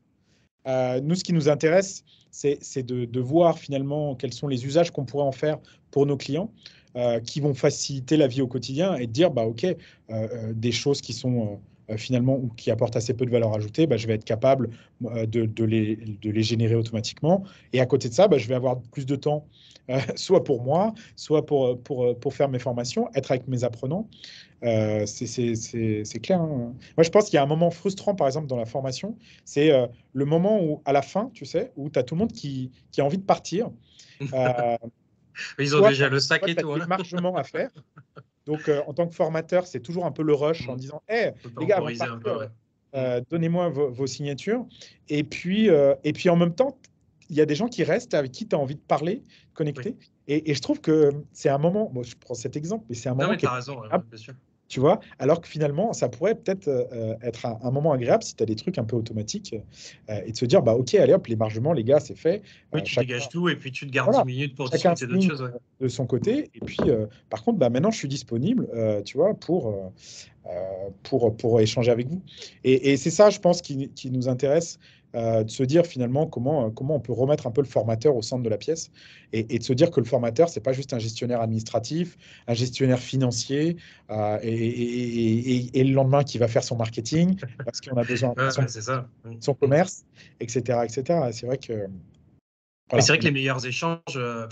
nous, 1.03 1.15
ce 1.15 1.25
qui 1.25 1.33
nous 1.33 1.49
intéresse, 1.49 2.05
c'est 2.31 2.83
de, 2.83 3.05
de, 3.05 3.21
voir 3.21 3.59
finalement 3.59 4.15
quels 4.15 4.33
sont 4.33 4.49
les 4.49 4.65
usages 4.67 4.91
qu'on 4.91 5.05
pourrait 5.05 5.25
en 5.25 5.33
faire 5.33 5.59
pour 5.91 6.07
nos 6.07 6.17
clients. 6.17 6.53
qui 7.27 7.41
vont 7.41 7.55
faciliter 7.55 8.17
la 8.17 8.29
vie 8.29 8.43
au 8.43 8.47
quotidien 8.47 8.95
et 8.95 9.09
dire 9.09 9.33
bah 9.33 9.43
ok 9.43 9.67
des 10.53 10.73
choses 10.73 11.01
qui 11.01 11.13
sont 11.13 11.61
euh, 11.91 11.99
finalement 11.99 12.37
ou 12.37 12.49
qui 12.57 12.71
apportent 12.71 12.97
assez 12.97 13.13
peu 13.13 13.27
de 13.27 13.31
valeur 13.31 13.55
ajoutée, 13.55 13.87
bah, 13.87 13.99
je 13.99 14.07
vais 14.07 14.15
être 14.15 14.25
capable 14.25 14.71
euh, 15.05 15.27
de, 15.27 15.45
de, 15.45 15.65
les, 15.65 15.97
de, 15.97 16.31
les, 16.31 16.43
générer 16.43 16.75
automatiquement. 16.75 17.45
Et 17.75 17.81
à 17.81 17.87
côté 17.87 18.09
de 18.09 18.15
ça, 18.15 18.27
bah, 18.27 18.39
je 18.39 18.49
vais 18.49 18.55
avoir 18.55 18.81
plus 18.81 19.05
de 19.05 19.17
temps, 19.17 19.47
euh, 19.91 19.99
soit 20.17 20.45
pour 20.45 20.63
moi, 20.63 20.95
soit 21.15 21.45
pour, 21.45 21.79
pour, 21.83 22.19
pour, 22.19 22.33
faire 22.33 22.49
mes 22.49 22.59
formations, 22.59 23.11
être 23.15 23.31
avec 23.33 23.47
mes 23.49 23.65
apprenants. 23.65 24.09
c'est 24.63 26.23
clair. 26.23 26.41
Hein. 26.41 26.73
Moi, 26.97 27.03
je 27.03 27.11
pense 27.11 27.27
qu'il 27.27 27.35
y 27.35 27.39
a 27.39 27.43
un 27.43 27.47
moment 27.47 27.71
frustrant, 27.71 28.15
par 28.15 28.29
exemple, 28.29 28.47
dans 28.47 28.57
la 28.57 28.67
formation. 28.67 29.19
C'est 29.45 29.71
le 30.15 30.25
moment 30.25 30.63
où, 30.63 30.81
à 30.87 30.93
la 30.95 31.03
fin, 31.03 31.31
tu 31.35 31.45
sais, 31.45 31.71
où 31.77 31.91
tu 31.91 31.99
as 31.99 32.03
tout 32.03 32.15
le 32.15 32.21
monde 32.21 32.33
qui, 32.33 32.71
qui, 32.93 33.03
a 33.03 33.05
envie 33.05 33.19
de 33.19 33.25
partir. 33.25 33.71
Ils 35.59 35.77
ont 35.77 35.87
déjà 35.87 36.09
le 36.09 36.21
sac 36.21 36.49
et 36.49 36.55
tout. 36.55 36.73
Hein. 36.73 37.35
à 37.37 37.45
faire. 37.45 37.71
Donc, 38.47 38.69
euh, 38.69 38.83
en 38.87 38.93
tant 38.93 39.07
que 39.07 39.15
formateur, 39.15 39.67
c'est 39.67 39.81
toujours 39.81 40.05
un 40.05 40.13
peu 40.13 40.23
le 40.23 40.35
rush 40.35 40.69
en 40.69 40.75
mmh. 40.75 40.79
disant 40.79 41.03
Hé, 41.09 41.31
les 41.59 41.67
gars, 41.67 41.83
euh, 42.95 43.21
donnez-moi 43.29 43.71
vos, 43.71 44.07
signatures. 44.07 44.67
Et 45.09 45.25
puis, 45.25 45.69
euh, 45.69 45.95
et 46.05 46.13
puis, 46.13 46.29
en 46.29 46.37
même 46.37 46.55
temps, 46.55 46.79
il 47.29 47.37
y 47.37 47.41
a 47.41 47.47
des 47.47 47.55
gens 47.55 47.69
qui 47.69 47.83
restent 47.83 48.15
avec 48.15 48.33
qui 48.33 48.47
tu 48.47 48.55
as 48.55 48.59
envie 48.59 48.77
de 48.77 48.81
parler, 48.81 49.23
connecter. 49.55 49.97
Et, 50.29 50.51
et, 50.51 50.55
je 50.55 50.61
trouve 50.61 50.81
que 50.81 51.11
c'est 51.33 51.49
un 51.49 51.59
moment, 51.59 51.91
bon, 51.93 52.03
je 52.03 52.15
prends 52.17 52.35
cet 52.35 52.57
exemple, 52.57 52.85
mais 52.89 52.95
c'est 52.95 53.09
un 53.09 53.13
moment. 53.13 53.25
Non, 53.25 53.31
mais 53.31 53.39
tu 53.39 53.47
as 53.47 53.53
raison, 53.53 53.81
bien 53.81 54.19
sûr 54.19 54.35
tu 54.69 54.81
vois, 54.81 55.01
alors 55.19 55.41
que 55.41 55.49
finalement, 55.49 55.93
ça 55.93 56.09
pourrait 56.09 56.35
peut-être 56.35 56.69
euh, 56.69 57.15
être 57.23 57.47
un, 57.47 57.71
moment 57.71 57.93
agréable 57.93 58.23
si 58.23 58.35
tu 58.35 58.43
as 58.43 58.47
des 58.47 58.57
trucs 58.57 58.79
un 58.79 58.85
peu 58.85 58.97
automatiques 58.97 59.55
euh, 60.09 60.21
et 60.27 60.33
de 60.33 60.37
se 60.37 60.45
dire, 60.47 60.63
bah 60.63 60.75
ok, 60.75 60.95
allez 60.95 61.13
hop, 61.13 61.27
l'émargement, 61.27 61.73
les 61.73 61.85
gars, 61.85 62.01
c'est 62.01 62.17
fait. 62.17 62.43
Oui, 62.73 62.83
tu 62.83 62.97
dégages 62.97 63.29
tout 63.29 63.49
et 63.49 63.57
puis 63.57 63.73
tu 63.73 63.87
te 63.87 63.93
gardes 63.93 64.15
10 64.17 64.25
minutes 64.25 64.55
pour 64.55 64.71
discuter 64.71 65.07
d'autres 65.07 65.23
choses. 65.23 65.53
De 65.81 65.89
son 65.89 66.07
côté. 66.07 66.51
Et 66.55 66.61
puis, 66.61 66.79
euh, 66.87 67.07
par 67.31 67.45
contre, 67.45 67.59
bah, 67.59 67.69
maintenant, 67.69 67.91
je 67.91 67.99
suis 67.99 68.09
disponible, 68.09 68.69
tu 69.05 69.19
vois, 69.19 69.35
pour, 69.35 69.93
pour, 71.03 71.37
pour 71.37 71.61
échanger 71.61 71.91
avec 71.91 72.09
vous. 72.09 72.23
Et, 72.65 72.93
et 72.93 72.97
c'est 72.97 73.11
ça, 73.11 73.31
je 73.31 73.39
pense, 73.39 73.61
qui, 73.61 73.91
qui 73.91 74.11
nous 74.11 74.29
intéresse 74.29 74.79
euh, 75.15 75.45
de 75.45 75.51
se 75.51 75.63
dire 75.63 75.87
finalement 75.87 76.27
comment, 76.27 76.71
comment 76.71 76.97
on 76.97 77.01
peut 77.01 77.13
remettre 77.13 77.47
un 77.47 77.51
peu 77.51 77.61
le 77.61 77.69
formateur 77.69 78.17
au 78.17 78.23
centre 78.23 78.43
de 78.43 78.49
la 78.49 78.59
pièce 78.59 78.91
et, 79.33 79.59
de 79.59 79.63
se 79.63 79.73
dire 79.73 79.91
que 79.91 80.01
le 80.01 80.07
formateur, 80.07 80.49
c'est 80.49 80.61
pas 80.61 80.73
juste 80.73 80.93
un 80.93 80.99
gestionnaire 80.99 81.41
administratif, 81.41 82.17
un 82.47 82.55
gestionnaire 82.55 82.99
financier 82.99 83.77
euh, 84.11 84.39
et, 84.43 85.79
et, 85.79 85.85
le 85.85 85.93
lendemain 85.93 86.25
qui 86.25 86.39
va 86.39 86.49
faire 86.49 86.65
son 86.65 86.77
marketing 86.77 87.39
parce 87.65 87.81
qu'on 87.81 87.97
a 87.97 88.05
besoin 88.05 88.33
de 88.37 88.51
son, 88.51 88.67
ça. 88.67 89.09
son, 89.41 89.55
commerce, 89.55 90.05
etc. 90.41 90.81
etc. 90.85 91.21
C'est 91.33 91.47
vrai 91.47 91.59
que. 91.59 91.87
c'est 92.93 93.09
vrai 93.09 93.19
que 93.19 93.25
les 93.25 93.31
meilleurs 93.31 93.65
échanges, 93.67 94.01
euh, 94.17 94.47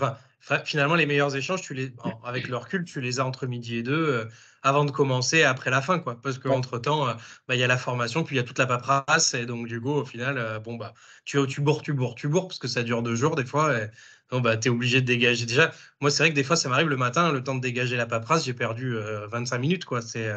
finalement, 0.65 0.95
les 0.95 1.05
meilleurs 1.05 1.35
échanges, 1.35 1.61
tu 1.61 1.73
les, 1.73 1.93
avec 2.23 2.47
le 2.47 2.57
recul, 2.57 2.83
tu 2.83 3.01
les 3.01 3.19
as 3.19 3.25
entre 3.25 3.47
midi 3.47 3.77
et 3.77 3.83
deux 3.83 4.27
avant 4.63 4.85
de 4.85 4.91
commencer 4.91 5.39
et 5.39 5.43
après 5.43 5.69
la 5.69 5.81
fin, 5.81 5.99
quoi. 5.99 6.19
Parce 6.19 6.39
qu'entre-temps, 6.39 7.07
euh, 7.07 7.13
bah, 7.47 7.55
il 7.55 7.59
y 7.59 7.63
a 7.63 7.67
la 7.67 7.77
formation, 7.77 8.23
puis 8.23 8.35
il 8.35 8.37
y 8.37 8.41
a 8.41 8.43
toute 8.43 8.57
la 8.57 8.65
paperasse, 8.65 9.33
et 9.33 9.45
donc 9.45 9.67
du 9.67 9.79
coup, 9.79 9.91
au 9.91 10.05
final, 10.05 10.37
euh, 10.37 10.59
bon, 10.59 10.75
bah, 10.75 10.93
tu, 11.25 11.45
tu 11.47 11.61
bourres, 11.61 11.81
tu 11.81 11.93
bourres, 11.93 12.15
tu 12.15 12.29
bourres, 12.29 12.47
parce 12.47 12.59
que 12.59 12.69
ça 12.69 12.81
dure 12.81 13.03
deux 13.03 13.15
jours 13.15 13.35
des 13.35 13.45
fois, 13.45 13.77
et 13.77 13.89
bah, 14.31 14.57
tu 14.57 14.69
es 14.69 14.71
obligé 14.71 15.01
de 15.01 15.05
dégager. 15.05 15.45
Déjà, 15.45 15.71
moi, 16.01 16.09
c'est 16.09 16.23
vrai 16.23 16.29
que 16.29 16.35
des 16.35 16.43
fois, 16.43 16.55
ça 16.55 16.69
m'arrive 16.69 16.87
le 16.87 16.97
matin, 16.97 17.31
le 17.31 17.43
temps 17.43 17.55
de 17.55 17.61
dégager 17.61 17.97
la 17.97 18.05
paperasse, 18.05 18.45
j'ai 18.45 18.53
perdu 18.53 18.95
25 19.29 19.55
euh, 19.55 19.59
minutes, 19.59 19.85
quoi. 19.85 20.01
C'est 20.01 20.31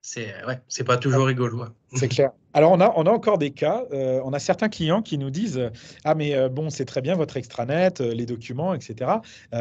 c'est 0.00 0.32
ouais, 0.46 0.60
c'est 0.68 0.84
pas 0.84 0.96
toujours 0.96 1.26
rigolo. 1.26 1.64
C'est 1.92 2.08
clair. 2.08 2.30
Alors 2.56 2.72
on 2.72 2.80
a 2.80 2.90
on 2.96 3.04
a 3.04 3.10
encore 3.10 3.36
des 3.36 3.50
cas. 3.50 3.84
on 3.92 4.32
a 4.32 4.38
certains 4.38 4.70
clients 4.70 5.02
qui 5.02 5.18
nous 5.18 5.28
disent 5.28 5.70
ah 6.04 6.14
mais 6.14 6.48
bon 6.48 6.70
c'est 6.70 6.86
très 6.86 7.02
bien 7.02 7.14
votre 7.14 7.36
extranet, 7.36 8.00
les 8.00 8.24
documents 8.24 8.72
etc. 8.72 9.10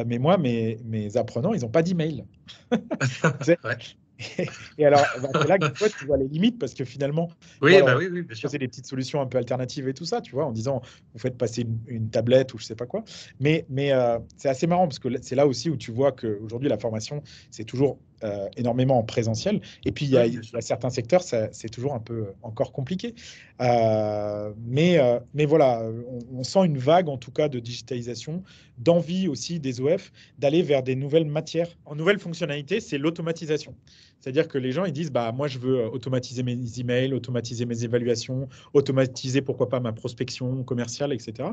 mais 0.06 0.18
moi 0.18 0.38
mes 0.38 0.78
mes 0.86 1.18
apprenants 1.18 1.54
ils 1.54 1.62
n'ont 1.62 1.70
pas 1.70 1.84
d'email. 1.84 2.24
Et 4.78 4.86
alors, 4.86 5.04
bah, 5.22 5.30
c'est 5.34 5.48
là 5.48 5.58
que 5.58 5.68
toi, 5.68 5.88
tu 5.90 6.06
vois 6.06 6.18
les 6.18 6.28
limites 6.28 6.58
parce 6.58 6.74
que 6.74 6.86
finalement, 6.86 7.30
oui, 7.62 7.82
bah 7.82 7.96
oui, 7.98 8.08
oui, 8.12 8.22
bien 8.22 8.36
sûr. 8.36 8.50
des 8.50 8.68
petites 8.68 8.86
solutions 8.86 9.22
un 9.22 9.26
peu 9.26 9.38
alternatives 9.38 9.88
et 9.88 9.94
tout 9.94 10.06
ça, 10.06 10.22
tu 10.22 10.34
vois, 10.34 10.46
en 10.46 10.52
disant 10.52 10.82
vous 11.14 11.20
faites 11.20 11.38
passer 11.38 11.68
une, 11.88 12.10
tablette 12.10 12.54
ou 12.54 12.58
je 12.58 12.66
sais 12.66 12.76
pas 12.76 12.86
quoi. 12.86 13.04
Mais, 13.40 13.66
mais 13.70 13.92
euh, 13.92 14.20
c'est 14.38 14.50
assez 14.50 14.68
marrant 14.68 14.88
parce 14.88 15.00
que 15.00 15.10
c'est 15.22 15.36
là 15.36 15.48
aussi 15.48 15.70
où 15.70 15.76
tu 15.76 15.92
vois 15.92 16.12
qu'aujourd'hui, 16.12 16.70
la 16.70 16.78
formation, 16.78 17.24
c'est 17.52 17.66
toujours 17.66 18.00
euh, 18.26 18.48
énormément 18.58 18.98
en 18.98 19.04
présentiel. 19.04 19.62
Et 19.86 19.92
puis, 19.92 20.06
il 20.06 20.12
y, 20.12 20.18
a, 20.18 20.62
certains 20.62 20.90
secteurs, 20.90 21.22
c'est 21.24 21.70
toujours 21.70 21.94
un 21.94 22.00
peu 22.00 22.28
encore 22.42 22.72
compliqué. 22.72 23.14
Euh, 23.62 24.52
mais, 24.66 24.98
euh, 24.98 25.20
mais 25.36 25.46
voilà, 25.46 25.84
on, 26.34 26.44
sent 26.44 26.66
une 26.66 26.78
vague, 26.78 27.08
en 27.08 27.18
tout 27.18 27.32
cas, 27.32 27.50
de 27.50 27.60
digitalisation, 27.60 28.44
d'envie 28.80 29.28
aussi 29.28 29.60
des 29.60 29.80
OF 29.80 30.12
d'aller 30.40 30.64
vers 30.64 30.82
des 30.82 30.96
nouvelles 30.96 31.26
matières. 31.26 31.70
En 31.86 31.96
nouvelle 31.96 32.20
fonctionnalité, 32.20 32.80
c'est 32.80 32.98
l'automatisation. 32.98 33.76
C'est-à-dire 34.26 34.48
que 34.48 34.58
les 34.58 34.72
gens, 34.72 34.86
ils 34.86 34.92
disent, 34.92 35.12
bah, 35.12 35.32
moi, 35.32 35.48
je 35.48 35.60
veux 35.60 35.86
automatiser 35.86 36.42
mes 36.42 36.58
emails, 36.80 37.14
automatiser 37.14 37.68
mes 37.68 37.84
évaluations, 37.84 38.50
automatiser, 38.74 39.44
pourquoi 39.44 39.70
pas, 39.70 39.80
ma 39.80 39.94
prospection 39.94 40.64
commerciale, 40.64 41.14
etc. 41.14 41.50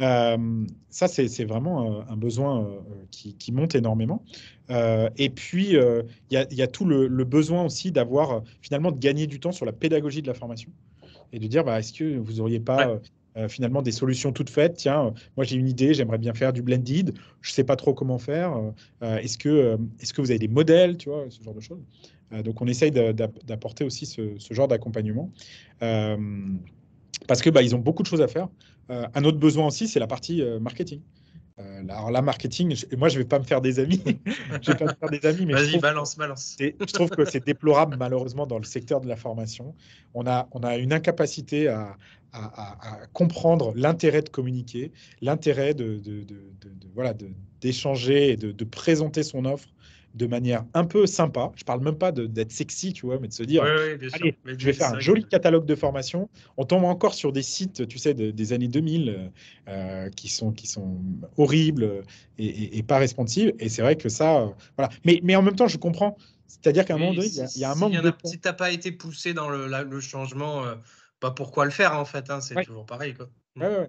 Euh, 0.00 0.64
ça, 0.88 1.08
c'est 1.08 1.44
vraiment 1.44 1.98
euh, 1.98 2.02
un 2.08 2.16
besoin 2.16 2.64
euh, 2.64 2.78
qui, 3.10 3.52
monte 3.52 3.74
énormément. 3.74 4.24
et 4.70 5.28
puis, 5.28 5.74
il 5.74 6.06
y, 6.30 6.62
a 6.62 6.66
tout 6.66 6.86
le, 6.86 7.24
besoin 7.24 7.66
aussi 7.66 7.92
d'avoir, 7.92 8.44
finalement, 8.62 8.92
de 8.92 8.98
gagner 8.98 9.26
du 9.26 9.38
temps 9.38 9.52
sur 9.52 9.66
la 9.66 9.72
pédagogie 9.72 10.22
de 10.22 10.28
la 10.28 10.32
formation 10.34 10.70
et 11.34 11.38
de 11.38 11.46
dire, 11.48 11.64
bah, 11.64 11.80
est-ce 11.80 11.92
que 11.92 12.16
vous 12.16 12.36
n'auriez 12.36 12.60
pas... 12.60 12.98
finalement 13.48 13.82
des 13.82 13.92
solutions 13.92 14.32
toutes 14.32 14.50
faites. 14.50 14.76
Tiens, 14.76 15.14
moi 15.36 15.44
j'ai 15.44 15.56
une 15.56 15.68
idée, 15.68 15.94
j'aimerais 15.94 16.18
bien 16.18 16.34
faire 16.34 16.52
du 16.52 16.62
blended, 16.62 17.14
je 17.40 17.50
ne 17.50 17.54
sais 17.54 17.64
pas 17.64 17.76
trop 17.76 17.94
comment 17.94 18.18
faire. 18.18 18.52
est-ce 19.02 19.38
que, 19.38 19.78
est 20.00 20.12
que 20.12 20.20
vous 20.20 20.30
avez 20.30 20.38
des 20.38 20.48
modèles, 20.48 20.96
tu 20.96 21.08
vois, 21.08 21.26
ce 21.28 21.42
genre 21.42 21.54
de 21.54 21.60
choses? 21.60 21.82
Donc 22.44 22.60
on 22.60 22.66
essaye 22.66 22.90
d'apporter 22.90 23.84
aussi 23.84 24.06
ce, 24.06 24.34
ce 24.38 24.54
genre 24.54 24.68
d'accompagnement 24.68 25.30
parce 27.30 27.42
que 27.42 27.50
bah, 27.50 27.62
ont 27.76 27.78
beaucoup 27.78 28.02
de 28.02 28.08
choses 28.08 28.22
à 28.22 28.28
faire. 28.28 28.48
Euh, 28.90 29.06
un 29.14 29.24
autre 29.24 29.38
besoin 29.38 29.66
aussi, 29.66 29.86
c'est 29.86 30.00
la 30.00 30.06
partie 30.06 30.42
euh, 30.42 30.58
marketing. 30.58 31.00
Euh, 31.60 31.82
alors 31.88 32.10
là, 32.10 32.22
marketing, 32.22 32.74
moi, 32.96 33.08
je 33.08 33.18
ne 33.18 33.22
vais 33.22 33.28
pas 33.28 33.38
me 33.38 33.44
faire 33.44 33.60
des 33.60 33.78
amis. 33.78 34.02
je 34.62 34.72
vais 34.72 34.78
pas 34.78 34.86
me 34.86 34.94
faire 34.94 35.10
des 35.10 35.26
amis, 35.26 35.46
mais 35.46 35.52
Vas-y, 35.52 35.78
balance, 35.78 36.16
balance. 36.16 36.56
je 36.58 36.92
trouve 36.92 37.10
que 37.10 37.24
c'est 37.24 37.44
déplorable, 37.44 37.96
malheureusement, 37.98 38.46
dans 38.46 38.58
le 38.58 38.64
secteur 38.64 39.00
de 39.00 39.08
la 39.08 39.16
formation. 39.16 39.74
On 40.14 40.26
a, 40.26 40.48
on 40.52 40.60
a 40.60 40.76
une 40.76 40.92
incapacité 40.92 41.68
à, 41.68 41.96
à, 42.32 43.06
comprendre 43.12 43.72
l'intérêt 43.74 44.22
de 44.22 44.28
communiquer, 44.28 44.92
l'intérêt 45.20 45.74
de, 45.74 45.98
de, 45.98 46.22
de, 46.22 46.36
voilà, 46.94 47.14
d'échanger 47.60 48.30
et 48.30 48.36
de, 48.36 48.64
présenter 48.64 49.22
son 49.22 49.44
offre 49.44 49.68
de 50.14 50.26
manière 50.26 50.64
un 50.74 50.84
peu 50.84 51.06
sympa. 51.06 51.52
Je 51.56 51.64
parle 51.64 51.82
même 51.82 51.96
pas 51.96 52.12
d'être 52.12 52.52
sexy, 52.52 52.92
tu 52.92 53.06
vois, 53.06 53.18
mais 53.18 53.28
de 53.28 53.32
se 53.32 53.42
dire, 53.42 53.62
allez, 53.62 54.36
je 54.44 54.66
vais 54.66 54.72
faire 54.72 54.94
un 54.94 55.00
joli 55.00 55.24
catalogue 55.24 55.66
de 55.66 55.74
formation. 55.74 56.28
On 56.56 56.64
tombe 56.64 56.84
encore 56.84 57.14
sur 57.14 57.32
des 57.32 57.42
sites, 57.42 57.86
tu 57.88 57.98
sais, 57.98 58.14
des 58.14 58.52
années 58.52 58.68
2000 58.68 59.30
euh, 59.68 60.08
qui, 60.10 60.28
sont, 60.28 60.52
qui 60.52 60.66
sont 60.66 60.98
horribles 61.36 62.02
et, 62.38 62.82
pas 62.82 62.98
responsives. 62.98 63.52
Et 63.58 63.68
c'est 63.68 63.82
vrai 63.82 63.96
que 63.96 64.08
ça, 64.08 64.40
euh, 64.40 64.48
voilà. 64.76 64.92
Mais, 65.04 65.20
mais 65.22 65.36
en 65.36 65.42
même 65.42 65.56
temps, 65.56 65.68
je 65.68 65.78
comprends. 65.78 66.16
C'est-à-dire 66.46 66.84
qu'à 66.84 66.94
un 66.94 66.98
moment 66.98 67.14
donné, 67.14 67.28
il 67.28 67.60
y, 67.60 67.64
a 67.64 67.70
un 67.70 67.74
manque 67.76 67.92
de. 67.92 68.12
Si 68.24 68.40
tu 68.40 68.48
n'as 68.48 68.52
pas 68.52 68.72
été 68.72 68.90
poussé 68.90 69.32
dans 69.34 69.48
le, 69.48 69.68
le 69.68 70.00
changement, 70.00 70.64
euh, 70.64 70.74
pas 71.20 71.30
pourquoi 71.30 71.64
le 71.64 71.70
faire 71.70 71.96
en 71.96 72.04
fait. 72.04 72.28
Hein, 72.30 72.40
c'est 72.40 72.56
toujours 72.64 72.86
pareil. 72.86 73.14
Quoi. 73.14 73.28
Ouais, 73.56 73.88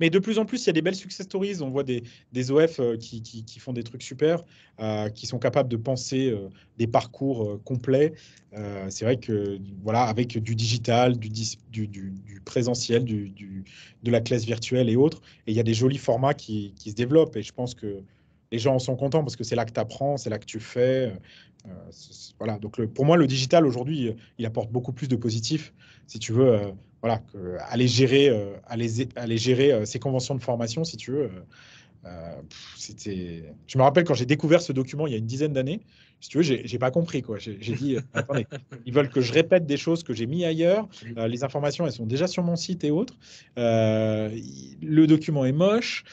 mais 0.00 0.10
de 0.10 0.18
plus 0.18 0.38
en 0.38 0.44
plus, 0.44 0.64
il 0.64 0.66
y 0.68 0.70
a 0.70 0.72
des 0.72 0.82
belles 0.82 0.94
success 0.94 1.26
stories. 1.26 1.60
On 1.60 1.70
voit 1.70 1.84
des, 1.84 2.02
OF 2.50 2.80
euh, 2.80 2.96
qui, 2.96 3.58
font 3.58 3.72
des 3.72 3.82
trucs 3.82 4.02
super, 4.02 4.44
euh, 4.80 5.08
qui 5.10 5.26
sont 5.26 5.38
capables 5.38 5.68
de 5.68 5.76
penser 5.76 6.30
euh, 6.30 6.48
des 6.76 6.86
parcours 6.86 7.60
complets. 7.64 8.12
c'est 8.88 9.04
vrai 9.04 9.18
que, 9.18 9.58
voilà, 9.82 10.02
avec 10.02 10.38
du 10.38 10.54
digital, 10.54 11.18
du, 11.18 11.32
présentiel, 12.44 13.04
de 13.04 14.10
la 14.10 14.20
classe 14.20 14.44
virtuelle 14.44 14.88
et 14.88 14.96
autres. 14.96 15.20
Et 15.46 15.52
il 15.52 15.56
y 15.56 15.60
a 15.60 15.64
des 15.64 15.74
jolis 15.74 15.98
formats 15.98 16.34
qui, 16.34 16.74
se 16.78 16.94
développent. 16.94 17.36
Et 17.36 17.42
je 17.42 17.52
pense 17.52 17.74
que 17.74 18.02
les 18.50 18.58
gens 18.58 18.76
en 18.76 18.78
sont 18.78 18.96
contents 18.96 19.22
parce 19.22 19.36
que 19.36 19.44
c'est 19.44 19.56
là 19.56 19.66
que 19.66 19.72
tu 19.72 19.80
apprends, 19.80 20.16
c'est 20.16 20.30
là 20.30 20.38
que 20.38 20.46
tu 20.46 20.60
fais. 20.60 21.12
voilà. 22.38 22.58
Donc, 22.58 22.84
pour 22.86 23.04
moi, 23.04 23.16
le 23.16 23.26
digital 23.26 23.66
aujourd'hui, 23.66 24.14
il 24.38 24.46
apporte 24.46 24.70
beaucoup 24.70 24.92
plus 24.92 25.08
de 25.08 25.16
positifs. 25.16 25.72
Si 26.06 26.18
tu 26.18 26.32
veux 26.32 26.72
voilà, 27.02 27.22
aller 27.68 27.86
gérer, 27.86 28.28
euh, 28.28 28.56
aller, 28.66 29.08
aller 29.16 29.38
gérer 29.38 29.72
euh, 29.72 29.84
ces 29.84 29.98
conventions 29.98 30.34
de 30.34 30.42
formation, 30.42 30.84
si 30.84 30.96
tu 30.96 31.12
veux. 31.12 31.30
Euh, 32.04 32.32
c'était. 32.76 33.44
Je 33.66 33.78
me 33.78 33.82
rappelle 33.82 34.04
quand 34.04 34.14
j'ai 34.14 34.26
découvert 34.26 34.62
ce 34.62 34.72
document 34.72 35.06
il 35.06 35.12
y 35.12 35.14
a 35.14 35.18
une 35.18 35.26
dizaine 35.26 35.52
d'années. 35.52 35.80
Si 36.20 36.30
tu 36.30 36.38
veux, 36.38 36.42
j'ai 36.42 36.78
pas 36.78 36.90
compris. 36.90 37.24
J'ai 37.38 37.74
dit 37.74 37.96
attendez, 38.12 38.46
ils 38.86 38.92
veulent 38.92 39.08
que 39.08 39.20
je 39.20 39.32
répète 39.32 39.66
des 39.66 39.76
choses 39.76 40.02
que 40.02 40.12
j'ai 40.12 40.26
mis 40.26 40.44
ailleurs. 40.44 40.88
les 41.04 41.44
informations 41.44 41.86
elles 41.86 41.92
sont 41.92 42.06
déjà 42.06 42.26
sur 42.26 42.42
mon 42.42 42.56
site 42.56 42.82
et 42.82 42.90
autres. 42.90 43.14
le 43.56 45.06
document 45.06 45.44
est 45.44 45.52
moche, 45.52 46.04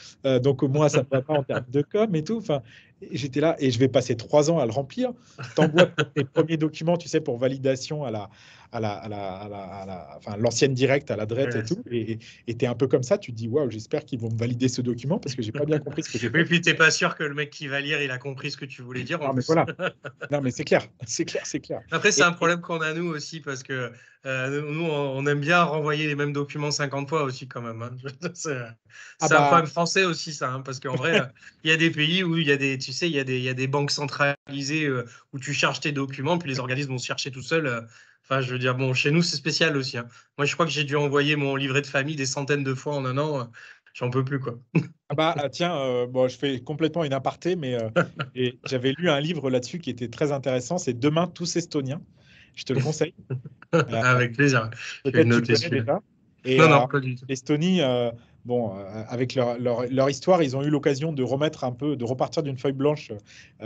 donc 0.42 0.62
moi 0.62 0.88
ça 0.88 0.98
ne 0.98 1.06
va 1.10 1.22
pas 1.22 1.34
en 1.34 1.42
termes 1.42 1.66
de 1.70 1.82
com 1.82 2.14
et 2.14 2.22
tout. 2.22 2.36
Enfin, 2.36 2.62
j'étais 3.10 3.40
là 3.40 3.56
et 3.58 3.70
je 3.70 3.78
vais 3.78 3.88
passer 3.88 4.16
trois 4.16 4.50
ans 4.50 4.58
à 4.58 4.66
le 4.66 4.72
remplir. 4.72 5.12
T'envoies 5.54 5.86
tes 6.14 6.24
premiers 6.24 6.56
documents, 6.56 6.96
tu 6.96 7.08
sais, 7.08 7.20
pour 7.20 7.38
validation 7.38 8.04
à 8.04 8.10
la, 8.10 8.30
à 8.72 8.80
la, 8.80 8.92
à 8.92 9.08
la, 9.08 9.32
à 9.38 9.86
la, 9.86 10.08
enfin, 10.16 10.36
l'ancienne 10.36 10.74
directe 10.74 11.10
à 11.10 11.16
l'adresse 11.16 11.54
et 11.54 11.64
tout. 11.64 11.82
Et 11.90 12.18
tu 12.46 12.64
es 12.64 12.66
un 12.66 12.74
peu 12.74 12.86
comme 12.86 13.02
ça, 13.02 13.18
tu 13.18 13.32
te 13.32 13.36
dis, 13.36 13.48
waouh, 13.48 13.70
j'espère 13.70 14.04
qu'ils 14.04 14.20
vont 14.20 14.30
me 14.30 14.38
valider 14.38 14.68
ce 14.68 14.82
document 14.82 15.18
parce 15.18 15.34
que 15.34 15.42
j'ai 15.42 15.52
pas 15.52 15.64
bien 15.64 15.78
compris 15.78 16.02
ce 16.02 16.10
que 16.10 16.18
j'ai. 16.18 16.26
Et 16.26 16.44
puis, 16.44 16.60
tu 16.60 16.74
pas 16.74 16.90
sûr 16.90 17.14
que 17.16 17.24
le 17.24 17.34
mec 17.34 17.50
qui 17.50 17.68
va 17.68 17.80
lire, 17.80 18.02
il 18.02 18.10
a 18.10 18.18
compris 18.18 18.50
ce 18.50 18.56
que 18.56 18.64
tu 18.64 18.82
voulais 18.82 19.02
dire. 19.02 19.18
Non, 19.18 19.32
mais 19.32 19.42
voilà. 19.46 19.66
non, 20.30 20.40
mais 20.40 20.50
c'est 20.50 20.64
clair, 20.64 20.86
c'est 21.06 21.24
clair, 21.24 21.42
c'est 21.46 21.60
clair. 21.60 21.80
Après, 21.90 22.12
c'est 22.12 22.22
un 22.22 22.32
problème 22.32 22.60
qu'on 22.60 22.80
a 22.80 22.92
nous 22.92 23.06
aussi 23.06 23.40
parce 23.40 23.62
que 23.62 23.92
euh, 24.26 24.60
nous, 24.72 24.84
on 24.84 25.24
aime 25.26 25.40
bien 25.40 25.62
renvoyer 25.62 26.08
les 26.08 26.16
mêmes 26.16 26.32
documents 26.32 26.72
50 26.72 27.08
fois 27.08 27.22
aussi, 27.22 27.46
quand 27.46 27.62
même. 27.62 27.80
Hein. 27.82 27.90
C'est 28.34 28.56
ah 29.20 29.26
un 29.26 29.28
bah 29.28 29.46
problème 29.46 29.66
français 29.66 30.04
aussi, 30.04 30.32
ça, 30.32 30.50
hein, 30.50 30.62
parce 30.62 30.80
qu'en 30.80 30.96
vrai, 30.96 31.22
il 31.62 31.70
y 31.70 31.72
a 31.72 31.76
des 31.76 31.90
pays 31.90 32.24
où 32.24 32.36
il 32.36 32.46
y 32.46 32.50
a 32.50 32.56
des, 32.56 32.76
tu 32.76 32.92
sais, 32.92 33.08
il 33.08 33.14
y 33.14 33.20
a 33.20 33.24
des, 33.24 33.36
il 33.36 33.44
y 33.44 33.48
a 33.48 33.54
des 33.54 33.68
banques 33.68 33.92
centralisées 33.92 34.86
euh, 34.86 35.06
où 35.32 35.38
tu 35.38 35.52
charges 35.52 35.80
tes 35.80 35.92
documents, 35.92 36.38
puis 36.38 36.50
les 36.50 36.58
organismes 36.58 36.90
vont 36.90 36.98
se 36.98 37.06
chercher 37.06 37.30
tout 37.30 37.42
seuls. 37.42 37.86
Enfin, 38.28 38.40
je 38.40 38.50
veux 38.50 38.58
dire, 38.58 38.74
bon, 38.74 38.92
chez 38.92 39.12
nous, 39.12 39.22
c'est 39.22 39.36
spécial 39.36 39.76
aussi. 39.76 39.98
Hein. 39.98 40.08
Moi, 40.36 40.46
je 40.46 40.54
crois 40.54 40.66
que 40.66 40.72
j'ai 40.72 40.82
dû 40.82 40.96
envoyer 40.96 41.36
mon 41.36 41.54
livret 41.54 41.80
de 41.80 41.86
famille 41.86 42.16
des 42.16 42.26
centaines 42.26 42.64
de 42.64 42.74
fois 42.74 42.96
en 42.96 43.04
un 43.04 43.18
an. 43.18 43.40
Euh, 43.40 43.44
j'en 43.94 44.10
peux 44.10 44.24
plus, 44.24 44.40
quoi. 44.40 44.58
Ah 45.08 45.14
bah, 45.14 45.34
ah, 45.38 45.48
tiens, 45.48 45.76
euh, 45.76 46.08
bon, 46.08 46.26
je 46.26 46.36
fais 46.36 46.58
complètement 46.58 47.04
une 47.04 47.12
aparté, 47.12 47.54
mais 47.54 47.80
euh, 47.80 47.88
j'avais 48.64 48.94
lu 48.98 49.10
un 49.10 49.20
livre 49.20 49.48
là-dessus 49.48 49.78
qui 49.78 49.90
était 49.90 50.08
très 50.08 50.32
intéressant. 50.32 50.76
C'est 50.76 50.98
Demain, 50.98 51.28
tous 51.28 51.54
estoniens. 51.54 52.02
Je 52.56 52.64
te 52.64 52.72
le 52.72 52.80
conseille. 52.80 53.14
Avec 53.72 54.34
plaisir. 54.34 54.70
Peut-être 55.04 56.00
Et, 56.44 56.58
non, 56.58 56.68
non, 56.68 56.88
L'Estonie, 57.28 57.80
bon, 58.44 58.72
avec 59.08 59.34
leur, 59.34 59.58
leur, 59.58 59.82
leur, 59.90 60.08
histoire, 60.08 60.42
ils 60.42 60.56
ont 60.56 60.62
eu 60.62 60.70
l'occasion 60.70 61.12
de 61.12 61.22
remettre 61.22 61.64
un 61.64 61.72
peu, 61.72 61.96
de 61.96 62.04
repartir 62.04 62.42
d'une 62.42 62.56
feuille 62.56 62.72
blanche 62.72 63.12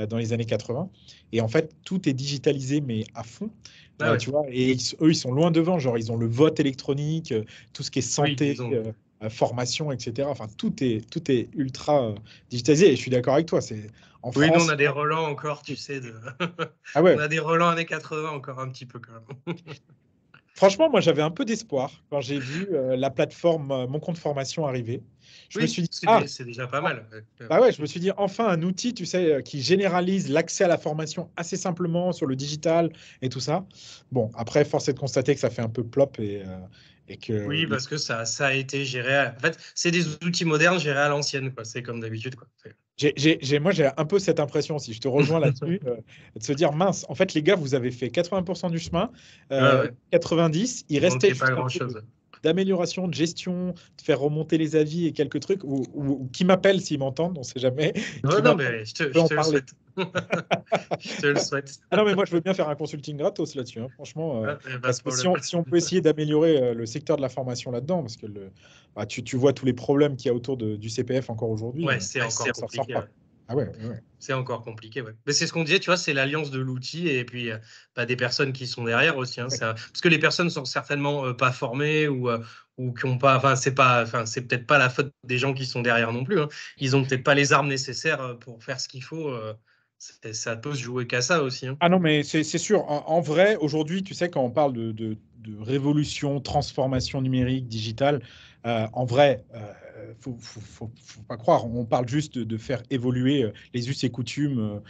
dans 0.08 0.16
les 0.16 0.32
années 0.32 0.44
80. 0.44 0.90
Et 1.32 1.40
en 1.40 1.48
fait, 1.48 1.72
tout 1.84 2.08
est 2.08 2.14
digitalisé, 2.14 2.80
mais 2.80 3.04
à 3.14 3.22
fond. 3.22 3.50
Ah 4.00 4.16
tu 4.16 4.30
vois, 4.30 4.44
et 4.50 4.76
eux, 5.00 5.10
ils 5.10 5.16
sont 5.16 5.32
loin 5.32 5.50
devant. 5.50 5.78
Genre, 5.78 5.98
ils 5.98 6.10
ont 6.10 6.16
le 6.16 6.26
vote 6.26 6.60
électronique, 6.60 7.32
euh, 7.32 7.44
tout 7.72 7.82
ce 7.82 7.90
qui 7.90 8.00
est 8.00 8.02
santé, 8.02 8.56
euh, 8.60 8.92
euh, 9.22 9.30
formation, 9.30 9.92
etc. 9.92 10.28
Enfin, 10.30 10.46
tout 10.56 10.72
est, 10.82 11.08
tout 11.10 11.30
est 11.30 11.48
ultra 11.54 12.14
digitalisé. 12.50 12.92
Et 12.92 12.96
je 12.96 13.00
suis 13.00 13.10
d'accord 13.10 13.34
avec 13.34 13.46
toi. 13.46 13.60
C'est 13.60 13.86
en 14.22 14.30
oui, 14.36 14.50
nous, 14.54 14.64
on 14.64 14.68
a 14.68 14.76
des 14.76 14.88
relents 14.88 15.24
encore, 15.24 15.62
tu 15.62 15.76
sais. 15.76 16.00
De... 16.00 16.14
ah 16.94 17.02
ouais. 17.02 17.14
on 17.18 17.20
a 17.20 17.28
des 17.28 17.38
relents 17.38 17.68
années 17.68 17.86
80 17.86 18.30
encore 18.30 18.60
un 18.60 18.68
petit 18.68 18.86
peu 18.86 18.98
quand 18.98 19.12
même. 19.46 19.56
Franchement, 20.60 20.90
moi, 20.90 21.00
j'avais 21.00 21.22
un 21.22 21.30
peu 21.30 21.46
d'espoir 21.46 21.90
quand 22.10 22.20
j'ai 22.20 22.38
vu 22.38 22.68
la 22.70 23.08
plateforme 23.08 23.86
Mon 23.88 23.98
compte 23.98 24.18
formation 24.18 24.66
arriver. 24.66 25.02
Je 25.48 25.58
me 25.58 25.66
suis 25.66 25.82
dit, 25.82 25.88
ah, 26.06 26.22
c'est 26.26 26.44
déjà 26.44 26.66
pas 26.66 26.80
mal. 26.80 27.04
Bah 27.48 27.60
ouais, 27.60 27.72
je 27.72 27.80
me 27.82 27.86
suis 27.86 27.98
dit, 27.98 28.10
enfin, 28.16 28.46
un 28.46 28.62
outil, 28.62 28.94
tu 28.94 29.04
sais, 29.04 29.32
euh, 29.32 29.40
qui 29.40 29.62
généralise 29.62 30.28
l'accès 30.28 30.64
à 30.64 30.68
la 30.68 30.78
formation 30.78 31.28
assez 31.36 31.56
simplement 31.56 32.12
sur 32.12 32.26
le 32.26 32.36
digital 32.36 32.92
et 33.20 33.28
tout 33.28 33.40
ça. 33.40 33.66
Bon, 34.12 34.30
après, 34.34 34.64
force 34.64 34.88
est 34.88 34.92
de 34.92 34.98
constater 34.98 35.34
que 35.34 35.40
ça 35.40 35.50
fait 35.50 35.62
un 35.62 35.68
peu 35.68 35.82
plop 35.82 36.18
et, 36.20 36.42
euh, 36.46 36.58
et 37.08 37.16
que. 37.16 37.46
Oui, 37.46 37.66
parce 37.66 37.88
que 37.88 37.96
ça, 37.96 38.24
ça 38.26 38.48
a 38.48 38.52
été 38.52 38.84
géré. 38.84 39.28
En 39.28 39.40
fait, 39.40 39.58
c'est 39.74 39.90
des 39.90 40.06
outils 40.24 40.44
modernes 40.44 40.78
gérés 40.78 41.00
à 41.00 41.08
l'ancienne, 41.08 41.52
quoi. 41.52 41.64
C'est 41.64 41.82
comme 41.82 42.00
d'habitude, 42.00 42.36
quoi. 42.36 42.46
Moi, 43.60 43.72
j'ai 43.72 43.88
un 43.96 44.04
peu 44.04 44.18
cette 44.18 44.40
impression, 44.40 44.78
si 44.78 44.92
je 44.92 45.00
te 45.00 45.08
rejoins 45.08 45.40
là-dessus, 45.40 45.80
euh, 45.86 45.96
de 46.36 46.42
se 46.42 46.52
dire 46.52 46.72
mince, 46.72 47.06
en 47.08 47.14
fait, 47.14 47.34
les 47.34 47.42
gars, 47.42 47.56
vous 47.56 47.74
avez 47.74 47.90
fait 47.90 48.08
80% 48.08 48.70
du 48.70 48.78
chemin, 48.78 49.10
90, 50.10 50.84
il 50.88 50.98
restait 50.98 51.34
pas 51.34 51.50
grand-chose 51.50 52.02
d'amélioration, 52.42 53.08
de 53.08 53.14
gestion, 53.14 53.72
de 53.72 54.02
faire 54.02 54.20
remonter 54.20 54.58
les 54.58 54.76
avis 54.76 55.06
et 55.06 55.12
quelques 55.12 55.40
trucs, 55.40 55.62
ou, 55.64 56.28
qui 56.32 56.44
m'appellent 56.44 56.80
s'ils 56.80 56.98
m'entendent, 56.98 57.36
on 57.36 57.40
ne 57.40 57.44
sait 57.44 57.60
jamais. 57.60 57.92
non, 58.24 58.54
mais 58.54 58.84
je 58.84 58.94
te, 58.94 59.02
le 59.04 59.42
souhaite. 59.42 59.70
je 61.00 61.20
te 61.20 61.26
le 61.26 61.38
souhaite. 61.38 61.80
Ah 61.90 61.96
non, 61.96 62.04
mais 62.04 62.14
moi, 62.14 62.24
je 62.24 62.32
veux 62.32 62.40
bien 62.40 62.54
faire 62.54 62.68
un 62.68 62.74
consulting 62.74 63.16
gratos 63.16 63.54
là-dessus, 63.54 63.80
hein, 63.80 63.88
franchement. 63.94 64.44
Euh, 64.44 64.56
si, 65.42 65.56
on, 65.56 65.64
peut 65.64 65.76
essayer 65.76 66.00
d'améliorer 66.00 66.62
euh, 66.62 66.74
le 66.74 66.86
secteur 66.86 67.16
de 67.16 67.22
la 67.22 67.28
formation 67.28 67.70
là-dedans, 67.70 68.00
parce 68.00 68.16
que 68.16 68.26
le, 68.26 68.50
bah, 68.96 69.06
tu, 69.06 69.22
tu, 69.22 69.36
vois 69.36 69.52
tous 69.52 69.66
les 69.66 69.72
problèmes 69.72 70.16
qu'il 70.16 70.28
y 70.28 70.30
a 70.30 70.34
autour 70.34 70.56
de, 70.56 70.76
du 70.76 70.88
CPF 70.88 71.30
encore 71.30 71.50
aujourd'hui. 71.50 71.84
Ouais, 71.84 71.96
euh, 71.96 72.00
c'est 72.00 72.22
encore 72.22 72.46
compliqué. 72.52 72.94
Ah 73.50 73.56
ouais, 73.56 73.66
C'est 74.20 74.32
encore 74.32 74.62
compliqué, 74.62 75.02
ouais. 75.02 75.10
Mais 75.26 75.32
c'est 75.32 75.44
ce 75.48 75.52
qu'on 75.52 75.64
disait, 75.64 75.80
tu 75.80 75.86
vois, 75.86 75.96
c'est 75.96 76.12
l'alliance 76.12 76.52
de 76.52 76.60
l'outil 76.60 77.08
et 77.08 77.24
puis 77.24 77.50
bah, 77.96 78.06
des 78.06 78.14
personnes 78.14 78.52
qui 78.52 78.68
sont 78.68 78.84
derrière 78.84 79.16
aussi. 79.16 79.40
Hein, 79.40 79.48
Parce 79.50 80.00
que 80.00 80.08
les 80.08 80.20
personnes 80.20 80.50
sont 80.50 80.64
certainement 80.64 81.26
euh, 81.26 81.32
pas 81.32 81.50
formées 81.50 82.06
ou, 82.06 82.30
euh, 82.30 82.38
ou 82.78 82.92
qui 82.92 83.06
ont 83.06 83.18
pas. 83.18 83.36
Enfin, 83.36 83.56
c'est 83.56 83.74
pas. 83.74 84.04
Enfin, 84.04 84.24
c'est 84.24 84.42
peut-être 84.42 84.68
pas 84.68 84.78
la 84.78 84.88
faute 84.88 85.12
des 85.24 85.36
gens 85.36 85.52
qui 85.52 85.66
sont 85.66 85.82
derrière 85.82 86.12
non 86.12 86.22
plus. 86.22 86.40
Hein. 86.40 86.48
Ils 86.78 86.94
ont 86.94 87.02
peut-être 87.02 87.24
pas 87.24 87.34
les 87.34 87.52
armes 87.52 87.66
nécessaires 87.66 88.36
pour 88.38 88.62
faire 88.62 88.78
ce 88.78 88.86
qu'il 88.86 89.02
faut. 89.02 89.34
ça 89.98 90.54
peut 90.54 90.74
se 90.74 90.82
jouer 90.82 91.08
qu'à 91.08 91.20
ça 91.20 91.42
aussi. 91.42 91.66
Hein. 91.66 91.76
Ah 91.80 91.88
non, 91.88 91.98
mais 91.98 92.22
c'est 92.22 92.44
sûr. 92.44 92.84
En, 92.88 93.20
vrai, 93.20 93.56
aujourd'hui, 93.56 94.04
tu 94.04 94.14
sais, 94.14 94.30
quand 94.30 94.44
on 94.44 94.52
parle 94.52 94.74
de, 94.74 94.92
de, 94.92 95.16
de 95.38 95.60
révolution, 95.60 96.40
transformation 96.40 97.20
numérique, 97.20 97.66
digitale, 97.66 98.22
en 98.62 99.04
vrai 99.04 99.44
faut, 100.20 100.36
faut, 100.38 100.90
pas 101.28 101.36
croire, 101.36 101.66
on 101.66 101.84
parle 101.84 102.08
juste 102.08 102.38
de, 102.38 102.56
faire 102.56 102.82
évoluer 102.90 103.50
les 103.74 103.88
us 103.88 104.04
et 104.04 104.10
coutumes 104.10 104.80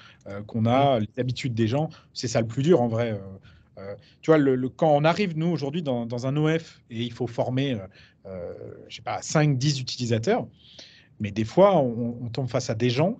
qu'on 0.46 0.66
a, 0.66 1.00
les 1.00 1.08
habitudes 1.18 1.54
des 1.54 1.68
gens. 1.68 1.88
C'est 2.12 2.28
ça 2.28 2.40
le 2.40 2.46
plus 2.46 2.62
dur 2.62 2.80
en 2.80 2.88
vrai. 2.88 3.20
tu 4.22 4.30
vois, 4.30 4.38
le, 4.38 4.68
quand 4.68 4.90
on 4.90 5.04
arrive, 5.04 5.36
nous, 5.36 5.48
aujourd'hui, 5.48 5.82
dans, 5.82 6.26
un 6.26 6.36
OF 6.36 6.80
et 6.90 7.02
il 7.02 7.12
faut 7.12 7.26
former, 7.26 7.78
je 8.24 8.96
sais 8.96 9.02
pas, 9.02 9.20
5-10 9.20 9.80
utilisateurs, 9.80 10.46
mais 11.20 11.30
des 11.30 11.44
fois, 11.44 11.76
on, 11.78 12.28
tombe 12.30 12.48
face 12.48 12.70
à 12.70 12.74
des 12.74 12.90
gens 12.90 13.18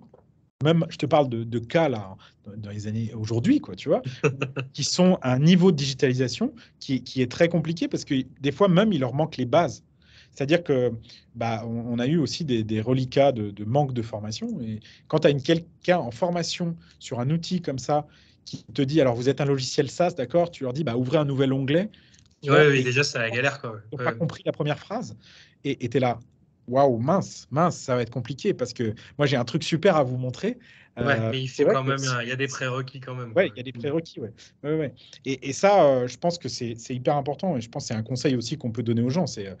même, 0.63 0.85
je 0.89 0.97
te 0.97 1.05
parle 1.05 1.29
de, 1.29 1.59
cas 1.59 1.89
là, 1.89 2.15
dans 2.57 2.69
les 2.69 2.87
années 2.87 3.11
aujourd'hui, 3.13 3.59
quoi, 3.59 3.75
tu 3.75 3.89
vois, 3.89 4.01
qui 4.73 4.83
sont 4.83 5.17
à 5.21 5.33
un 5.33 5.39
niveau 5.39 5.71
de 5.71 5.77
digitalisation 5.77 6.53
qui, 6.79 7.03
qui, 7.03 7.21
est 7.21 7.31
très 7.31 7.49
compliqué 7.49 7.87
parce 7.87 8.05
que 8.05 8.15
des 8.39 8.51
fois 8.51 8.67
même 8.67 8.93
il 8.93 8.99
leur 8.99 9.13
manque 9.13 9.37
les 9.37 9.45
bases. 9.45 9.83
C'est-à-dire 10.31 10.63
que 10.63 10.91
bah, 11.35 11.63
on, 11.65 11.99
a 11.99 12.07
eu 12.07 12.17
aussi 12.17 12.45
des, 12.45 12.81
reliquats 12.81 13.31
de, 13.31 13.65
manque 13.65 13.93
de 13.93 14.01
formation. 14.01 14.59
Et 14.61 14.79
quand 15.07 15.19
tu 15.19 15.27
as 15.27 15.33
quelqu'un 15.33 15.97
en 15.97 16.11
formation 16.11 16.75
sur 16.99 17.19
un 17.19 17.29
outil 17.29 17.61
comme 17.61 17.79
ça 17.79 18.07
qui 18.45 18.63
te 18.63 18.81
dit 18.81 19.01
alors 19.01 19.15
vous 19.15 19.29
êtes 19.29 19.41
un 19.41 19.45
logiciel 19.45 19.89
SaaS, 19.89 20.11
d'accord, 20.11 20.49
tu 20.51 20.63
leur 20.63 20.73
dis 20.73 20.83
bah, 20.83 20.95
ouvrez 20.95 21.17
un 21.17 21.25
nouvel 21.25 21.53
onglet. 21.53 21.89
Oui, 22.43 22.83
déjà 22.83 23.03
c'est 23.03 23.19
la 23.19 23.29
galère. 23.29 23.61
Quoi. 23.61 23.81
Ils 23.91 23.97
n'ont 23.97 24.03
pas 24.03 24.13
compris 24.13 24.41
la 24.45 24.51
première 24.51 24.79
phrase. 24.79 25.15
Et 25.63 25.89
tu 25.89 25.97
es 25.97 25.99
là, 25.99 26.17
waouh, 26.67 26.97
mince, 26.97 27.47
mince, 27.51 27.77
ça 27.77 27.95
va 27.95 28.01
être 28.01 28.09
compliqué 28.09 28.53
parce 28.53 28.73
que 28.73 28.95
moi 29.17 29.27
j'ai 29.27 29.35
un 29.35 29.45
truc 29.45 29.63
super 29.63 29.95
à 29.95 30.03
vous 30.03 30.17
montrer. 30.17 30.57
Ouais, 30.97 31.17
euh, 31.19 31.31
mais 31.31 31.41
il 31.43 31.47
faut 31.47 31.63
quand 31.63 31.83
même, 31.83 31.99
il 32.21 32.27
y 32.27 32.31
a 32.31 32.35
des 32.35 32.47
prérequis 32.47 32.99
quand 32.99 33.15
même. 33.15 33.31
Ouais, 33.33 33.49
il 33.55 33.57
y 33.57 33.59
a 33.61 33.63
des 33.63 33.71
prérequis, 33.71 34.19
ouais. 34.19 34.33
ouais, 34.63 34.77
ouais. 34.77 34.93
Et, 35.23 35.49
et, 35.49 35.53
ça, 35.53 35.85
euh, 35.85 36.07
je 36.07 36.17
pense 36.17 36.37
que 36.37 36.49
c'est 36.49 36.75
hyper 36.89 37.15
important 37.15 37.55
et 37.55 37.61
je 37.61 37.69
pense 37.69 37.83
que 37.83 37.87
c'est 37.89 37.93
un 37.93 38.03
conseil 38.03 38.35
aussi 38.35 38.57
qu'on 38.57 38.71
peut 38.71 38.83
donner 38.83 39.01
aux 39.01 39.09
gens. 39.09 39.25
C'est 39.25 39.55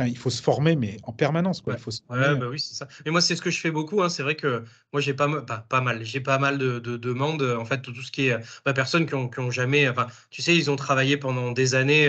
euh, 0.00 0.06
il 0.06 0.16
faut 0.16 0.30
se 0.30 0.42
former, 0.42 0.76
mais 0.76 0.96
en 1.04 1.12
permanence. 1.12 1.60
Quoi. 1.60 1.74
Ouais. 1.74 1.78
Il 1.78 1.82
faut 1.82 1.90
se 1.90 2.00
ouais, 2.10 2.36
bah 2.36 2.46
oui, 2.50 2.58
c'est 2.58 2.74
ça. 2.74 2.88
Mais 3.04 3.10
moi, 3.10 3.20
c'est 3.20 3.36
ce 3.36 3.42
que 3.42 3.50
je 3.50 3.60
fais 3.60 3.70
beaucoup. 3.70 4.02
Hein. 4.02 4.08
C'est 4.08 4.22
vrai 4.22 4.34
que 4.34 4.64
moi, 4.92 5.00
j'ai 5.00 5.14
pas, 5.14 5.28
pas, 5.42 5.58
pas, 5.58 5.80
mal, 5.80 6.04
j'ai 6.04 6.20
pas 6.20 6.38
mal 6.38 6.58
de, 6.58 6.78
de, 6.78 6.96
demandes. 6.96 7.42
En 7.42 7.64
fait, 7.64 7.82
tout 7.82 7.94
ce 7.94 8.12
qui 8.12 8.28
est 8.28 8.36
bah, 8.64 8.72
personnes 8.72 9.06
qui 9.06 9.14
ont, 9.14 9.28
qui 9.28 9.40
ont, 9.40 9.50
jamais. 9.50 9.88
Enfin, 9.88 10.06
tu 10.30 10.42
sais, 10.42 10.56
ils 10.56 10.70
ont 10.70 10.76
travaillé 10.76 11.16
pendant 11.16 11.52
des 11.52 11.74
années. 11.74 12.08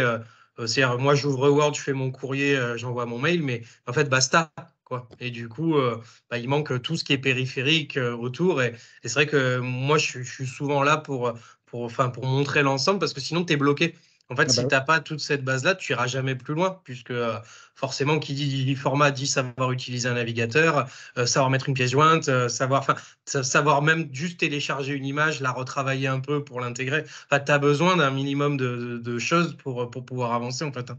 Euh, 0.60 0.68
C'est-à-dire, 0.68 0.98
moi, 1.00 1.16
j'ouvre 1.16 1.50
Word, 1.50 1.74
je 1.74 1.82
fais 1.82 1.94
mon 1.94 2.12
courrier, 2.12 2.56
euh, 2.56 2.78
j'envoie 2.78 3.06
mon 3.06 3.20
mail, 3.20 3.42
mais 3.44 3.64
en 3.88 3.94
fait, 3.94 4.10
basta. 4.10 4.52
Quoi. 4.86 5.10
Et 5.20 5.32
du 5.32 5.50
coup, 5.50 5.76
euh, 5.78 6.00
bah, 6.30 6.38
il 6.38 6.48
manque 6.48 6.82
tout 6.84 6.96
ce 6.96 7.04
qui 7.04 7.14
est 7.14 7.18
périphérique 7.18 7.98
euh, 7.98 8.16
autour. 8.16 8.62
Et, 8.62 8.76
et 9.04 9.08
c'est 9.08 9.16
vrai 9.16 9.26
que 9.26 9.58
moi, 9.58 9.98
je, 9.98 10.22
je, 10.22 10.32
suis 10.32 10.46
souvent 10.46 10.84
là 10.84 10.98
pour, 10.98 11.34
pour, 11.66 11.84
enfin, 11.84 12.10
pour 12.10 12.26
montrer 12.26 12.62
l'ensemble 12.62 13.00
parce 13.00 13.14
que 13.14 13.22
sinon, 13.22 13.44
tu 13.44 13.54
es 13.54 13.58
bloqué. 13.58 13.96
En 14.30 14.36
fait, 14.36 14.46
ah 14.48 14.50
si 14.50 14.62
bah 14.62 14.68
tu 14.68 14.76
n'as 14.76 14.82
pas 14.82 15.00
toute 15.02 15.20
cette 15.20 15.44
base-là, 15.44 15.76
tu 15.76 15.92
iras 15.92 16.08
jamais 16.08 16.34
plus 16.34 16.56
loin, 16.56 16.82
puisque 16.84 17.12
euh, 17.12 17.38
forcément, 17.76 18.18
qui 18.18 18.34
dit 18.34 18.76
format 18.76 19.12
dit 19.12 19.28
savoir 19.28 19.72
utiliser 19.72 20.10
un 20.10 20.16
navigateur, 20.16 20.88
euh, 21.18 21.28
savoir 21.28 21.52
mettre 21.52 21.70
une 21.70 21.76
pièce 21.76 21.92
jointe, 21.92 22.28
euh, 22.28 22.50
savoir, 22.50 22.88
savoir 23.26 23.84
même 23.84 24.10
juste 24.12 24.40
télécharger 24.40 24.94
une 24.94 25.06
image, 25.06 25.42
la 25.42 25.52
retravailler 25.52 26.08
un 26.08 26.20
peu 26.20 26.44
pour 26.44 26.60
l'intégrer. 26.60 27.04
Enfin, 27.30 27.40
tu 27.40 27.52
as 27.52 27.60
besoin 27.60 27.98
d'un 27.98 28.10
minimum 28.10 28.58
de, 28.58 28.98
de, 28.98 29.20
choses 29.20 29.56
pour, 29.58 29.92
pour 29.92 30.04
pouvoir 30.04 30.34
avancer, 30.34 30.66
en 30.66 30.72
fait. 30.72 30.90
Hein. 30.90 30.98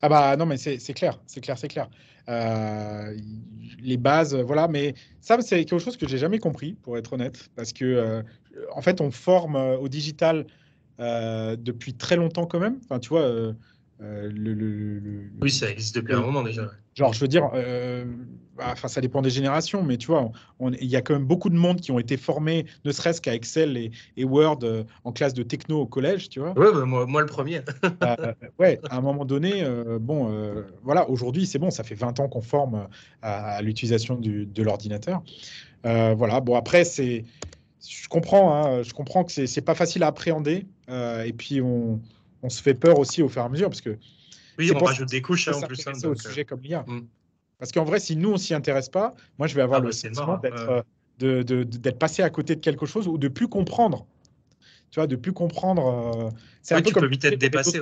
Ah 0.00 0.08
bah 0.08 0.36
non, 0.36 0.46
mais 0.46 0.56
c'est 0.56 0.78
clair, 0.94 1.18
c'est 1.26 1.40
clair, 1.40 1.58
c'est 1.58 1.68
clair. 1.68 1.88
les 2.28 3.96
bases, 3.96 4.36
voilà, 4.36 4.68
mais 4.68 4.94
ça, 5.20 5.40
c'est 5.40 5.64
quelque 5.64 5.80
chose 5.80 5.96
que 5.96 6.06
j'ai 6.06 6.18
jamais 6.18 6.38
compris, 6.38 6.74
pour 6.74 6.96
être 6.98 7.14
honnête, 7.14 7.50
parce 7.56 7.72
que 7.72 8.22
en 8.72 8.82
fait, 8.82 9.00
on 9.00 9.10
forme 9.10 9.56
au 9.56 9.88
digital 9.88 10.46
euh, 11.00 11.56
depuis 11.56 11.94
très 11.94 12.16
longtemps 12.16 12.46
quand 12.46 12.60
même. 12.60 12.78
Enfin, 12.84 13.00
tu 13.00 13.08
vois, 13.08 13.22
euh, 13.22 13.52
euh, 14.00 14.30
le, 14.32 15.24
Oui, 15.40 15.50
ça 15.50 15.70
existe 15.70 15.96
depuis 15.96 16.14
un 16.14 16.20
moment 16.20 16.42
déjà. 16.42 16.70
Genre, 16.94 17.12
je 17.12 17.18
veux 17.18 17.26
dire, 17.26 17.50
bah, 18.56 18.66
enfin, 18.70 18.86
ça 18.86 19.00
dépend 19.00 19.20
des 19.20 19.30
générations, 19.30 19.82
mais 19.82 19.96
tu 19.96 20.06
vois, 20.06 20.30
il 20.60 20.86
y 20.86 20.94
a 20.94 21.02
quand 21.02 21.14
même 21.14 21.24
beaucoup 21.24 21.50
de 21.50 21.56
monde 21.56 21.80
qui 21.80 21.90
ont 21.90 21.98
été 21.98 22.16
formés, 22.16 22.66
ne 22.84 22.92
serait-ce 22.92 23.20
qu'à 23.20 23.34
Excel 23.34 23.90
et, 24.16 24.24
Word 24.24 24.60
en 25.02 25.10
classe 25.10 25.34
de 25.34 25.42
techno 25.42 25.80
au 25.80 25.86
collège, 25.86 26.28
tu 26.28 26.38
vois. 26.38 26.56
Ouais, 26.56 26.72
bah, 26.72 26.84
moi, 26.84 27.04
moi, 27.06 27.20
le 27.22 27.26
premier. 27.26 27.62
ouais, 28.60 28.78
à 28.88 28.98
un 28.98 29.00
moment 29.00 29.24
donné, 29.24 29.64
bon, 30.00 30.32
voilà, 30.84 31.10
aujourd'hui, 31.10 31.46
c'est 31.46 31.58
bon, 31.58 31.70
ça 31.70 31.82
fait 31.82 31.96
20 31.96 32.20
ans 32.20 32.28
qu'on 32.28 32.42
forme 32.42 32.86
à, 33.22 33.60
l'utilisation 33.60 34.14
de 34.16 34.62
l'ordinateur. 34.62 35.24
voilà, 35.82 36.38
bon, 36.40 36.54
après, 36.54 36.84
c'est 36.84 37.24
je 37.88 38.08
comprends, 38.08 38.54
hein, 38.54 38.82
je 38.82 38.92
comprends 38.92 39.24
que 39.24 39.46
c'est 39.46 39.60
pas 39.60 39.74
facile 39.74 40.02
à 40.02 40.08
appréhender. 40.08 40.66
Euh, 40.88 41.24
et 41.24 41.32
puis, 41.32 41.60
on, 41.60 42.00
on, 42.42 42.48
se 42.48 42.62
fait 42.62 42.74
peur 42.74 42.98
aussi 42.98 43.22
au 43.22 43.28
fur 43.28 43.42
et 43.42 43.44
à 43.44 43.48
mesure. 43.48 43.68
Parce 43.68 43.80
que 43.80 43.98
oui, 44.58 44.70
on 44.74 44.78
rajoute 44.78 45.08
des 45.08 45.22
couches 45.22 45.48
hein, 45.48 45.52
en 45.54 45.60
plus. 45.60 45.86
Hein, 45.86 45.92
au 46.04 46.10
euh, 46.10 46.14
sujet 46.14 46.44
comme 46.44 46.60
l'IA. 46.60 46.84
Mm. 46.86 47.06
Parce 47.58 47.72
qu'en 47.72 47.84
vrai, 47.84 48.00
si 48.00 48.16
nous, 48.16 48.32
on 48.32 48.36
s'y 48.36 48.54
intéresse 48.54 48.88
pas, 48.88 49.14
moi, 49.38 49.46
je 49.46 49.54
vais 49.54 49.62
avoir 49.62 49.78
ah 49.78 49.82
le 49.82 49.88
bah, 49.88 49.92
sentiment 49.92 50.36
d'être 50.38 50.84
euh, 51.22 51.42
de, 51.44 51.90
passé 51.90 52.22
à 52.22 52.30
côté 52.30 52.56
de 52.56 52.60
quelque 52.60 52.86
chose 52.86 53.08
ou 53.08 53.18
de 53.18 53.28
plus 53.28 53.48
comprendre. 53.48 54.06
Tu 54.90 55.00
vois, 55.00 55.06
de 55.06 55.16
plus 55.16 55.32
comprendre. 55.32 56.32
c'est 56.62 56.74
un 56.74 56.82
peu 56.82 56.92
peux 56.92 57.06
vite 57.08 57.24
être 57.24 57.38
dépassé. 57.38 57.80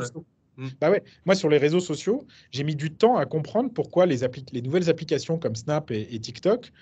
Mm. 0.57 0.69
Bah 0.81 0.91
ouais. 0.91 1.03
Moi, 1.25 1.35
sur 1.35 1.49
les 1.49 1.59
réseaux 1.59 1.81
sociaux, 1.81 2.27
j'ai 2.51 2.63
mis 2.63 2.77
du 2.77 2.93
temps 2.93 3.17
à 3.17 3.25
comprendre 3.25 3.71
pourquoi 3.73 4.05
les, 4.07 4.19
les 4.53 4.63
nouvelles 4.63 4.91
applications 4.91 5.39
comme 5.39 5.57
Snap 5.57 5.91
et, 5.91 6.19
TikTok 6.19 6.73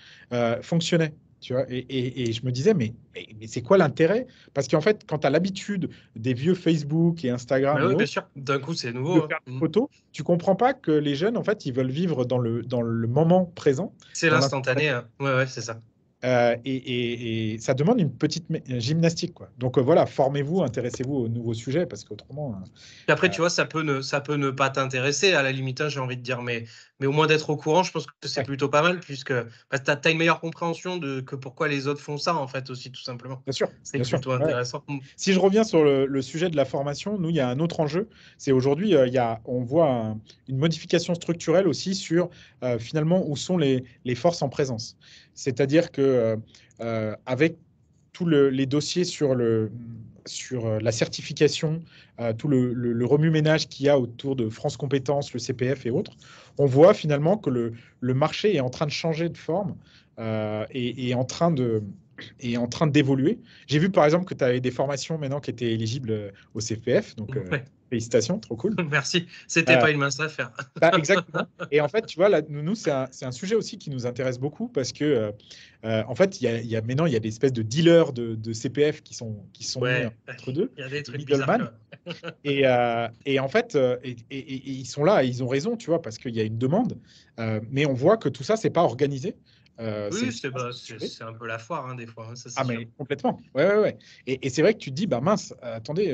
fonctionnaient. 0.61 1.13
Tu 1.41 1.53
vois, 1.53 1.65
et, 1.67 2.31
je 2.31 2.45
me 2.45 2.51
disais, 2.51 2.75
mais, 2.75 2.93
mais, 3.15 3.47
c'est 3.47 3.63
quoi 3.63 3.77
l'intérêt? 3.77 4.27
Parce 4.53 4.67
qu'en 4.67 4.79
fait, 4.79 5.03
quand 5.07 5.17
tu 5.19 5.27
as 5.27 5.31
l'habitude 5.31 5.89
des 6.15 6.35
vieux 6.35 6.53
Facebook 6.53 7.25
et 7.25 7.31
Instagram, 7.31 7.83
oui, 7.87 7.95
bien 7.95 8.05
sûr, 8.05 8.23
d'un 8.35 8.59
coup, 8.59 8.75
c'est 8.75 8.93
nouveau. 8.93 9.21
De 9.21 9.27
faire 9.27 9.39
des 9.47 9.53
mm. 9.53 9.59
photos, 9.59 9.87
tu 10.11 10.21
comprends 10.21 10.55
pas 10.55 10.73
que 10.75 10.91
les 10.91 11.15
jeunes, 11.15 11.37
en 11.37 11.43
fait, 11.43 11.65
ils 11.65 11.73
veulent 11.73 11.89
vivre 11.89 12.25
dans 12.25 12.37
le, 12.37 12.61
dans 12.61 12.83
le 12.83 13.07
moment 13.07 13.51
présent. 13.55 13.91
C'est 14.13 14.29
l'instantané, 14.29 14.89
hein. 14.89 15.07
ouais, 15.19 15.33
ouais, 15.35 15.47
c'est 15.47 15.61
ça. 15.61 15.81
Euh, 16.23 16.55
et, 16.65 17.57
ça 17.59 17.73
demande 17.73 17.99
une 17.99 18.11
petite 18.11 18.45
gymnastique. 18.67 19.33
Quoi. 19.33 19.49
Donc 19.57 19.77
euh, 19.77 19.81
voilà, 19.81 20.05
formez-vous, 20.05 20.61
intéressez-vous 20.61 21.15
aux 21.15 21.27
nouveaux 21.27 21.53
sujets 21.53 21.85
parce 21.85 22.03
qu'autrement. 22.03 22.51
Euh, 22.51 22.65
et 23.07 23.11
après, 23.11 23.29
tu 23.29 23.41
vois, 23.41 23.49
ça 23.49 23.65
peut 23.65 23.81
ne, 23.81 24.01
ça 24.01 24.21
peut 24.21 24.35
ne 24.35 24.51
pas 24.51 24.69
t'intéresser 24.69 25.33
à 25.33 25.41
la 25.41 25.51
limite, 25.51 25.81
hein, 25.81 25.89
j'ai 25.89 25.99
envie 25.99 26.17
de 26.17 26.21
dire, 26.21 26.41
mais, 26.41 26.65
mais 26.99 27.07
au 27.07 27.11
moins 27.11 27.25
d'être 27.25 27.49
au 27.49 27.57
courant, 27.57 27.81
je 27.83 27.91
pense 27.91 28.05
que 28.05 28.27
c'est 28.27 28.43
plutôt 28.43 28.69
pas 28.69 28.83
mal 28.83 28.99
puisque 28.99 29.33
bah, 29.33 29.79
tu 29.79 29.91
as, 29.91 30.11
une 30.11 30.17
meilleure 30.17 30.39
compréhension 30.39 30.97
de 30.97 31.21
que 31.21 31.35
pourquoi 31.35 31.67
les 31.67 31.87
autres 31.87 32.01
font 32.01 32.17
ça, 32.17 32.35
en 32.35 32.47
fait, 32.47 32.69
aussi, 32.69 32.91
tout 32.91 33.01
simplement. 33.01 33.41
Bien 33.45 33.53
sûr. 33.53 33.69
C'est 33.81 33.99
plutôt 33.99 34.31
intéressant. 34.31 34.83
Si 35.15 35.33
je 35.33 35.39
reviens 35.39 35.63
sur 35.63 35.83
le, 35.83 36.21
sujet 36.21 36.49
de 36.49 36.55
la 36.55 36.65
formation, 36.65 37.17
nous, 37.17 37.29
il 37.29 37.35
y 37.35 37.39
a 37.39 37.49
un 37.49 37.59
autre 37.59 37.79
enjeu. 37.79 38.07
C'est 38.37 38.51
aujourd'hui, 38.51 38.95
on 39.45 39.63
voit 39.63 40.15
une 40.47 40.57
modification 40.57 41.15
structurelle 41.15 41.67
aussi 41.67 41.95
sur 41.95 42.29
finalement 42.77 43.27
où 43.27 43.35
sont 43.35 43.57
les, 43.57 43.83
les 44.05 44.15
forces 44.15 44.43
en 44.43 44.49
présence. 44.49 44.97
C'est-à-dire 45.33 45.91
que 45.91 46.01
euh, 46.01 46.35
euh, 46.81 47.15
avec 47.25 47.57
tous 48.13 48.27
les 48.27 48.65
dossiers 48.65 49.05
sur, 49.05 49.35
le, 49.35 49.71
sur 50.25 50.65
euh, 50.65 50.79
la 50.79 50.91
certification, 50.91 51.81
tout 52.37 52.47
le, 52.47 53.05
remue-ménage 53.05 53.67
qu'il 53.67 53.87
y 53.87 53.89
a 53.89 53.97
autour 53.97 54.35
de 54.35 54.47
France 54.49 54.77
Compétences, 54.77 55.33
le 55.33 55.39
CPF 55.39 55.87
et 55.87 55.89
autres, 55.89 56.11
on 56.59 56.67
voit 56.67 56.93
finalement 56.93 57.35
que 57.37 57.49
le, 57.49 57.73
le 57.99 58.13
marché 58.13 58.55
est 58.55 58.59
en 58.59 58.69
train 58.69 58.85
de 58.85 58.91
changer 58.91 59.27
de 59.27 59.37
forme 59.37 59.75
et, 60.19 61.09
et, 61.09 61.15
en 61.15 61.23
train 61.23 61.49
de 61.49 61.81
est 62.39 62.57
en 62.57 62.67
train 62.67 62.85
d'évoluer. 62.85 63.39
J'ai 63.65 63.79
vu 63.79 63.89
par 63.89 64.05
exemple 64.05 64.25
que 64.25 64.35
tu 64.35 64.43
avais 64.43 64.59
des 64.59 64.69
formations 64.69 65.17
maintenant 65.17 65.39
qui 65.39 65.49
étaient 65.49 65.71
éligibles 65.71 66.31
au 66.53 66.59
CPF, 66.59 67.15
donc 67.15 67.35
Félicitations, 67.91 68.39
trop 68.39 68.55
cool. 68.55 68.73
Merci. 68.89 69.27
C'était 69.47 69.77
pas 69.77 69.89
euh, 69.89 69.91
une 69.91 69.97
mince 69.97 70.17
affaire. 70.21 70.51
Bah, 70.79 70.91
exactement. 70.97 71.45
Et 71.71 71.81
en 71.81 71.89
fait, 71.89 72.05
tu 72.05 72.15
vois, 72.15 72.29
là, 72.29 72.41
nous, 72.47 72.73
c'est 72.73 72.89
un, 72.89 73.09
un, 73.21 73.31
sujet 73.31 73.53
aussi 73.53 73.77
qui 73.77 73.89
nous 73.89 74.05
intéresse 74.05 74.39
beaucoup 74.39 74.69
parce 74.69 74.93
que, 74.93 75.03
euh, 75.03 75.31
euh, 75.83 76.01
en 76.07 76.15
fait, 76.15 76.39
il 76.39 76.45
y 76.45 76.47
a, 76.47 76.61
y 76.61 76.77
a, 76.77 76.81
maintenant, 76.81 77.05
il 77.05 77.11
y 77.11 77.17
a 77.17 77.19
des 77.19 77.27
espèces 77.27 77.51
de 77.51 77.61
dealers 77.61 78.13
de, 78.13 78.35
de 78.35 78.53
CPF 78.53 79.03
qui 79.03 79.13
sont, 79.13 79.43
qui 79.51 79.65
sont 79.65 79.81
entre 80.29 80.53
deux. 80.53 80.71
Il 80.77 80.81
y 80.81 80.83
a 80.85 80.89
des 80.89 81.03
trucs 81.03 81.25
bizarres. 81.25 81.73
Et, 82.45 82.63
et, 83.25 83.39
en 83.41 83.49
fait, 83.49 83.75
et, 83.75 84.15
et, 84.31 84.69
ils 84.71 84.85
sont 84.85 85.03
là, 85.03 85.25
et 85.25 85.27
ils 85.27 85.43
ont 85.43 85.47
raison, 85.49 85.75
tu 85.75 85.87
vois, 85.87 86.01
parce 86.01 86.17
qu'il 86.17 86.33
y 86.33 86.39
a 86.39 86.43
une 86.43 86.57
demande. 86.57 86.97
mais 87.69 87.85
on 87.85 87.93
voit 87.93 88.15
que 88.15 88.29
tout 88.29 88.43
ça, 88.43 88.55
c'est 88.55 88.69
pas 88.69 88.83
organisé. 88.83 89.35
Oui, 89.79 90.31
c'est 90.31 91.23
un 91.23 91.33
peu 91.33 91.47
la 91.47 91.59
foire, 91.59 91.87
hein, 91.87 91.95
des 91.95 92.05
fois. 92.05 92.27
Hein, 92.31 92.35
ça, 92.35 92.49
ah, 92.55 92.63
mais 92.63 92.87
complètement. 92.97 93.39
Ouais, 93.55 93.67
ouais, 93.67 93.79
ouais. 93.79 93.97
Et, 94.27 94.49
c'est 94.49 94.61
vrai 94.61 94.73
que 94.73 94.79
tu 94.79 94.91
te 94.91 94.95
dis, 94.95 95.07
bah 95.07 95.21
mince, 95.21 95.53
attendez, 95.61 96.13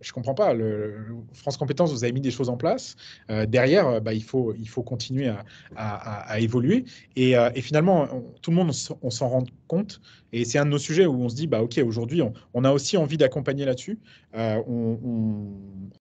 je 0.00 0.12
comprends 0.12 0.34
pas. 0.34 0.54
Le, 0.54 1.06
France 1.32 1.56
Compétences, 1.56 1.92
vous 1.92 2.04
avez 2.04 2.12
mis 2.12 2.20
des 2.20 2.30
choses 2.30 2.48
en 2.48 2.56
place. 2.56 2.96
Euh, 3.30 3.46
derrière, 3.46 3.86
euh, 3.86 4.00
bah, 4.00 4.14
il, 4.14 4.22
faut, 4.22 4.54
il 4.54 4.68
faut 4.68 4.82
continuer 4.82 5.32
à, 5.76 6.40
évoluer. 6.40 6.84
Euh, 7.18 7.50
et, 7.54 7.60
finalement, 7.60 8.08
tout 8.42 8.50
le 8.50 8.56
monde, 8.56 8.72
on, 9.02 9.10
s'en 9.10 9.28
rend 9.28 9.44
compte. 9.68 10.00
Et 10.32 10.44
c'est 10.44 10.58
un 10.58 10.64
de 10.64 10.70
nos 10.70 10.78
sujets 10.78 11.06
où 11.06 11.14
on 11.14 11.28
se 11.28 11.34
dit, 11.34 11.46
bah, 11.46 11.62
OK, 11.62 11.78
aujourd'hui, 11.78 12.22
on, 12.54 12.64
a 12.64 12.72
aussi 12.72 12.96
envie 12.96 13.16
d'accompagner 13.16 13.64
là-dessus. 13.64 13.98
on, 14.34 15.48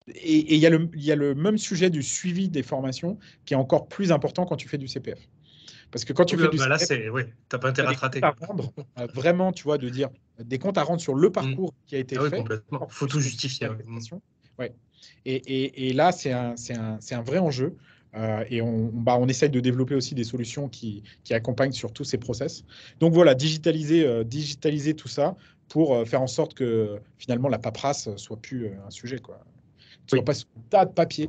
et 0.08 0.54
il 0.54 0.58
y 0.58 1.12
a 1.12 1.16
le 1.16 1.34
même 1.34 1.58
sujet 1.58 1.88
du 1.88 2.02
suivi 2.02 2.48
des 2.48 2.62
formations 2.62 3.18
qui 3.44 3.54
est 3.54 3.56
encore 3.56 3.88
plus 3.88 4.10
important 4.10 4.44
quand 4.44 4.56
tu 4.56 4.68
fais 4.68 4.78
du 4.78 4.88
CPF. 4.88 5.28
Parce 5.92 6.06
que 6.06 6.14
quand 6.14 6.24
tu 6.24 6.38
fais 6.38 6.48
du 6.48 6.56
bah 6.56 6.68
là, 6.68 6.78
c'est 6.78 7.10
oui, 7.10 7.22
t'as 7.50 7.58
pas 7.58 7.68
intérêt 7.68 7.94
à 7.94 7.98
rater. 7.98 8.20
vraiment, 9.14 9.52
tu 9.52 9.64
vois, 9.64 9.76
de 9.76 9.88
dire 9.90 10.08
des 10.42 10.58
comptes 10.58 10.78
à 10.78 10.82
rendre 10.82 11.00
sur 11.00 11.14
le 11.14 11.28
mmh. 11.28 11.32
parcours 11.32 11.74
qui 11.86 11.94
a 11.94 11.98
été 11.98 12.16
ah 12.18 12.28
fait. 12.30 12.38
Complètement. 12.38 12.88
Faut 12.88 13.06
tout 13.06 13.20
justifier. 13.20 13.68
Ouais. 14.58 14.72
Et, 15.24 15.34
et, 15.34 15.88
et, 15.88 15.92
là, 15.92 16.10
c'est 16.10 16.32
un, 16.32 16.54
un, 16.70 16.98
un, 17.10 17.22
vrai 17.22 17.38
enjeu. 17.38 17.76
et 18.48 18.62
on, 18.62 18.90
bah, 18.92 19.16
on 19.20 19.28
essaye 19.28 19.50
de 19.50 19.60
développer 19.60 19.94
aussi 19.94 20.14
des 20.14 20.24
solutions 20.24 20.68
qui, 20.68 21.02
qui 21.24 21.34
accompagnent 21.34 21.72
sur 21.72 21.92
tous 21.92 22.04
ces 22.04 22.18
process. 22.18 22.64
Donc 22.98 23.12
voilà, 23.12 23.34
digitaliser, 23.34 24.24
digitaliser 24.24 24.94
tout 24.94 25.08
ça 25.08 25.36
pour 25.68 26.06
faire 26.08 26.22
en 26.22 26.26
sorte 26.26 26.54
que 26.54 26.98
finalement 27.18 27.48
la 27.48 27.58
paperasse 27.58 28.14
soit 28.16 28.38
plus 28.38 28.68
un 28.86 28.90
sujet. 28.90 29.18
Quoi 29.18 29.44
tu 30.06 30.16
oui. 30.16 30.22
passes 30.22 30.46
un 30.56 30.60
tas 30.70 30.84
de 30.84 30.92
papier. 30.92 31.28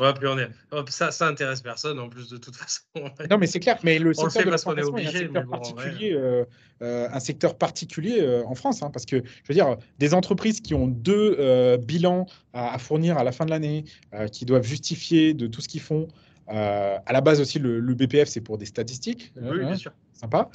ouais, 0.00 0.14
puis 0.18 0.26
on 0.26 0.38
est... 0.38 0.50
ça, 0.88 1.10
ça 1.10 1.28
intéresse 1.28 1.60
personne 1.60 1.98
en 1.98 2.08
plus 2.08 2.28
de 2.28 2.36
toute 2.36 2.56
façon. 2.56 2.82
non, 3.30 3.38
mais 3.38 3.46
c'est 3.46 3.60
clair. 3.60 3.78
Mais 3.82 3.98
le 3.98 4.14
secteur 4.14 4.44
de 4.44 4.50
la 4.50 4.58
formation 4.58 4.96
est, 4.96 5.06
un 5.06 5.10
secteur 5.10 5.46
particulier, 5.48 6.12
euh, 6.14 6.44
euh, 6.82 7.08
un 7.12 7.20
secteur 7.20 7.56
particulier 7.56 8.20
euh, 8.20 8.44
en 8.46 8.54
France, 8.54 8.82
hein, 8.82 8.90
parce 8.92 9.06
que 9.06 9.16
je 9.16 9.48
veux 9.48 9.54
dire, 9.54 9.76
des 9.98 10.14
entreprises 10.14 10.60
qui 10.60 10.74
ont 10.74 10.86
deux 10.86 11.36
euh, 11.38 11.76
bilans 11.76 12.26
à, 12.52 12.74
à, 12.74 12.78
fournir 12.78 13.18
à 13.18 13.24
la 13.24 13.32
fin 13.32 13.44
de 13.44 13.50
l'année, 13.50 13.84
euh, 14.14 14.28
qui 14.28 14.44
doivent 14.44 14.66
justifier 14.66 15.34
de 15.34 15.46
tout 15.46 15.60
ce 15.60 15.68
qu'ils 15.68 15.80
font. 15.80 16.08
à 16.48 17.12
la 17.12 17.20
base 17.20 17.40
aussi, 17.40 17.58
le, 17.58 17.80
le 17.80 17.94
BPF, 17.94 18.28
c'est 18.28 18.40
pour 18.40 18.58
des 18.58 18.66
statistiques. 18.66 19.32
Oui, 19.36 19.48
hein, 19.62 19.66
bien 19.66 19.76
sûr. 19.76 19.92
Sympa. 20.12 20.50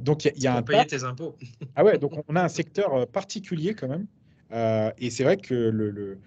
donc, 0.00 0.24
il 0.24 0.32
y, 0.36 0.42
y, 0.42 0.46
a 0.46 0.56
un. 0.56 0.62
payer 0.62 0.86
tes 0.86 1.04
impôts. 1.04 1.36
ah 1.76 1.84
ouais, 1.84 1.98
donc 1.98 2.12
on 2.28 2.36
a 2.36 2.42
un 2.42 2.48
secteur 2.48 3.06
particulier 3.06 3.74
quand 3.74 3.88
même. 3.88 4.06
Euh, 4.52 4.90
et 4.98 5.10
c'est 5.10 5.24
vrai 5.24 5.36
que 5.36 5.54
le, 5.54 6.18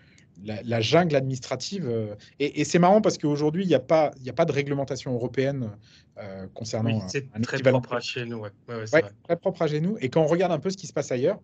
la, 0.43 0.81
jungle 0.81 1.15
administrative. 1.15 1.87
Euh, 1.87 2.15
et, 2.39 2.63
c'est 2.63 2.79
marrant 2.79 3.01
parce 3.01 3.17
qu'aujourd'hui, 3.17 3.63
il 3.63 3.67
n'y 3.67 3.75
a, 3.75 3.79
pas, 3.79 4.11
a 4.27 4.33
pas 4.33 4.45
de 4.45 4.51
réglementation 4.51 5.13
européenne 5.13 5.71
euh, 6.17 6.47
concernant. 6.53 6.99
Oui, 6.99 7.03
c'est 7.07 7.29
très 7.41 7.59
propre 7.59 7.93
à 7.93 7.99
chez 7.99 8.25
nous. 8.25 8.39
Ouais. 8.39 8.49
Ouais, 8.67 9.03
très 9.23 9.37
propre 9.37 9.61
à 9.63 9.67
chez 9.67 9.81
nous. 9.81 9.97
Et 9.99 10.09
quand 10.09 10.21
on 10.21 10.27
regarde 10.27 10.51
un 10.51 10.59
peu 10.59 10.69
ce 10.69 10.77
qui 10.77 10.87
se 10.87 10.93
passe 10.93 11.11
ailleurs, 11.11 11.39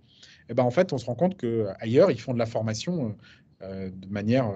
eh 0.49 0.53
ben, 0.53 0.63
en 0.63 0.71
fait, 0.71 0.93
on 0.93 0.97
se 0.97 1.05
rend 1.05 1.15
compte 1.15 1.37
qu'ailleurs, 1.37 2.11
ils 2.11 2.19
font 2.19 2.33
de 2.33 2.39
la 2.39 2.45
formation 2.45 3.15
de 3.61 4.07
manière, 4.07 4.49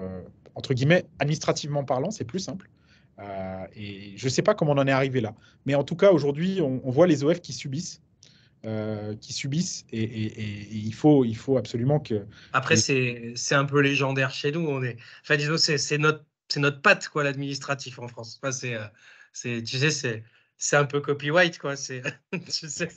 entre 0.54 0.72
guillemets, 0.72 1.04
administrativement 1.18 1.84
parlant, 1.84 2.10
c'est 2.10 2.24
plus 2.24 2.38
simple. 2.40 2.70
et 3.76 4.14
je 4.16 4.24
ne 4.24 4.30
sais 4.30 4.42
pas 4.42 4.54
comment 4.54 4.72
on 4.72 4.78
en 4.78 4.86
est 4.86 4.92
arrivé 4.92 5.20
là. 5.20 5.34
Mais 5.66 5.74
en 5.74 5.84
tout 5.84 5.94
cas, 5.94 6.10
aujourd'hui, 6.10 6.60
on, 6.62 6.80
on, 6.82 6.90
voit 6.90 7.06
les 7.06 7.22
OF 7.22 7.40
qui 7.40 7.52
subissent 7.52 8.00
euh, 8.64 9.14
qui 9.16 9.32
subissent 9.32 9.84
et, 9.92 10.02
il, 10.72 10.94
faut, 10.94 11.24
il 11.24 11.36
faut 11.36 11.56
absolument 11.56 12.00
que. 12.00 12.26
Après, 12.52 12.76
c'est 12.76 13.34
un 13.52 13.64
peu 13.64 13.80
légendaire 13.80 14.32
chez 14.32 14.52
nous. 14.52 14.66
On 14.66 14.82
est... 14.82 14.96
Enfin, 15.22 15.36
disons, 15.36 15.56
c'est 15.58 15.98
notre, 15.98 16.24
notre 16.56 16.80
patte, 16.80 17.08
quoi, 17.08 17.24
l'administratif 17.24 17.98
en 17.98 18.08
France. 18.08 18.38
Enfin, 18.42 18.52
c'est, 18.52 18.74
euh, 18.74 19.62
tu 19.62 19.90
sais, 19.90 20.22
c'est 20.56 20.76
un 20.76 20.84
peu 20.84 21.00
copyright, 21.00 21.58
quoi. 21.58 21.74
C'est, 21.76 22.02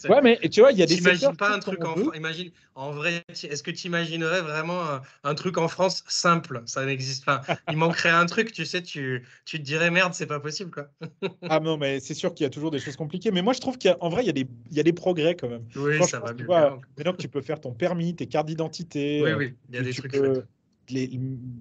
ouais, 0.07 0.21
mais 0.21 0.37
tu 0.49 0.61
vois, 0.61 0.71
il 0.71 0.77
y 0.77 0.83
a 0.83 0.85
des. 0.85 0.95
T'imagines 0.95 1.35
pas 1.35 1.53
un 1.53 1.59
truc 1.59 1.83
en 1.83 1.95
Imagine, 2.13 2.51
en 2.75 2.91
vrai, 2.91 3.23
est-ce 3.29 3.63
que 3.63 3.71
tu 3.71 3.87
imaginerais 3.87 4.41
vraiment 4.41 4.81
un, 5.23 5.35
truc 5.35 5.57
en 5.57 5.67
France 5.67 6.03
simple? 6.07 6.61
Ça 6.65 6.85
n'existe 6.85 7.25
pas. 7.25 7.41
Il 7.69 7.77
manquerait 7.77 8.09
un 8.09 8.25
truc, 8.25 8.51
tu 8.51 8.65
sais, 8.65 8.81
tu, 8.81 9.25
tu 9.45 9.57
te 9.57 9.63
dirais 9.63 9.91
merde, 9.91 10.13
c'est 10.13 10.27
pas 10.27 10.39
possible, 10.39 10.71
quoi. 10.71 10.89
ah 11.49 11.59
non, 11.59 11.77
mais 11.77 11.99
c'est 11.99 12.13
sûr 12.13 12.33
qu'il 12.33 12.43
y 12.43 12.47
a 12.47 12.49
toujours 12.49 12.71
des 12.71 12.79
choses 12.79 12.95
compliquées. 12.95 13.31
Mais 13.31 13.41
moi, 13.41 13.53
je 13.53 13.59
trouve 13.59 13.77
qu'en 13.77 14.09
vrai, 14.09 14.23
il 14.23 14.27
y, 14.27 14.31
a 14.31 14.33
des, 14.33 14.47
il 14.71 14.77
y 14.77 14.79
a 14.79 14.83
des 14.83 14.93
progrès 14.93 15.35
quand 15.35 15.49
même. 15.49 15.65
Oui, 15.75 16.03
ça 16.05 16.19
va 16.19 16.33
mieux. 16.33 16.47
maintenant 16.47 17.13
que 17.13 17.21
tu 17.21 17.29
peux 17.29 17.41
faire 17.41 17.59
ton 17.59 17.73
permis, 17.73 18.15
tes 18.15 18.27
cartes 18.27 18.47
d'identité. 18.47 19.21
Oui, 19.23 19.33
oui, 19.33 19.55
il 19.69 19.75
y 19.75 19.79
a 19.79 19.81
des 19.81 19.93
trucs 19.93 20.15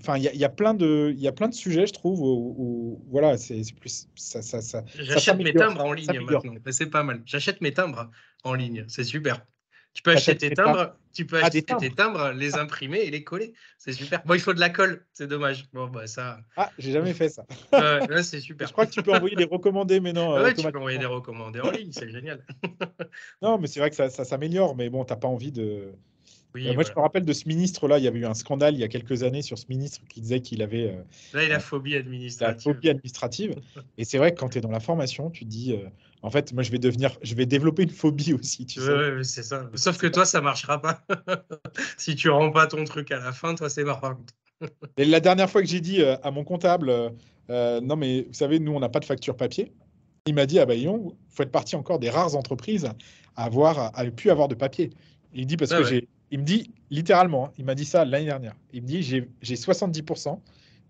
enfin, 0.00 0.16
il 0.18 0.24
y, 0.24 0.38
y, 0.38 0.44
a 0.44 0.48
plein 0.48 0.74
de, 0.74 1.12
il 1.14 1.20
y 1.20 1.28
a 1.28 1.32
plein 1.32 1.48
de 1.48 1.54
sujets, 1.54 1.86
je 1.86 1.92
trouve, 1.92 2.20
où, 2.20 3.02
voilà, 3.10 3.36
c'est 3.36 3.62
plus 3.78 4.08
ça, 4.14 4.42
ça, 4.42 4.60
ça 4.60 4.84
J'achète 4.94 5.38
mes 5.38 5.52
timbres 5.52 5.84
en 5.84 5.92
ligne 5.92 6.20
maintenant, 6.20 6.54
c'est 6.70 6.90
pas 6.90 7.02
mal. 7.02 7.22
J'achète 7.26 7.60
mes 7.60 7.72
timbres 7.72 8.10
en 8.44 8.54
ligne, 8.54 8.84
c'est 8.88 9.04
super. 9.04 9.44
Tu 9.96 10.02
peux 10.02 10.10
acheter 10.10 10.36
tes 10.36 10.50
timbres, 10.50 10.94
tu 11.14 11.24
peux 11.24 11.38
ah, 11.42 11.46
acheter 11.46 11.62
tes 11.62 11.90
timbres, 11.90 12.30
les 12.32 12.56
imprimer 12.56 12.98
et 12.98 13.10
les 13.10 13.24
coller. 13.24 13.54
C'est 13.78 13.94
super. 13.94 14.22
Bon, 14.26 14.34
il 14.34 14.40
faut 14.40 14.52
de 14.52 14.60
la 14.60 14.68
colle, 14.68 15.06
c'est 15.14 15.26
dommage. 15.26 15.64
Bon, 15.72 15.86
bah 15.86 16.06
ça. 16.06 16.38
Ah, 16.54 16.70
j'ai 16.78 16.92
jamais 16.92 17.14
fait 17.14 17.30
ça. 17.30 17.46
ouais, 17.72 18.22
c'est 18.22 18.40
super. 18.40 18.68
Je 18.68 18.72
crois 18.74 18.84
que 18.84 18.90
tu 18.90 19.02
peux 19.02 19.14
envoyer 19.14 19.36
des 19.36 19.44
recommandés, 19.44 20.00
mais 20.00 20.12
non. 20.12 20.34
Ouais, 20.34 20.52
tu 20.52 20.70
peux 20.70 20.78
envoyer 20.78 20.98
des 20.98 21.06
recommandés 21.06 21.60
en 21.60 21.70
ligne, 21.70 21.92
c'est 21.92 22.10
génial. 22.10 22.44
non, 23.42 23.58
mais 23.58 23.68
c'est 23.68 23.80
vrai 23.80 23.88
que 23.88 23.96
ça, 23.96 24.10
ça 24.10 24.26
s'améliore, 24.26 24.76
mais 24.76 24.90
bon, 24.90 25.02
t'as 25.06 25.16
pas 25.16 25.28
envie 25.28 25.50
de 25.50 25.94
euh, 26.56 26.74
moi, 26.74 26.84
je 26.84 26.90
me 26.90 27.00
rappelle 27.00 27.24
de 27.24 27.32
ce 27.32 27.48
ministre-là. 27.48 27.98
Il 27.98 28.04
y 28.04 28.08
avait 28.08 28.20
eu 28.20 28.26
un 28.26 28.34
scandale 28.34 28.74
il 28.74 28.80
y 28.80 28.84
a 28.84 28.88
quelques 28.88 29.22
années 29.22 29.42
sur 29.42 29.58
ce 29.58 29.66
ministre 29.68 30.00
qui 30.08 30.20
disait 30.20 30.40
qu'il 30.40 30.62
avait. 30.62 30.88
Euh, 30.88 31.02
là, 31.34 31.44
il 31.44 31.52
a 31.52 31.60
phobie 31.60 31.96
administrative. 31.96 32.56
La 32.56 32.62
phobie 32.62 32.88
administrative. 32.88 33.56
Et 33.98 34.04
c'est 34.04 34.18
vrai 34.18 34.32
que 34.32 34.40
quand 34.40 34.48
tu 34.48 34.58
es 34.58 34.60
dans 34.60 34.70
la 34.70 34.80
formation, 34.80 35.30
tu 35.30 35.44
te 35.44 35.50
dis. 35.50 35.72
Euh, 35.72 35.88
en 36.22 36.30
fait, 36.30 36.52
moi, 36.52 36.62
je 36.62 36.72
vais 36.72 36.78
devenir, 36.78 37.16
je 37.22 37.34
vais 37.34 37.46
développer 37.46 37.82
une 37.84 37.90
phobie 37.90 38.32
aussi. 38.32 38.66
Tu 38.66 38.80
ouais, 38.80 39.22
c'est 39.22 39.44
ça. 39.44 39.70
Sauf 39.74 39.98
que 39.98 40.06
toi, 40.06 40.24
ça 40.24 40.40
marchera 40.40 40.80
pas. 40.80 41.04
si 41.98 42.16
tu 42.16 42.30
rends 42.30 42.50
pas 42.50 42.66
ton 42.66 42.84
truc 42.84 43.12
à 43.12 43.18
la 43.18 43.32
fin, 43.32 43.54
toi, 43.54 43.68
c'est 43.68 43.84
contre. 43.84 44.34
Et 44.96 45.04
la 45.04 45.20
dernière 45.20 45.48
fois 45.48 45.60
que 45.62 45.68
j'ai 45.68 45.80
dit 45.80 46.02
à 46.02 46.30
mon 46.30 46.42
comptable, 46.42 47.12
non, 47.48 47.96
mais 47.96 48.22
vous 48.22 48.34
savez, 48.34 48.58
nous, 48.58 48.72
on 48.72 48.80
n'a 48.80 48.88
pas 48.88 48.98
de 48.98 49.04
facture 49.04 49.36
papier. 49.36 49.72
Il 50.26 50.34
m'a 50.34 50.46
dit, 50.46 50.58
ah 50.58 50.66
ben, 50.66 50.76
il 50.76 50.88
faut 51.28 51.42
être 51.44 51.52
partie 51.52 51.76
encore 51.76 52.00
des 52.00 52.10
rares 52.10 52.34
entreprises 52.34 52.88
à 53.36 53.44
avoir, 53.44 53.96
à, 53.96 54.04
pu 54.06 54.30
avoir 54.30 54.48
de 54.48 54.54
papier. 54.54 54.90
Il 55.34 55.46
dit 55.46 55.56
parce 55.56 55.72
ah 55.72 55.78
que 55.78 55.84
j'ai 55.84 56.08
il 56.30 56.40
me 56.40 56.44
dit, 56.44 56.72
littéralement, 56.90 57.46
hein, 57.46 57.52
il 57.58 57.64
m'a 57.64 57.74
dit 57.74 57.84
ça 57.84 58.04
l'année 58.04 58.26
dernière. 58.26 58.54
Il 58.72 58.82
me 58.82 58.86
dit, 58.86 59.02
j'ai 59.02 59.28
70% 59.42 60.40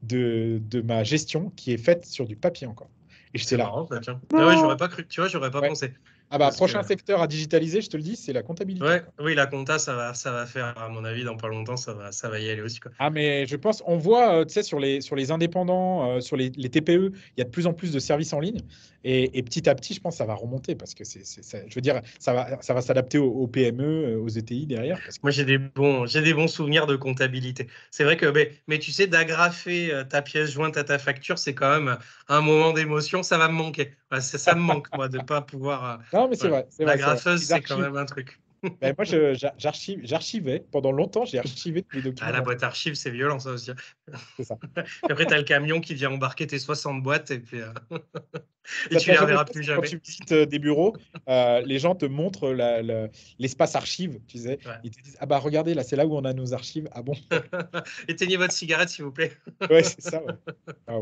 de, 0.03 0.61
de, 0.71 0.81
ma 0.81 1.05
gestion 1.05 1.51
qui 1.57 1.73
est 1.73 1.79
faite 1.79 2.07
sur 2.07 2.27
du 2.27 2.37
papier 2.37 2.67
encore. 2.67 2.89
Et 3.35 3.39
j'étais 3.39 3.57
là. 3.57 3.65
Marrant, 3.65 3.89
tiens. 4.03 4.21
Ah 4.33 4.47
ouais, 4.47 4.55
j'aurais 4.55 4.77
pas 4.77 4.89
cru, 4.89 5.07
tu 5.07 5.21
vois, 5.21 5.29
j'aurais 5.29 5.51
pas 5.51 5.61
pensé. 5.61 5.93
Ah 6.31 6.39
bah, 6.39 6.51
prochain 6.51 6.83
secteur 6.83 7.23
à 7.23 7.29
digitaliser, 7.29 7.81
je 7.81 7.89
te 7.89 7.97
le 7.97 8.03
dis, 8.03 8.17
c'est 8.17 8.33
la 8.33 8.43
comptabilité. 8.43 8.85
Ouais, 8.85 9.05
oui, 9.21 9.37
la 9.37 9.47
compta, 9.47 9.79
ça 9.79 9.95
va, 9.95 10.13
ça 10.13 10.33
va 10.33 10.45
faire, 10.45 10.77
à 10.77 10.89
mon 10.89 11.05
avis, 11.05 11.23
dans 11.23 11.37
pas 11.37 11.47
longtemps, 11.47 11.77
ça 11.77 11.95
va, 11.95 12.11
ça 12.11 12.29
va 12.29 12.41
y 12.41 12.51
aller 12.51 12.63
aussi. 12.63 12.81
Quoi. 12.81 12.91
Ah, 12.99 13.11
mais 13.11 13.47
je 13.47 13.55
pense, 13.55 13.83
on 13.87 13.97
voit, 13.97 14.41
euh, 14.41 14.45
tu 14.45 14.55
sais, 14.55 14.65
sur 14.65 14.81
les, 14.81 15.01
sur 15.01 15.15
les 15.15 15.31
indépendants, 15.31 16.11
euh, 16.11 16.21
sur 16.21 16.37
les, 16.37 16.51
les, 16.57 16.69
TPE, 16.69 17.13
il 17.13 17.39
y 17.39 17.43
a 17.43 17.45
de 17.45 17.51
plus 17.51 17.69
en 17.69 17.73
plus 17.73 17.93
de 17.93 18.01
services 18.01 18.33
en 18.33 18.41
ligne. 18.41 18.61
Et, 19.09 19.39
et 19.39 19.43
petit 19.45 19.69
à 19.69 19.75
petit, 19.77 19.95
je 19.95 20.01
pense 20.01 20.15
que 20.15 20.19
ça 20.19 20.25
va 20.25 20.35
remonter 20.35 20.75
parce 20.75 20.93
que 20.93 21.05
c'est, 21.05 21.23
je 21.23 21.75
veux 21.77 21.81
dire, 21.81 22.01
ça 22.19 22.33
va, 22.33 22.61
ça 22.61 22.75
va 22.75 22.83
s'adapter 22.83 23.19
aux, 23.19 23.47
PME, 23.47 23.85
euh, 23.85 24.19
aux 24.19 24.29
ETI 24.29 24.67
derrière. 24.67 24.99
Moi, 25.23 25.31
j'ai 25.31 25.45
des, 25.45 25.59
bons, 25.59 26.07
j'ai 26.07 26.23
des 26.23 26.35
bons 26.35 26.49
souvenirs 26.49 26.89
de 26.89 26.97
comptabilité. 26.97 27.69
C'est 27.93 28.03
vrai 28.03 28.17
que, 28.17 28.27
mais, 28.27 28.51
mais 28.67 28.81
tu 28.81 28.91
sais, 28.91 29.07
d'agrafer 29.07 29.93
ta 30.11 30.23
pièce 30.23 30.51
jointe 30.51 30.77
à 30.77 30.83
ta 30.83 30.99
facture, 30.99 31.39
c'est 31.39 31.55
quand 31.55 31.71
même 31.71 31.99
un 32.27 32.41
moment 32.41 32.73
d'émotion, 32.73 33.23
ça 33.23 33.39
va 33.39 33.47
me 33.47 33.55
manquer. 33.55 33.95
ça, 34.11 34.39
ça 34.39 34.57
me 34.57 34.61
manque, 34.61 34.89
moi, 34.97 35.09
de 35.09 35.19
ne 35.19 35.23
pas 35.23 35.41
pouvoir. 35.41 36.01
Non, 36.13 36.29
mais 36.29 36.35
c'est 36.35 36.49
vrai. 36.49 36.67
La 36.81 36.97
graffeuse, 36.97 37.45
c'est 37.45 37.61
quand 37.61 37.79
même 37.79 37.97
un 37.97 38.07
truc. 38.07 38.41
Ben, 38.81 38.95
moi, 38.97 39.05
j'archivais. 40.05 40.65
Pendant 40.71 40.93
longtemps, 40.93 41.25
j'ai 41.25 41.39
archivé 41.39 41.83
tous 41.83 41.97
les 41.97 42.03
documents. 42.03 42.29
Ah, 42.29 42.33
la 42.33 42.41
boîte 42.41 42.63
archive, 42.63 42.95
c'est 42.95 43.11
violent, 43.11 43.39
ça 43.39 43.51
aussi. 43.51 43.71
C'est 44.37 44.45
ça. 44.45 44.59
après, 45.11 45.27
tu 45.27 45.35
as 45.35 45.39
le 45.39 45.45
camion 45.45 45.81
qui 45.81 45.95
vient 45.95 46.11
embarquer 46.11 46.47
tes 46.47 46.59
60 46.59 47.03
boîtes 47.03 47.31
et 47.31 47.39
puis. 47.39 47.61
Euh, 47.61 47.73
et 48.91 48.97
tu 48.97 49.11
les 49.11 49.17
reverras 49.17 49.45
plus 49.45 49.63
jamais. 49.63 49.83
Quand 49.83 49.89
tu 49.89 50.01
visites 50.05 50.33
euh, 50.33 50.47
des 50.47 50.59
bureaux, 50.59 50.97
euh, 51.29 51.61
les 51.63 51.79
gens 51.79 51.95
te 51.95 52.07
montrent 52.07 52.53
l'espace 53.39 53.75
archive. 53.75 54.19
Tu 54.27 54.39
sais. 54.39 54.59
Ils 54.85 54.91
te 54.91 55.03
disent 55.03 55.17
Ah, 55.21 55.27
bah 55.27 55.39
regardez, 55.39 55.75
là, 55.75 55.83
c'est 55.83 55.97
là 55.97 56.07
où 56.07 56.17
on 56.17 56.25
a 56.25 56.33
nos 56.33 56.53
archives. 56.55 56.89
Ah 56.93 57.03
bon? 57.03 57.15
Éteignez 58.09 58.37
votre 58.37 58.53
cigarette, 58.53 58.89
s'il 58.89 59.05
vous 59.05 59.13
plaît. 59.13 59.33
ouais, 59.71 59.83
c'est 59.83 60.03
ça. 60.03 60.23
Ah 60.87 60.99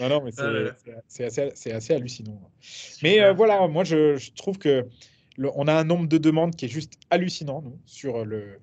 non, 0.00 0.08
non, 0.08 0.22
mais 0.24 0.32
c'est 0.32 1.24
ah 1.24 1.26
assez, 1.26 1.72
assez, 1.72 1.94
hallucinant. 1.94 2.50
Mais 3.02 3.32
voilà, 3.32 3.66
moi, 3.68 3.84
je, 3.84 4.16
je 4.16 4.32
trouve 4.32 4.58
que 4.58 4.86
on 5.54 5.68
a 5.68 5.72
un 5.72 5.84
nombre 5.84 6.08
de 6.08 6.18
demandes 6.18 6.54
qui 6.56 6.64
est 6.64 6.68
juste 6.68 6.94
hallucinant 7.10 7.62
sur 7.86 8.24
le, 8.24 8.58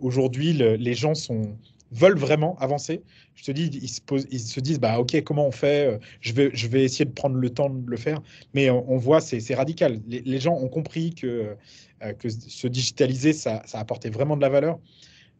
aujourd'hui 0.00 0.52
les 0.52 0.94
gens 0.94 1.14
sont 1.14 1.56
veulent 1.92 2.18
vraiment 2.18 2.56
avancer. 2.58 3.02
Je 3.36 3.44
te 3.44 3.52
dis, 3.52 3.70
ils 3.80 4.40
se, 4.40 4.60
disent, 4.60 4.80
bah 4.80 4.98
ok, 4.98 5.22
comment 5.22 5.46
on 5.46 5.52
fait 5.52 6.00
je 6.20 6.32
vais, 6.32 6.50
je 6.52 6.66
vais 6.66 6.82
essayer 6.82 7.04
de 7.04 7.12
prendre 7.12 7.36
le 7.36 7.50
temps 7.50 7.70
de 7.70 7.88
le 7.88 7.96
faire. 7.96 8.20
Mais 8.54 8.70
on, 8.70 8.96
voit, 8.96 9.20
c'est 9.20 9.54
radical. 9.54 10.00
Les, 10.08 10.40
gens 10.40 10.54
ont 10.54 10.68
compris 10.68 11.14
que, 11.14 11.56
euh, 12.02 12.12
que 12.14 12.28
se 12.28 12.66
digitaliser, 12.66 13.32
ça, 13.32 13.62
ça 13.66 13.78
apportait 13.78 14.10
vraiment 14.10 14.36
de 14.36 14.42
la 14.42 14.48
valeur. 14.48 14.78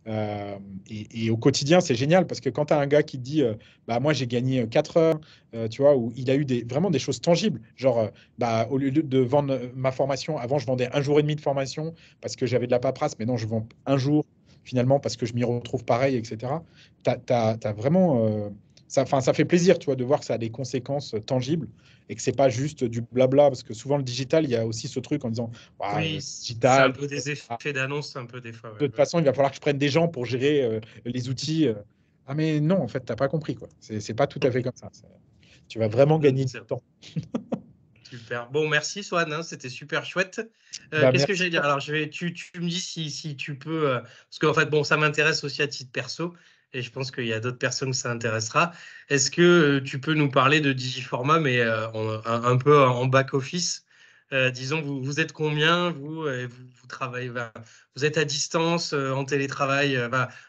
Euh, 0.09 0.59
et, 0.88 1.30
au 1.30 1.36
quotidien, 1.36 1.80
c'est 1.80 1.94
génial 1.94 2.26
parce 2.26 2.40
que 2.40 2.48
quand 2.48 2.66
tu 2.66 2.74
as 2.74 2.78
un 2.78 2.86
gars 2.86 3.02
qui 3.02 3.18
te 3.18 3.22
dit 3.22 3.42
euh, 3.42 3.54
bah, 3.88 4.00
Moi, 4.00 4.12
j'ai 4.12 4.26
gagné 4.26 4.66
4 4.68 4.96
heures, 4.96 5.20
euh, 5.54 5.68
tu 5.68 5.82
vois, 5.82 5.96
où 5.96 6.12
il 6.16 6.30
a 6.30 6.34
eu 6.34 6.46
vraiment 6.68 6.90
des 6.90 6.98
choses 6.98 7.20
tangibles. 7.20 7.61
Genre, 7.76 8.11
bah, 8.38 8.68
au 8.70 8.78
lieu 8.78 8.90
de, 8.90 9.18
vendre 9.18 9.59
ma 9.74 9.90
formation, 9.90 10.38
avant, 10.38 10.59
je 10.59 10.66
vendais 10.66 10.88
un 10.92 11.02
jour 11.02 11.18
et 11.18 11.22
demi 11.22 11.36
de 11.36 11.40
formation 11.40 11.94
parce 12.20 12.36
que 12.36 12.46
j'avais 12.46 12.66
de 12.66 12.72
la 12.72 12.78
paperasse. 12.78 13.18
mais 13.18 13.26
non 13.26 13.36
je 13.36 13.46
vends 13.46 13.66
un 13.86 13.96
jour 13.96 14.24
finalement 14.64 14.98
parce 15.00 15.16
que 15.16 15.26
je 15.26 15.34
m'y 15.34 15.44
retrouve 15.44 15.84
pareil, 15.84 16.16
etc. 16.16 16.52
Tu 17.04 17.11
as, 17.32 17.72
vraiment 17.72 18.50
ça, 18.89 19.05
ça 19.05 19.32
fait 19.32 19.45
plaisir, 19.45 19.78
tu 19.78 19.87
vois, 19.87 19.97
de 19.97 20.05
voir 20.05 20.20
que 20.20 20.26
ça 20.26 20.34
a 20.34 20.39
des 20.39 20.51
conséquences 20.51 21.14
euh, 21.14 21.20
tangibles 21.20 21.68
et 22.09 22.14
que 22.14 22.22
c'est 22.22 22.37
pas 22.37 22.49
juste 22.49 22.84
du 22.84 23.01
blabla, 23.01 23.49
parce 23.49 23.62
que 23.62 23.74
souvent 23.74 23.97
le 23.97 24.05
digital, 24.05 24.45
il 24.45 24.51
y 24.51 24.57
a 24.57 24.64
aussi 24.64 24.87
ce 24.87 25.01
truc 25.01 25.24
en 25.24 25.30
disant, 25.30 25.51
oui, 25.80 26.18
digital, 26.18 26.91
un 26.91 26.93
peu 26.93 27.07
des 27.07 27.30
effets 27.30 27.72
d'annonce, 27.72 28.14
un 28.16 28.26
peu 28.26 28.41
des 28.41 28.53
fois. 28.53 28.74
de 28.78 28.87
toute 28.87 28.95
façon, 28.95 29.18
il 29.18 29.24
va 29.24 29.32
falloir 29.32 29.51
que 29.51 29.57
je 29.57 29.61
prenne 29.61 29.78
des 29.78 29.89
gens 29.89 30.07
pour 30.07 30.24
gérer 30.24 30.62
euh, 30.62 30.80
les 31.05 31.28
outils. 31.28 31.66
Euh. 31.66 31.74
Ah 32.28 32.34
mais 32.34 32.61
non, 32.61 32.80
en 32.80 32.89
fait, 32.89 33.01
tu 33.01 33.11
n'as 33.11 33.16
pas 33.16 33.28
compris 33.28 33.55
quoi. 33.55 33.68
C'est 33.80 34.14
pas 34.14 34.26
tout 34.26 34.41
à 34.43 34.51
fait 34.51 34.62
comme 34.62 34.76
ça. 34.76 34.89
Tu 35.68 35.78
vas 35.78 35.89
vraiment 35.89 36.18
gagner 36.18 36.45
du 36.45 36.61
temps. 36.61 36.82
Super. 38.09 38.49
Bon, 38.51 38.68
merci 38.68 39.03
Swan, 39.03 39.32
hein, 39.32 39.43
c'était 39.43 39.68
super 39.68 40.05
chouette. 40.05 40.41
Bah, 40.93 41.11
qu'est-ce 41.11 41.26
que 41.26 41.34
j'allais 41.34 41.51
dire? 41.51 41.64
Alors, 41.64 41.80
je 41.80 41.91
vais, 41.91 42.09
tu, 42.09 42.32
tu, 42.32 42.53
me 42.61 42.68
dis 42.68 42.80
si, 42.80 43.11
si 43.11 43.34
tu 43.34 43.59
peux, 43.59 44.01
parce 44.01 44.39
qu'en 44.39 44.55
fait, 44.55 44.66
bon, 44.66 44.84
ça 44.84 44.97
m'intéresse 44.97 45.43
aussi 45.43 45.61
à 45.61 45.66
titre 45.66 45.91
perso. 45.91 46.32
Et 46.77 46.83
je 46.83 46.91
pense 46.91 47.11
qu'il 47.11 47.27
y 47.27 47.33
a 47.33 47.41
d'autres 47.41 47.59
personnes 47.59 47.91
que 47.91 47.97
ça 47.97 48.11
intéressera. 48.11 48.72
Est-ce 49.09 49.31
que 49.31 49.79
tu 49.81 50.01
peux 50.01 50.14
nous 50.14 50.31
parler 50.31 50.61
de 50.61 50.72
Digiformat, 50.72 51.41
mais 51.41 51.61
un, 51.62 52.57
peu 52.59 52.79
en 52.85 53.07
back-office 53.07 53.85
disons, 54.53 54.83
vous, 54.83 55.03
vous, 55.03 55.20
êtes 55.20 55.33
combien 55.33 55.91
vous, 55.91 56.24
vous, 56.24 56.87
travaillez, 56.89 57.31
vous 57.95 58.05
êtes 58.05 58.18
à 58.18 58.24
distance, 58.24 58.93
en 58.93 59.24
télétravail. 59.24 59.99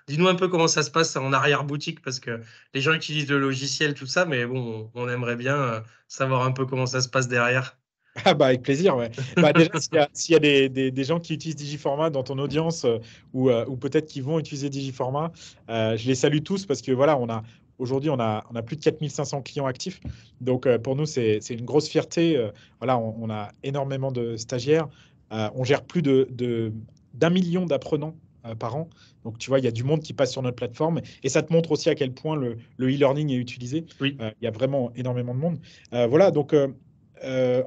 Dis-nous 0.07 0.27
un 0.27 0.35
peu 0.35 0.47
comment 0.47 0.67
ça 0.67 0.83
se 0.83 0.91
passe 0.91 1.15
en 1.15 1.31
arrière-boutique, 1.31 2.01
parce 2.01 2.19
que 2.19 2.41
les 2.73 2.81
gens 2.81 2.93
utilisent 2.93 3.29
le 3.29 3.39
logiciel, 3.39 3.93
tout 3.93 4.07
ça, 4.07 4.25
mais 4.25 4.45
bon, 4.45 4.91
on 4.95 5.09
aimerait 5.09 5.35
bien 5.35 5.83
savoir 6.07 6.43
un 6.43 6.51
peu 6.51 6.65
comment 6.65 6.87
ça 6.87 7.01
se 7.01 7.09
passe 7.09 7.27
derrière. 7.27 7.76
Ah 8.25 8.33
bah 8.33 8.47
avec 8.47 8.63
plaisir, 8.63 8.95
ouais. 8.97 9.11
Bah 9.35 9.53
déjà, 9.53 9.69
s'il 10.13 10.33
y 10.33 10.35
a, 10.35 10.39
des, 10.39 10.69
des, 10.69 10.91
des, 10.91 11.03
gens 11.03 11.19
qui 11.19 11.33
utilisent 11.33 11.55
Digiformat 11.55 12.09
dans 12.09 12.23
ton 12.23 12.37
audience 12.39 12.85
euh, 12.85 12.97
ou, 13.33 13.49
euh, 13.49 13.65
ou 13.67 13.75
peut-être 13.75 14.07
qui 14.07 14.21
vont 14.21 14.39
utiliser 14.39 14.69
Digiformat, 14.69 15.31
euh, 15.69 15.97
je 15.97 16.07
les 16.07 16.15
salue 16.15 16.39
tous 16.39 16.65
parce 16.65 16.81
que 16.81 16.91
voilà, 16.91 17.17
on 17.17 17.29
a 17.29 17.43
aujourd'hui 17.79 18.09
on 18.09 18.19
a, 18.19 18.43
on 18.51 18.55
a 18.55 18.61
plus 18.63 18.75
de 18.75 18.81
4500 18.81 19.41
clients 19.41 19.65
actifs. 19.65 19.99
Donc 20.41 20.67
pour 20.77 20.95
nous, 20.95 21.05
c'est 21.05 21.39
une 21.49 21.65
grosse 21.65 21.87
fierté. 21.87 22.43
voilà, 22.79 22.97
on, 22.97 23.29
a 23.29 23.51
énormément 23.61 24.11
de 24.11 24.35
stagiaires. 24.35 24.87
on 25.29 25.63
gère 25.63 25.83
plus 25.83 26.01
de 26.01 26.73
d'un 27.13 27.29
million 27.29 27.65
d'apprenants 27.65 28.15
par 28.55 28.75
an. 28.75 28.89
Donc, 29.23 29.37
tu 29.37 29.49
vois, 29.49 29.59
il 29.59 29.65
y 29.65 29.67
a 29.67 29.71
du 29.71 29.83
monde 29.83 30.01
qui 30.01 30.13
passe 30.13 30.31
sur 30.31 30.41
notre 30.41 30.55
plateforme 30.55 31.01
et 31.21 31.29
ça 31.29 31.41
te 31.41 31.51
montre 31.51 31.71
aussi 31.71 31.89
à 31.89 31.95
quel 31.95 32.13
point 32.13 32.35
le 32.35 32.57
e-learning 32.79 33.29
est 33.31 33.37
utilisé. 33.37 33.85
Oui. 33.99 34.17
il 34.19 34.45
y 34.45 34.47
a 34.47 34.51
vraiment 34.51 34.91
énormément 34.95 35.35
de 35.35 35.39
monde. 35.39 35.59
voilà, 35.91 36.31
donc 36.31 36.53
euh, 36.53 36.67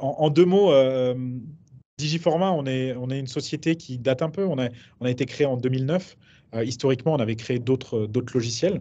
en, 0.01 0.31
deux 0.31 0.45
mots, 0.45 0.73
euh, 0.73 1.15
Digiformat, 1.99 2.53
on 2.53 2.67
est, 2.67 2.95
une 3.19 3.27
société 3.27 3.77
qui 3.77 3.99
date 3.99 4.23
un 4.23 4.31
peu. 4.31 4.45
On 4.47 4.59
a, 4.59 4.69
on 5.01 5.07
a 5.07 5.11
été 5.11 5.27
créé 5.27 5.47
en 5.47 5.57
2009. 5.57 6.17
Euh, 6.55 6.65
historiquement, 6.65 7.13
on 7.15 7.19
avait 7.21 7.37
créé 7.37 7.59
d'autres 7.59 8.09
logiciels. 8.35 8.81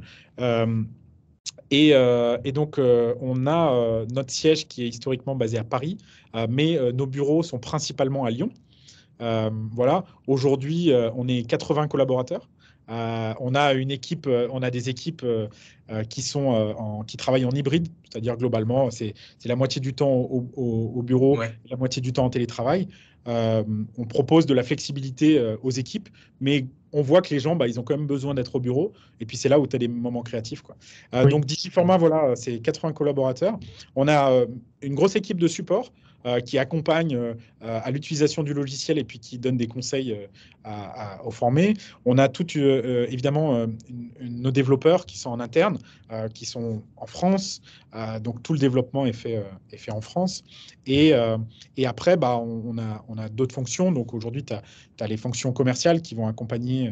Et, 1.72 1.90
et, 1.90 2.52
donc, 2.52 2.80
on 2.80 3.48
a 3.48 4.06
notre 4.14 4.32
siège 4.32 4.68
qui 4.68 4.84
est 4.84 4.88
historiquement 4.88 5.36
basé 5.36 5.58
à 5.58 5.64
Paris, 5.64 5.98
mais 6.50 6.80
nos 6.94 7.06
bureaux 7.06 7.44
sont 7.44 7.60
principalement 7.60 8.26
à 8.26 8.32
Lyon. 8.32 8.50
voilà. 9.20 10.06
Aujourd'hui, 10.28 10.92
on 11.16 11.28
est 11.28 11.48
80 11.48 11.88
collaborateurs. 11.88 12.48
Euh, 12.90 13.34
on 13.40 13.56
a 13.56 13.74
une 13.74 13.92
équipe, 13.92 14.26
euh, 14.28 14.48
on 14.52 14.62
a 14.62 14.72
des 14.72 14.90
équipes 14.90 15.24
euh, 15.24 15.48
qui 16.10 16.22
sont 16.22 16.48
en, 16.78 17.04
qui 17.04 17.18
travaillent 17.18 17.46
en 17.46 17.52
hybride, 17.52 17.88
c'est-à-dire 18.10 18.38
globalement, 18.38 18.92
c'est 18.92 19.14
la 19.46 19.56
moitié 19.56 19.82
du 19.82 19.94
temps 19.94 20.12
au, 20.12 21.02
bureau, 21.02 21.40
la 21.70 21.78
moitié 21.78 22.02
du 22.02 22.14
temps 22.14 22.26
en 22.26 22.30
télétravail. 22.30 22.88
on 23.26 24.06
propose 24.08 24.46
de 24.46 24.54
la 24.54 24.62
flexibilité 24.62 25.56
aux 25.64 25.72
équipes, 25.72 26.10
mais 26.42 26.68
on 26.94 27.02
voit 27.02 27.22
que 27.22 27.34
les 27.34 27.40
gens, 27.40 27.56
bah, 27.56 27.68
ils 27.68 27.80
ont 27.80 27.84
quand 27.84 27.98
même 27.98 28.06
besoin 28.06 28.36
d'être 28.36 28.56
au 28.56 28.60
bureau. 28.60 28.94
Et 29.20 29.26
puis, 29.26 29.36
c'est 29.36 29.50
là 29.50 29.60
où 29.60 29.66
tu 29.66 29.76
as 29.76 29.80
des 29.80 29.88
moments 29.88 30.22
créatifs. 30.22 30.62
Quoi. 30.62 30.76
Donc, 31.26 31.46
d'ici 31.46 31.72
format, 31.72 31.98
voilà, 31.98 32.36
c'est 32.36 32.60
80 32.60 32.94
collaborateurs. 32.94 33.60
On 33.96 34.08
a 34.08 34.46
une 34.84 34.94
grosse 34.94 35.16
équipe 35.16 35.40
de 35.40 35.48
support. 35.48 35.92
Euh, 36.26 36.42
qui 36.42 36.58
accompagne 36.58 37.16
euh, 37.16 37.34
à 37.62 37.92
l'utilisation 37.92 38.44
du 38.44 38.54
logiciel 38.54 38.98
et 38.98 39.06
puis 39.06 39.20
qui 39.20 39.40
donne 39.40 39.56
des 39.56 39.68
conseils 39.68 40.12
euh, 40.12 40.70
aux 41.24 41.32
formés. 41.32 41.76
On 42.04 42.18
a 42.18 42.28
tout, 42.28 42.46
évidemment 42.58 43.66
nos 44.20 44.52
développeurs 44.52 45.06
qui 45.06 45.18
sont 45.18 45.30
en 45.30 45.40
interne, 45.40 45.78
qui 46.34 46.46
sont 46.46 46.84
en 46.98 47.06
France. 47.06 47.62
donc 48.22 48.44
tout 48.44 48.52
le 48.52 48.60
développement 48.60 49.06
est 49.06 49.14
fait, 49.14 49.42
est 49.72 49.78
fait 49.78 49.92
en 49.92 50.02
France. 50.02 50.44
Et, 50.86 51.14
après, 51.86 52.18
bah, 52.18 52.38
on, 52.38 52.78
a, 52.78 53.04
on 53.08 53.18
a 53.18 53.30
d'autres 53.30 53.56
fonctions. 53.56 53.92
Donc 53.92 54.14
aujourd'hui, 54.14 54.44
tu 54.44 54.54
as, 54.54 54.62
as, 55.00 55.08
les 55.08 55.18
fonctions 55.18 55.54
commerciales 55.54 56.02
qui 56.02 56.16
vont 56.16 56.28
accompagner 56.28 56.92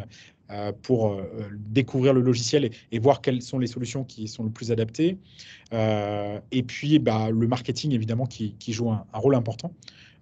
pour 0.81 1.07
euh, 1.07 1.23
découvrir 1.53 2.13
le 2.13 2.21
logiciel 2.21 2.69
et, 2.91 2.99
voir 2.99 3.21
quelles 3.21 3.41
sont 3.41 3.59
les 3.59 3.67
solutions 3.67 4.03
qui 4.03 4.27
sont 4.27 4.43
le 4.43 4.49
plus 4.49 4.71
adaptées. 4.71 5.17
Euh, 5.73 6.39
et 6.51 6.63
puis, 6.63 6.99
bah, 6.99 7.29
le 7.29 7.47
marketing, 7.47 7.91
évidemment, 7.91 8.25
qui, 8.25 8.55
joue 8.67 8.89
un, 8.89 9.05
rôle 9.13 9.35
important. 9.35 9.73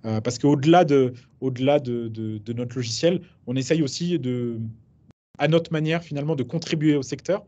parce 0.01 0.39
qu'au-delà 0.39 0.85
de, 0.85 1.13
au 1.41 1.51
de, 1.51 2.07
de, 2.07 2.53
notre 2.53 2.75
logiciel, 2.75 3.21
on 3.47 3.55
essaye 3.55 3.81
aussi, 3.83 4.17
de, 4.19 4.59
à 5.37 5.47
notre 5.47 5.71
manière, 5.71 6.03
finalement, 6.03 6.35
de 6.35 6.43
contribuer 6.43 6.95
au 6.95 7.03
secteur. 7.03 7.45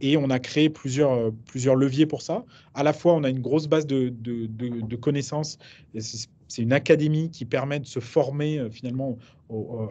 et 0.00 0.16
on 0.16 0.30
a 0.30 0.38
créé 0.38 0.70
plusieurs, 0.70 1.32
plusieurs 1.46 1.76
leviers 1.76 2.06
pour 2.06 2.22
ça. 2.22 2.44
À 2.74 2.82
la 2.82 2.92
fois, 2.92 3.14
on 3.14 3.24
a 3.24 3.28
une 3.28 3.40
grosse 3.40 3.66
base 3.66 3.86
de, 3.86 4.08
de 4.10 4.96
connaissances. 4.96 5.58
C'est 5.98 6.28
une 6.58 6.72
académie 6.72 7.30
qui 7.30 7.44
permet 7.44 7.80
de 7.80 7.86
se 7.86 8.00
former 8.00 8.58
euh, 8.58 8.70
finalement 8.70 9.18
au, 9.48 9.90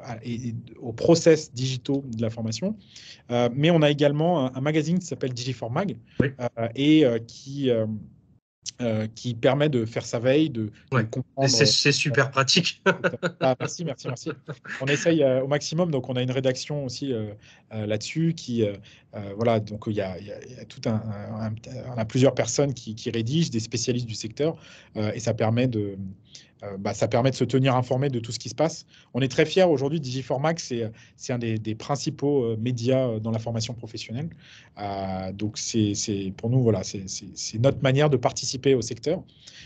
au, 0.82 0.93
process 0.93 1.53
digitaux 1.53 2.03
de 2.16 2.22
la 2.22 2.30
formation. 2.30 2.78
Euh, 3.30 3.49
mais 3.53 3.72
on 3.72 3.82
a 3.82 3.89
également 3.89 4.55
un, 4.55 4.62
magazine 4.62 4.99
qui 4.99 5.05
s'appelle 5.05 5.34
Digiformag 5.34 5.97
euh, 6.22 6.47
et 6.76 7.05
qui 7.28 7.70
euh, 8.82 9.07
qui 9.14 9.34
permet 9.34 9.68
de 9.68 9.84
faire 9.84 10.05
sa 10.05 10.20
veille, 10.20 10.49
de, 10.49 10.72
comprendre. 10.89 11.49
C'est 11.49 11.91
super 11.91 12.32
pratique. 12.32 12.82
Ah, 13.41 13.55
merci, 13.60 13.84
merci, 13.84 14.07
merci. 14.07 14.32
On 14.82 14.86
essaye 14.86 15.24
euh, 15.24 15.43
au 15.43 15.47
maximum, 15.47 15.91
donc 15.91 16.10
on 16.10 16.16
a 16.16 16.22
une 16.22 16.32
rédaction 16.32 16.86
aussi 16.86 17.14
euh, 17.14 17.34
là-dessus 17.72 18.34
qui, 18.34 18.66
voilà, 19.36 19.60
donc 19.60 19.84
il 19.88 19.93
y, 19.93 20.01
a, 20.01 20.16
tout 20.68 20.82
un, 20.86 21.01
on 21.88 21.97
a 21.97 22.05
plusieurs 22.05 22.34
personnes 22.34 22.74
qui, 22.74 22.95
qui, 22.95 23.10
rédigent, 23.12 23.49
des 23.49 23.60
spécialistes 23.60 24.05
du 24.05 24.16
secteur, 24.16 24.55
et 24.95 25.20
ça 25.20 25.34
permet 25.34 25.68
de, 25.68 25.97
bah, 26.80 26.93
ça 26.93 27.07
permet 27.07 27.32
de 27.32 27.36
se 27.36 27.43
tenir 27.43 27.76
informé 27.76 28.10
de 28.10 28.20
tout 28.20 28.32
ce 28.32 28.39
qui 28.39 28.49
se 28.49 28.55
passe. 28.55 28.86
On 29.14 29.22
est 29.22 29.28
très 29.28 29.45
fiers 29.45 29.64
aujourd'hui, 29.64 29.99
Digiformax, 29.99 30.74
c'est 31.16 31.34
un 31.34 31.39
des, 31.39 31.76
principaux 31.76 32.57
médias 32.57 33.20
dans 33.20 33.32
la 33.32 33.39
formation 33.39 33.74
professionnelle. 33.74 34.30
donc 35.34 35.57
c'est 35.57 36.34
pour 36.38 36.49
nous, 36.49 36.62
voilà, 36.62 36.82
c'est 36.84 37.60
notre 37.60 37.82
manière 37.82 38.10
de 38.10 38.18
participer 38.18 38.76
au 38.76 38.82
secteur. 38.82 39.24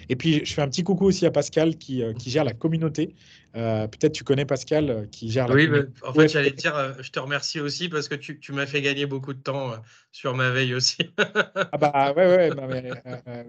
Et 0.10 0.16
puis, 0.16 0.42
je 0.46 0.54
fais 0.54 0.62
un 0.62 0.68
petit 0.68 0.84
coucou 0.84 1.06
aussi 1.06 1.26
à 1.26 1.32
Pascal 1.32 1.70
euh, 1.70 2.14
qui 2.14 2.30
gère 2.30 2.44
la 2.44 2.54
communauté. 2.54 3.16
Euh, 3.56 3.88
peut-être 3.88 4.14
tu 4.14 4.24
connais 4.24 4.46
Pascal 4.46 4.90
euh, 4.90 5.06
qui 5.06 5.30
gère 5.30 5.48
la 5.48 5.54
oui. 5.56 5.68
Oui, 5.72 5.80
en 6.04 6.14
fait, 6.14 6.28
j'allais 6.28 6.52
te 6.52 6.56
dire, 6.56 6.96
je 7.00 7.12
te 7.12 7.20
remercie 7.20 7.60
aussi 7.60 7.88
parce 7.88 8.08
que 8.08 8.16
tu, 8.16 8.40
tu 8.40 8.52
m'as 8.52 8.66
fait 8.66 8.82
gagner 8.82 9.06
beaucoup 9.06 9.34
de 9.34 9.40
temps 9.40 9.74
sur 10.12 10.36
ma 10.36 10.50
veille 10.50 10.74
aussi. 10.74 10.98
ah 11.18 11.78
bah 11.78 12.14
ouais, 12.16 12.26
ouais, 12.26 12.50
bah, 12.50 12.68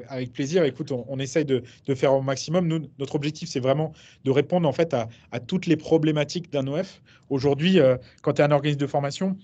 avec 0.09 0.33
plaisir. 0.33 0.65
Écoute, 0.65 0.93
on, 0.93 1.05
on 1.09 1.19
essaye 1.19 1.45
de, 1.45 1.63
de, 1.87 1.95
faire 1.95 2.13
au 2.13 2.21
maximum. 2.21 2.67
Nous, 2.67 2.91
notre 2.99 3.15
objectif, 3.15 3.49
c'est 3.49 3.61
vraiment 3.61 3.93
de 4.25 4.31
répondre 4.31 4.69
en 4.69 4.73
fait 4.73 4.93
à, 4.93 5.09
à 5.33 5.41
toutes 5.41 5.67
les 5.67 5.77
problématiques 5.77 6.53
d'un 6.53 6.67
OF. 6.67 7.01
Aujourd'hui, 7.31 7.79
quand 8.23 8.35
tu 8.35 8.43
es 8.43 8.45
un 8.45 8.51
organisme 8.51 8.81
de 8.81 8.87
formation, 8.87 9.39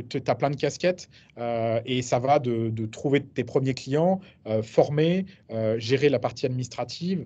tu 0.00 0.22
as 0.26 0.34
plein 0.34 0.50
de 0.50 0.56
casquettes 0.56 1.08
euh, 1.38 1.80
et 1.86 2.02
ça 2.02 2.18
va 2.18 2.38
de, 2.38 2.86
trouver 2.86 3.22
tes 3.22 3.44
premiers 3.44 3.74
clients, 3.74 4.20
euh, 4.46 4.62
former, 4.62 5.26
euh, 5.50 5.78
gérer 5.78 6.08
la 6.08 6.18
partie 6.18 6.46
administrative, 6.46 7.24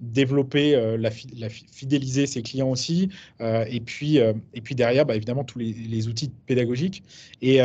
développer, 0.00 0.96
la, 0.98 1.10
fidéliser 1.10 2.26
ses 2.26 2.42
clients 2.42 2.70
aussi, 2.70 3.10
et, 3.40 3.80
puis, 3.80 4.16
et 4.16 4.60
puis 4.60 4.74
derrière, 4.74 5.06
bah, 5.06 5.14
évidemment, 5.14 5.44
tous 5.44 5.58
les, 5.58 6.08
outils 6.08 6.30
pédagogiques. 6.46 7.04
Et 7.42 7.60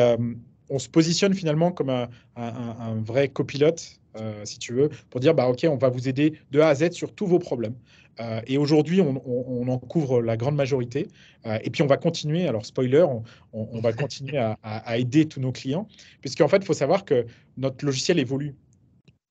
on 0.70 0.80
se 0.80 0.88
positionne 0.88 1.34
finalement 1.34 1.72
comme 1.72 1.90
un, 1.90 2.10
un 2.36 3.02
vrai 3.04 3.30
copilote, 3.30 4.00
si 4.44 4.60
tu 4.60 4.74
veux, 4.74 4.90
pour 5.10 5.22
dire, 5.22 5.34
bah, 5.34 5.48
OK, 5.48 5.66
on 5.68 5.78
va 5.78 5.90
vous 5.90 6.08
aider 6.08 6.34
de 6.52 6.60
A 6.60 6.68
à 6.68 6.76
Z 6.76 6.92
sur 6.92 7.14
tous 7.14 7.26
vos 7.26 7.40
problèmes. 7.40 7.76
Euh, 8.22 8.42
et 8.46 8.58
aujourd'hui, 8.58 9.02
on, 9.02 9.68
en 9.68 9.78
couvre 9.78 10.22
la 10.22 10.38
grande 10.38 10.56
majorité. 10.56 11.08
Euh, 11.46 11.58
et 11.64 11.70
puis, 11.70 11.82
on 11.82 11.88
va 11.88 11.98
continuer, 11.98 12.48
alors 12.48 12.66
spoiler, 12.66 13.06
on, 13.54 13.80
va 13.80 13.94
continuer 13.94 14.38
à, 14.38 14.98
aider 14.98 15.28
tous 15.28 15.40
nos 15.40 15.52
clients, 15.52 15.88
puisqu'en 16.22 16.48
fait, 16.48 16.58
il 16.58 16.66
faut 16.66 16.74
savoir 16.74 17.06
que 17.06 17.26
notre 17.58 17.84
logiciel 17.86 18.20
évolue 18.20 18.56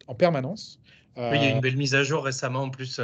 en 0.07 0.15
permanence. 0.15 0.81
il 1.17 1.23
y 1.23 1.25
a 1.25 1.51
une 1.51 1.59
euh, 1.59 1.61
belle 1.61 1.77
mise 1.77 1.95
à 1.95 2.03
jour 2.03 2.25
récemment 2.25 2.63
en 2.63 2.71
plus. 2.71 3.01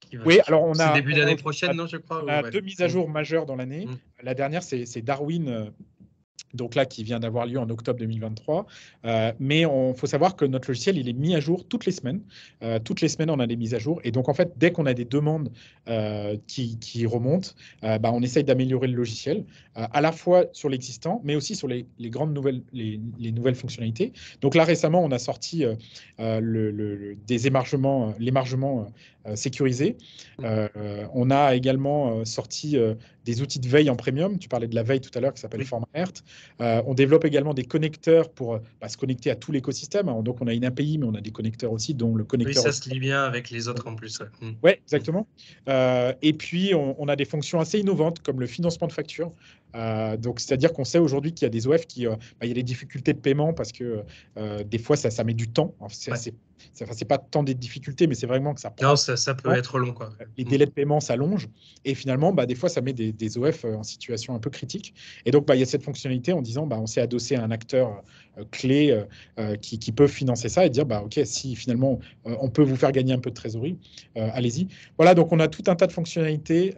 Qui 0.00 0.18
oui, 0.18 0.40
alors 0.46 0.64
on 0.64 0.78
a. 0.78 0.92
début 0.92 1.14
d'année 1.14 1.36
prochaine, 1.36 1.76
non, 1.76 1.86
je 1.86 1.98
crois. 1.98 2.24
On 2.24 2.28
a 2.28 2.50
deux 2.50 2.60
mises 2.60 2.80
à 2.80 2.88
jour 2.88 3.08
majeures 3.08 3.46
dans 3.46 3.56
l'année. 3.56 3.86
Mm. 3.86 3.98
La 4.22 4.34
dernière, 4.34 4.62
c'est 4.62 5.02
Darwin 5.02 5.72
donc 6.54 6.74
là 6.74 6.86
qui 6.86 7.04
vient 7.04 7.20
d'avoir 7.20 7.46
lieu 7.46 7.58
en 7.58 7.68
octobre 7.70 7.98
2023. 7.98 8.66
Euh, 9.04 9.32
mais 9.38 9.60
il 9.60 9.94
faut 9.96 10.06
savoir 10.06 10.36
que 10.36 10.44
notre 10.44 10.68
logiciel, 10.68 10.98
il 10.98 11.08
est 11.08 11.12
mis 11.12 11.34
à 11.34 11.40
jour 11.40 11.66
toutes 11.66 11.86
les 11.86 11.92
semaines. 11.92 12.20
Euh, 12.62 12.78
toutes 12.78 13.00
les 13.00 13.08
semaines, 13.08 13.30
on 13.30 13.40
a 13.40 13.46
des 13.46 13.56
mises 13.56 13.74
à 13.74 13.78
jour. 13.78 14.00
Et 14.04 14.10
donc, 14.10 14.28
en 14.28 14.34
fait, 14.34 14.52
dès 14.56 14.72
qu'on 14.72 14.86
a 14.86 14.94
des 14.94 15.04
demandes 15.04 15.50
euh, 15.88 16.36
qui, 16.46 17.06
remontent, 17.06 17.50
bah, 17.82 18.10
on 18.12 18.22
essaye 18.22 18.44
d'améliorer 18.44 18.88
le 18.88 18.94
logiciel, 18.94 19.44
à 19.74 20.00
la 20.00 20.12
fois 20.12 20.46
sur 20.52 20.68
l'existant, 20.68 21.20
mais 21.24 21.36
aussi 21.36 21.54
sur 21.54 21.68
les, 21.68 21.86
grandes 22.00 22.34
nouvelles, 22.34 22.62
les, 22.72 23.00
nouvelles 23.32 23.54
fonctionnalités. 23.54 24.12
Donc 24.40 24.54
là, 24.54 24.64
récemment, 24.64 25.02
on 25.02 25.10
a 25.10 25.18
sorti 25.18 25.64
des 26.18 27.46
émargements, 27.46 28.14
l'émargement 28.18 28.86
sécurisé. 29.34 29.96
on 30.42 31.30
a 31.30 31.54
également 31.54 32.24
sorti 32.24 32.76
des 33.28 33.42
outils 33.42 33.60
de 33.60 33.68
veille 33.68 33.90
en 33.90 33.96
premium. 33.96 34.38
Tu 34.38 34.48
parlais 34.48 34.68
de 34.68 34.74
la 34.74 34.82
veille 34.82 35.02
tout 35.02 35.10
à 35.14 35.20
l'heure 35.20 35.34
qui 35.34 35.40
s'appelle 35.40 35.60
oui. 35.60 36.02
Euh, 36.60 36.82
on 36.86 36.94
développe 36.94 37.26
également 37.26 37.52
des 37.52 37.64
connecteurs 37.64 38.30
pour 38.30 38.54
euh, 38.54 38.58
bah, 38.80 38.88
se 38.88 38.96
connecter 38.96 39.30
à 39.30 39.36
tout 39.36 39.52
l'écosystème. 39.52 40.06
Donc, 40.22 40.38
on 40.40 40.46
a 40.46 40.54
une 40.54 40.64
API, 40.64 40.96
mais 40.96 41.04
on 41.04 41.14
a 41.14 41.20
des 41.20 41.30
connecteurs 41.30 41.72
aussi, 41.72 41.92
dont 41.92 42.14
le 42.14 42.24
connecteur. 42.24 42.64
Oui, 42.64 42.72
ça 42.72 42.72
se 42.72 42.88
lie 42.88 43.00
bien 43.00 43.22
avec 43.22 43.50
les 43.50 43.68
autres 43.68 43.86
en 43.86 43.94
plus. 43.94 44.18
Oui, 44.40 44.48
mm. 44.62 44.68
exactement. 44.82 45.26
Euh, 45.68 46.14
et 46.22 46.32
puis, 46.32 46.72
on, 46.74 47.06
a 47.08 47.16
des 47.16 47.26
fonctions 47.26 47.60
assez 47.60 47.78
innovantes 47.78 48.20
comme 48.20 48.40
le 48.40 48.46
financement 48.46 48.86
de 48.86 48.92
factures. 48.92 49.32
Donc, 50.18 50.40
c'est-à-dire 50.40 50.72
qu'on 50.72 50.84
sait 50.84 50.98
aujourd'hui 50.98 51.32
qu'il 51.32 51.44
y 51.44 51.46
a 51.46 51.50
des 51.50 51.66
OF 51.66 51.86
qui, 51.86 52.06
bah, 52.06 52.16
il 52.42 52.48
y 52.48 52.50
a 52.50 52.54
des 52.54 52.62
difficultés 52.62 53.12
de 53.12 53.18
paiement 53.18 53.52
parce 53.52 53.72
que 53.72 54.02
des 54.64 54.78
fois, 54.78 54.96
ça, 54.96 55.10
ça 55.10 55.24
met 55.24 55.34
du 55.34 55.48
temps. 55.48 55.74
c'est 55.88 56.34
c'est 56.72 57.04
pas 57.04 57.18
tant 57.18 57.42
des 57.42 57.54
difficultés, 57.54 58.06
mais 58.06 58.14
c'est 58.14 58.26
vraiment 58.26 58.54
que 58.54 58.60
ça 58.60 58.70
prend. 58.70 58.88
Non, 58.88 58.96
ça, 58.96 59.16
ça 59.16 59.34
peut 59.34 59.52
être 59.52 59.78
long. 59.78 59.92
Quoi. 59.92 60.10
Les 60.36 60.44
délais 60.44 60.66
de 60.66 60.70
paiement 60.70 61.00
s'allongent 61.00 61.48
et 61.84 61.94
finalement, 61.94 62.32
bah, 62.32 62.46
des 62.46 62.54
fois, 62.54 62.68
ça 62.68 62.80
met 62.80 62.92
des, 62.92 63.12
des, 63.12 63.38
OF 63.38 63.64
en 63.64 63.82
situation 63.82 64.34
un 64.34 64.38
peu 64.38 64.50
critique. 64.50 64.94
Et 65.24 65.30
donc, 65.30 65.46
bah, 65.46 65.56
il 65.56 65.60
y 65.60 65.62
a 65.62 65.66
cette 65.66 65.82
fonctionnalité 65.82 66.32
en 66.32 66.42
disant 66.42 66.66
bah, 66.66 66.78
on 66.80 66.86
s'est 66.86 67.00
adossé 67.00 67.36
à 67.36 67.42
un 67.42 67.50
acteur 67.50 68.02
euh, 68.38 68.44
clé 68.50 68.90
euh, 68.90 69.04
euh, 69.38 69.56
qui, 69.56 69.78
qui, 69.78 69.92
peut 69.92 70.06
financer 70.06 70.48
ça 70.48 70.64
et 70.64 70.70
dire 70.70 70.86
bah, 70.86 71.02
OK, 71.04 71.20
si 71.24 71.56
finalement 71.56 71.98
on 72.24 72.48
peut 72.48 72.62
vous 72.62 72.76
faire 72.76 72.92
gagner 72.92 73.12
un 73.12 73.18
peu 73.18 73.30
de 73.30 73.34
trésorerie, 73.34 73.78
allez-y. 74.14 74.68
Voilà, 74.96 75.14
donc 75.14 75.32
on 75.32 75.40
a 75.40 75.48
tout 75.48 75.64
un 75.66 75.74
tas 75.74 75.86
de 75.86 75.92
fonctionnalités 75.92 76.74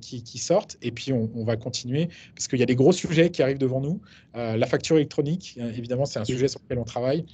qui, 0.00 0.22
qui, 0.22 0.38
sortent 0.38 0.76
et 0.82 0.90
puis 0.92 1.12
on, 1.12 1.30
on 1.34 1.44
va 1.44 1.56
continuer 1.56 2.08
parce 2.40 2.48
qu'il 2.48 2.58
y 2.58 2.62
a 2.62 2.66
des 2.66 2.74
gros 2.74 2.92
sujets 2.92 3.30
qui 3.30 3.42
arrivent 3.42 3.58
devant 3.58 3.80
nous. 3.80 4.00
la 4.34 4.66
facture 4.66 4.96
électronique, 4.96 5.58
évidemment, 5.58 6.06
c'est 6.06 6.18
un 6.18 6.24
sujet 6.24 6.48
sur 6.48 6.60
lequel 6.62 6.78
on 6.78 6.84
travaille. 6.84 7.26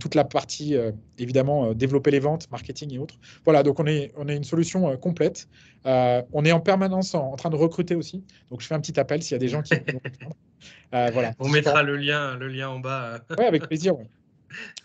toute 0.00 0.14
la 0.14 0.24
partie, 0.24 0.74
évidemment, 1.18 1.74
développer 1.74 2.10
les 2.10 2.18
ventes, 2.18 2.50
marketing 2.50 2.94
et 2.94 2.98
autres. 2.98 3.16
Voilà, 3.44 3.62
donc 3.62 3.78
on 3.78 3.86
est, 3.86 4.12
on 4.16 4.26
est 4.28 4.36
une 4.36 4.44
solution 4.44 4.96
complète. 4.96 5.48
on 5.84 6.44
est 6.44 6.52
en 6.52 6.60
permanence 6.60 7.14
en, 7.14 7.36
train 7.36 7.50
de 7.50 7.56
recruter 7.56 7.94
aussi. 7.94 8.24
Donc 8.50 8.62
je 8.62 8.66
fais 8.66 8.74
un 8.74 8.80
petit 8.80 8.98
appel 8.98 9.22
s'il 9.22 9.32
y 9.32 9.36
a 9.36 9.38
des 9.38 9.48
gens 9.48 9.62
qui 9.62 9.74
Euh, 10.94 11.10
voilà. 11.12 11.32
On 11.38 11.48
mettra 11.48 11.82
le 11.82 11.96
lien, 11.96 12.36
le 12.36 12.48
lien 12.48 12.70
en 12.70 12.78
bas. 12.78 13.18
oui, 13.38 13.44
avec 13.44 13.66
plaisir. 13.66 13.94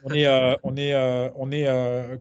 On 0.04 0.14
est, 0.14 0.28
euh, 0.28 0.56
on 0.64 0.76
est, 0.76 0.94
euh, 0.94 1.30
on 1.38 1.50
est 1.50 1.66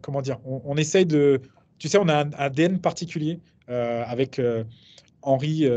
comment 0.01 0.23
dire, 0.23 0.39
on, 0.45 0.77
essaye 0.77 1.05
de, 1.05 1.41
tu 1.77 1.89
sais, 1.89 1.99
on 1.99 2.09
a 2.09 2.23
un 2.23 2.31
ADN 2.35 2.79
particulier 2.79 3.41
avec 3.67 4.41
Henri. 5.23 5.69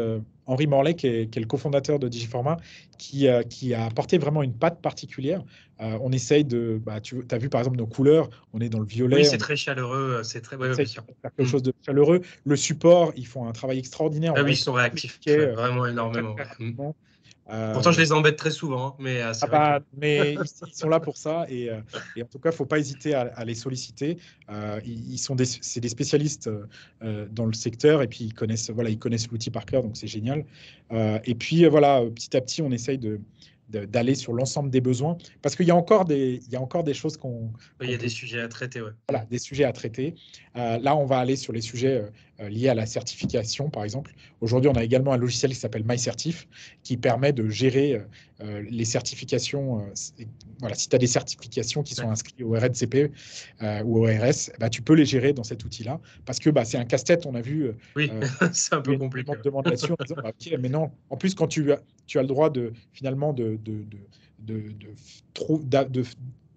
Henri 0.48 0.68
Morlaix, 0.68 0.96
qui 0.96 1.08
est, 1.08 1.36
le 1.36 1.46
cofondateur 1.46 2.00
de 2.00 2.08
Digiforma, 2.08 2.58
qui, 2.98 3.28
qui, 3.50 3.74
a 3.74 3.86
apporté 3.86 4.18
vraiment 4.18 4.44
une 4.44 4.54
patte 4.54 4.82
particulière. 4.82 5.44
on 5.80 6.12
essaye 6.12 6.46
de. 6.46 6.80
Bah, 6.84 7.02
tu 7.02 7.26
as 7.32 7.38
vu 7.38 7.50
par 7.50 7.62
exemple 7.62 7.78
nos 7.78 7.88
couleurs, 7.88 8.30
on 8.54 8.62
est 8.62 8.70
dans 8.70 8.80
le 8.80 8.86
violet. 8.86 9.18
Oui, 9.18 9.26
c'est 9.26 9.38
très 9.38 9.56
chaleureux, 9.56 10.22
c'est 10.24 10.42
très. 10.42 10.56
Ouais, 10.56 10.72
quelque 10.76 11.42
mm. 11.42 11.46
chose 11.46 11.64
de 11.64 11.74
chaleureux. 11.86 12.22
Le 12.44 12.56
support, 12.56 13.12
ils 13.16 13.28
font 13.28 13.48
un 13.48 13.52
travail 13.52 13.80
extraordinaire. 13.80 14.34
Ah 14.36 14.44
oui, 14.44 14.54
ils 14.54 14.58
sont 14.58 14.74
réactifs, 14.74 15.20
vraiment 15.26 15.86
énormément. 15.86 16.36
Pourtant, 17.48 17.92
je 17.92 18.02
les 18.02 18.12
embête 18.12 18.38
très 18.38 18.50
souvent, 18.50 18.88
hein, 18.88 18.96
mais, 18.98 19.22
euh, 19.22 19.32
ah 19.42 19.48
bah, 19.48 19.80
mais 19.96 20.34
ils, 20.34 20.74
sont 20.74 20.90
là 20.90 21.00
pour 21.00 21.16
ça. 21.16 21.46
Et, 21.48 21.70
euh, 21.70 21.80
et 22.16 22.24
en 22.24 22.26
tout 22.26 22.40
cas, 22.40 22.50
il 22.50 22.54
ne 22.54 22.58
faut 22.58 22.66
pas 22.66 22.80
hésiter 22.80 23.14
à, 23.14 23.46
les 23.46 23.54
solliciter. 23.54 24.18
Euh, 24.50 24.80
ils, 24.84 25.20
sont 25.20 25.36
des, 25.36 25.46
c'est 25.46 25.80
des 25.80 25.90
spécialistes 25.90 26.50
dans 27.02 27.46
le 27.46 27.54
secteur 27.54 28.02
et 28.02 28.08
puis 28.08 28.26
ils 28.26 28.34
connaissent, 28.34 28.72
voilà, 28.72 28.90
ils 28.90 28.98
connaissent 28.98 29.30
l'outil 29.30 29.52
par 29.52 29.66
cœur, 29.66 29.84
donc 29.84 29.96
c'est 29.96 30.08
génial. 30.08 30.44
et 30.92 31.36
puis 31.36 31.66
voilà, 31.66 32.02
petit 32.02 32.36
à 32.36 32.42
petit, 32.42 32.62
on 32.62 32.72
essaye 32.72 32.98
de, 32.98 33.20
d'aller 33.70 34.16
sur 34.16 34.34
l'ensemble 34.34 34.70
des 34.70 34.82
besoins 34.82 35.18
parce 35.42 35.56
qu'il 35.56 35.66
y 35.66 35.72
a 35.72 35.76
encore 35.76 36.06
des 36.06 36.40
il 36.46 36.54
y 36.54 36.56
a 36.56 36.62
encore 36.62 36.84
des 36.84 36.94
choses 36.94 37.18
qu'on 37.18 37.52
il 37.82 37.90
y 37.90 37.96
a 37.96 37.98
des 37.98 38.10
sujets 38.10 38.40
à 38.40 38.48
traiter 38.48 38.80
ouais. 38.80 38.92
voilà 39.10 39.26
des 39.26 39.40
sujets 39.40 39.64
à 39.64 39.74
traiter 39.74 40.14
là 40.54 40.96
on 40.96 41.06
va 41.06 41.18
aller 41.18 41.36
sur 41.36 41.52
les 41.52 41.62
sujets 41.62 41.96
euh, 41.96 42.10
liées 42.40 42.70
à 42.70 42.74
la 42.74 42.86
certification, 42.86 43.70
par 43.70 43.84
exemple. 43.84 44.14
Aujourd'hui, 44.42 44.70
on 44.70 44.76
a 44.76 44.84
également 44.84 45.14
un 45.14 45.18
logiciel 45.18 45.52
qui 45.52 45.58
s'appelle 45.58 45.84
MyCertif, 45.86 46.48
qui 46.84 46.98
permet 46.98 47.34
de 47.34 47.48
gérer 47.50 47.94
euh, 47.94 48.00
euh, 48.42 48.64
les 48.70 48.86
certifications. 48.86 49.88
voilà, 50.60 50.76
si 50.76 50.90
tu 50.90 50.96
as 50.96 51.00
des 51.00 51.08
certifications 51.08 51.84
qui 51.84 51.96
sont 51.96 52.10
inscrites 52.10 52.42
au 52.42 52.52
RNCP 52.52 53.12
ou 53.86 54.00
au 54.00 54.04
RS, 54.06 54.52
bah, 54.60 54.70
tu 54.70 54.82
peux 54.82 54.94
les 54.94 55.06
gérer 55.06 55.34
dans 55.34 55.44
cet 55.44 55.64
outil-là, 55.64 56.00
parce 56.26 56.40
que 56.40 56.50
bah, 56.50 56.66
c'est 56.66 56.78
un 56.78 56.86
casse-tête, 56.86 57.26
on 57.26 57.36
a 57.36 57.42
vu. 57.42 57.72
Oui, 57.96 58.12
c'est 58.54 58.74
un 58.74 58.82
peu 58.82 58.98
compliqué. 58.98 59.32
On 59.32 59.42
demande 59.42 59.68
là-dessus 59.68 59.92
en 59.92 60.04
disant, 60.04 60.22
bah, 60.22 60.30
OK, 60.30 60.58
mais 60.60 60.70
non, 60.70 60.92
en 61.10 61.18
plus, 61.18 61.36
quand 61.36 61.48
tu 61.48 61.72
as, 61.72 61.80
tu 62.08 62.20
as 62.20 62.22
le 62.22 62.28
droit 62.28 62.50
de, 62.50 62.74
finalement, 62.92 63.34
de, 63.34 63.58
de, 63.64 63.86
de, 64.40 64.64
de, 64.84 65.84
de 65.90 66.04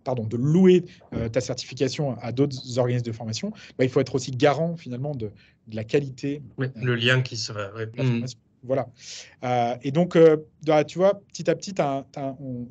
pardon, 0.09 0.25
de 0.25 0.39
louer 0.39 0.87
ta 1.33 1.43
certification 1.43 2.17
à 2.23 2.33
d'autres 2.33 2.79
organismes 2.79 3.05
de 3.05 3.13
formation, 3.13 3.51
bah, 3.79 3.85
il 3.85 3.91
faut 3.91 4.01
être 4.01 4.15
aussi 4.15 4.31
garant 4.31 4.75
finalement 4.75 5.15
de, 5.15 5.31
de 5.67 5.77
la 5.77 5.85
qualité. 5.85 6.41
le 6.57 6.95
lien 6.95 7.21
qui 7.21 7.37
sera. 7.37 7.69
Mmh. 7.99 8.25
Voilà. 8.63 8.89
Euh, 9.45 9.77
et 9.83 9.93
donc, 9.93 10.17
euh, 10.17 10.37
tu 10.87 10.99
vois, 10.99 11.21
petit 11.29 11.49
à 11.51 11.55
petit, 11.55 11.75
on, 12.17 12.67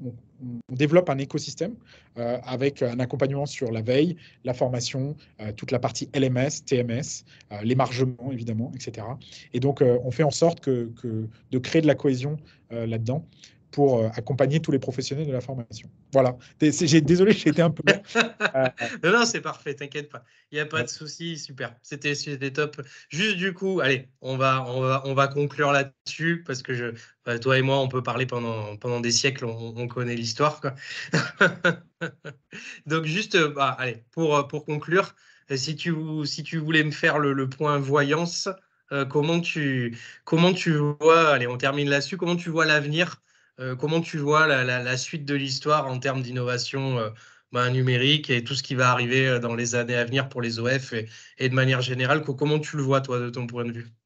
développe 0.71 1.09
un 1.09 1.17
écosystème 1.17 1.73
euh, 2.19 2.37
avec 2.43 2.83
un 2.83 2.99
accompagnement 2.99 3.47
sur 3.47 3.71
la 3.71 3.81
veille, 3.81 4.17
la 4.43 4.53
formation, 4.53 5.15
toute 5.55 5.71
la 5.71 5.79
partie 5.79 6.09
LMS, 6.13 6.63
TMS, 6.65 7.25
l'émargement, 7.63 8.31
évidemment, 8.31 8.71
etc. 8.75 9.07
Et 9.53 9.59
donc, 9.59 9.81
on 9.81 10.11
fait 10.11 10.23
en 10.23 10.31
sorte 10.31 10.59
que, 10.59 10.91
de 11.51 11.57
créer 11.57 11.81
de 11.81 11.87
la 11.87 11.95
cohésion 11.95 12.37
là-dedans 12.69 13.25
pour 13.71 13.99
euh, 13.99 14.09
accompagner 14.15 14.59
tous 14.59 14.71
les 14.71 14.79
professionnels 14.79 15.27
de 15.27 15.31
la 15.31 15.41
formation. 15.41 15.89
Voilà. 16.13 16.37
Désolé, 16.59 17.33
j'ai 17.33 17.49
été 17.49 17.61
un 17.61 17.71
peu. 17.71 17.83
Euh, 18.55 18.69
non, 19.03 19.11
non, 19.11 19.25
c'est 19.25 19.41
parfait, 19.41 19.75
t'inquiète 19.75 20.09
pas. 20.09 20.23
Il 20.51 20.55
n'y 20.55 20.61
a 20.61 20.65
pas 20.65 20.81
de 20.81 20.87
souci, 20.87 21.37
super. 21.37 21.75
C'était, 21.81 22.15
top. 22.51 22.81
Juste 23.09 23.37
du 23.37 23.53
coup, 23.53 23.81
allez, 23.81 24.09
on 24.21 24.37
va, 24.37 24.63
on 24.67 24.79
va, 24.79 25.01
on 25.05 25.13
va 25.13 25.27
conclure 25.27 25.71
là-dessus 25.71 26.43
parce 26.45 26.63
que 26.63 26.73
je, 26.73 26.85
bah, 27.25 27.37
toi 27.39 27.57
et 27.57 27.61
moi, 27.61 27.79
on 27.79 27.87
peut 27.87 28.01
parler 28.01 28.25
pendant, 28.25 28.77
pendant 28.77 28.99
des 28.99 29.11
siècles, 29.11 29.45
on, 29.45 29.87
connaît 29.87 30.15
l'histoire. 30.15 30.61
Donc, 32.85 33.05
juste, 33.05 33.37
bah, 33.53 33.75
allez, 33.77 34.03
pour, 34.11 34.47
pour 34.47 34.65
conclure, 34.65 35.13
si 35.55 35.75
tu, 35.75 35.93
si 36.25 36.43
tu 36.43 36.57
voulais 36.57 36.83
me 36.83 36.91
faire 36.91 37.19
le, 37.19 37.33
le 37.33 37.49
point 37.49 37.77
voyance, 37.77 38.49
euh, 38.91 39.05
comment, 39.05 39.41
tu, 39.41 39.97
comment 40.23 40.53
tu 40.53 40.77
vois, 40.77 41.29
allez, 41.29 41.47
on 41.47 41.57
termine 41.57 41.89
là-dessus, 41.89 42.17
comment 42.17 42.35
tu 42.35 42.49
vois 42.49 42.65
l'avenir 42.65 43.21
euh, 43.21 43.26
comment 43.75 44.01
tu 44.01 44.17
vois 44.19 44.47
la, 44.47 44.97
suite 44.97 45.25
de 45.25 45.33
l'histoire 45.35 45.87
en 45.87 45.99
termes 45.99 46.21
d'innovation 46.21 46.99
euh, 46.99 47.09
bah, 47.51 47.69
numérique 47.69 48.29
et 48.29 48.43
tout 48.43 48.55
ce 48.55 48.63
qui 48.63 48.75
va 48.75 48.91
arriver 48.91 49.27
euh, 49.27 49.39
dans 49.39 49.55
les 49.55 49.75
années 49.75 49.95
à 49.95 50.05
venir 50.05 50.29
pour 50.29 50.41
les 50.41 50.59
OF 50.59 50.93
et 50.93 51.49
de 51.49 51.53
manière 51.55 51.81
générale? 51.81 52.23
Comment 52.23 52.59
tu 52.59 52.77
le 52.77 52.83
vois, 52.83 53.01
toi, 53.01 53.19
de 53.19 53.29
ton 53.29 53.47
point 53.47 53.65
de 53.65 53.71
vue? 53.71 53.96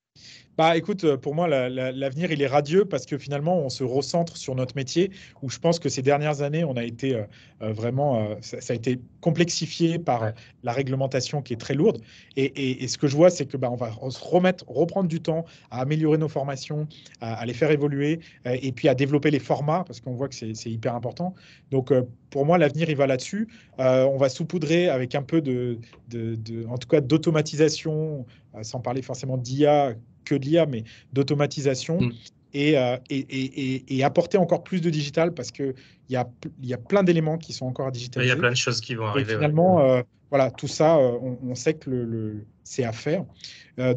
Bah, 0.61 0.77
écoute, 0.77 1.05
euh, 1.05 1.17
pour 1.17 1.33
moi, 1.33 1.47
l'avenir, 1.47 2.31
il 2.31 2.39
est 2.39 2.47
radieux 2.47 2.85
parce 2.85 3.07
que 3.07 3.17
finalement, 3.17 3.57
on 3.57 3.69
se 3.69 3.83
recentre 3.83 4.37
sur 4.37 4.53
notre 4.53 4.75
métier 4.75 5.09
où 5.41 5.49
je 5.49 5.57
pense 5.57 5.79
que 5.79 5.89
ces 5.89 6.03
dernières 6.03 6.43
années, 6.43 6.63
on 6.63 6.77
a 6.77 6.83
été 6.83 7.15
euh, 7.15 7.23
euh, 7.63 7.73
vraiment, 7.73 8.37
ça, 8.41 8.57
a 8.69 8.75
été 8.75 8.99
complexifié 9.21 9.97
par 9.97 10.33
la 10.61 10.71
réglementation 10.71 11.41
qui 11.41 11.53
est 11.53 11.57
très 11.57 11.73
lourde. 11.73 11.99
Et, 12.37 12.87
ce 12.87 12.99
que 12.99 13.07
je 13.07 13.15
vois, 13.15 13.31
c'est 13.31 13.47
que 13.47 13.57
bah, 13.57 13.71
on 13.71 13.75
va 13.75 13.91
se 14.11 14.23
remettre, 14.23 14.63
reprendre 14.67 15.09
du 15.09 15.19
temps 15.19 15.45
à 15.71 15.81
améliorer 15.81 16.19
nos 16.19 16.29
formations, 16.29 16.87
à, 17.21 17.43
les 17.47 17.53
faire 17.53 17.71
évoluer 17.71 18.19
et 18.45 18.71
puis 18.71 18.87
à 18.87 18.93
développer 18.93 19.31
les 19.31 19.39
formats 19.39 19.83
parce 19.87 19.99
qu'on 19.99 20.13
voit 20.13 20.27
que 20.27 20.35
c'est 20.35 20.69
hyper 20.69 20.93
important. 20.93 21.33
Donc, 21.71 21.91
pour 22.29 22.45
moi, 22.45 22.59
l'avenir, 22.59 22.87
il 22.89 22.95
va 22.95 23.07
là-dessus. 23.07 23.47
on 23.79 24.17
va 24.17 24.29
saupoudrer 24.29 24.89
avec 24.89 25.15
un 25.15 25.23
peu 25.23 25.41
de, 25.41 25.79
de 26.09 26.67
en 26.67 26.77
tout 26.77 26.87
cas, 26.87 27.01
d'automatisation, 27.01 28.25
sans 28.61 28.79
parler 28.79 29.01
forcément 29.01 29.37
d'IA 29.37 29.95
que 30.31 30.35
de 30.35 30.45
l'IA, 30.45 30.65
mais 30.65 30.83
d'automatisation. 31.13 32.01
Mm. 32.01 32.11
Euh, 32.53 32.97
et, 33.09 33.19
et, 33.19 33.97
et, 33.97 34.03
apporter 34.03 34.37
encore 34.37 34.61
plus 34.61 34.81
de 34.81 34.89
digital 34.89 35.33
parce 35.33 35.51
qu'il 35.51 35.73
y 36.09 36.17
a, 36.17 36.27
y 36.61 36.73
a 36.73 36.77
plein 36.77 37.01
d'éléments 37.01 37.37
qui 37.37 37.53
sont 37.53 37.65
encore 37.65 37.87
à 37.87 37.91
digitaliser. 37.91 38.29
Il 38.29 38.35
y 38.35 38.37
a 38.37 38.39
plein 38.39 38.49
de 38.49 38.57
choses 38.57 38.81
qui 38.81 38.93
vont 38.93 39.05
arriver. 39.05 39.35
finalement, 39.35 39.79
euh, 39.79 40.01
voilà, 40.29 40.51
tout 40.51 40.67
ça, 40.67 40.97
euh, 40.97 41.17
on, 41.21 41.55
sait 41.55 41.75
que 41.75 41.89
le, 41.89 42.45
c'est 42.65 42.83
à 42.83 42.91
faire. 42.91 43.23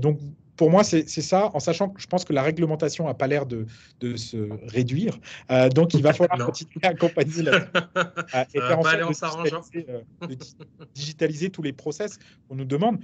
donc, 0.01 0.21
pour 0.57 0.71
moi, 0.71 0.85
c'est 0.85 1.07
ça, 1.07 1.51
en 1.55 1.59
sachant 1.59 1.89
que 1.89 2.01
je 2.01 2.07
pense 2.07 2.25
que 2.25 2.33
la 2.33 2.43
réglementation 2.43 3.07
n'a 3.07 3.15
pas 3.15 3.27
l'air 3.27 3.47
de, 3.47 3.67
de, 4.01 4.17
se 4.17 4.49
réduire. 4.69 5.19
Euh, 5.51 5.69
donc, 5.69 5.95
il 5.95 6.03
va 6.03 6.13
falloir 6.15 6.47
continuer 6.47 6.81
à 6.85 6.89
accompagner 6.89 7.43
la, 7.43 7.55
euh, 7.55 8.45
et 8.55 8.61
faire 8.61 8.79
en 8.79 9.13
sorte 9.13 9.51
euh, 9.77 10.01
de 10.27 10.37
digitaliser, 10.95 11.51
tous 11.51 11.63
les 11.63 11.73
process 11.73 12.19
qu'on 12.49 12.55
nous 12.55 12.65
demande. 12.65 12.99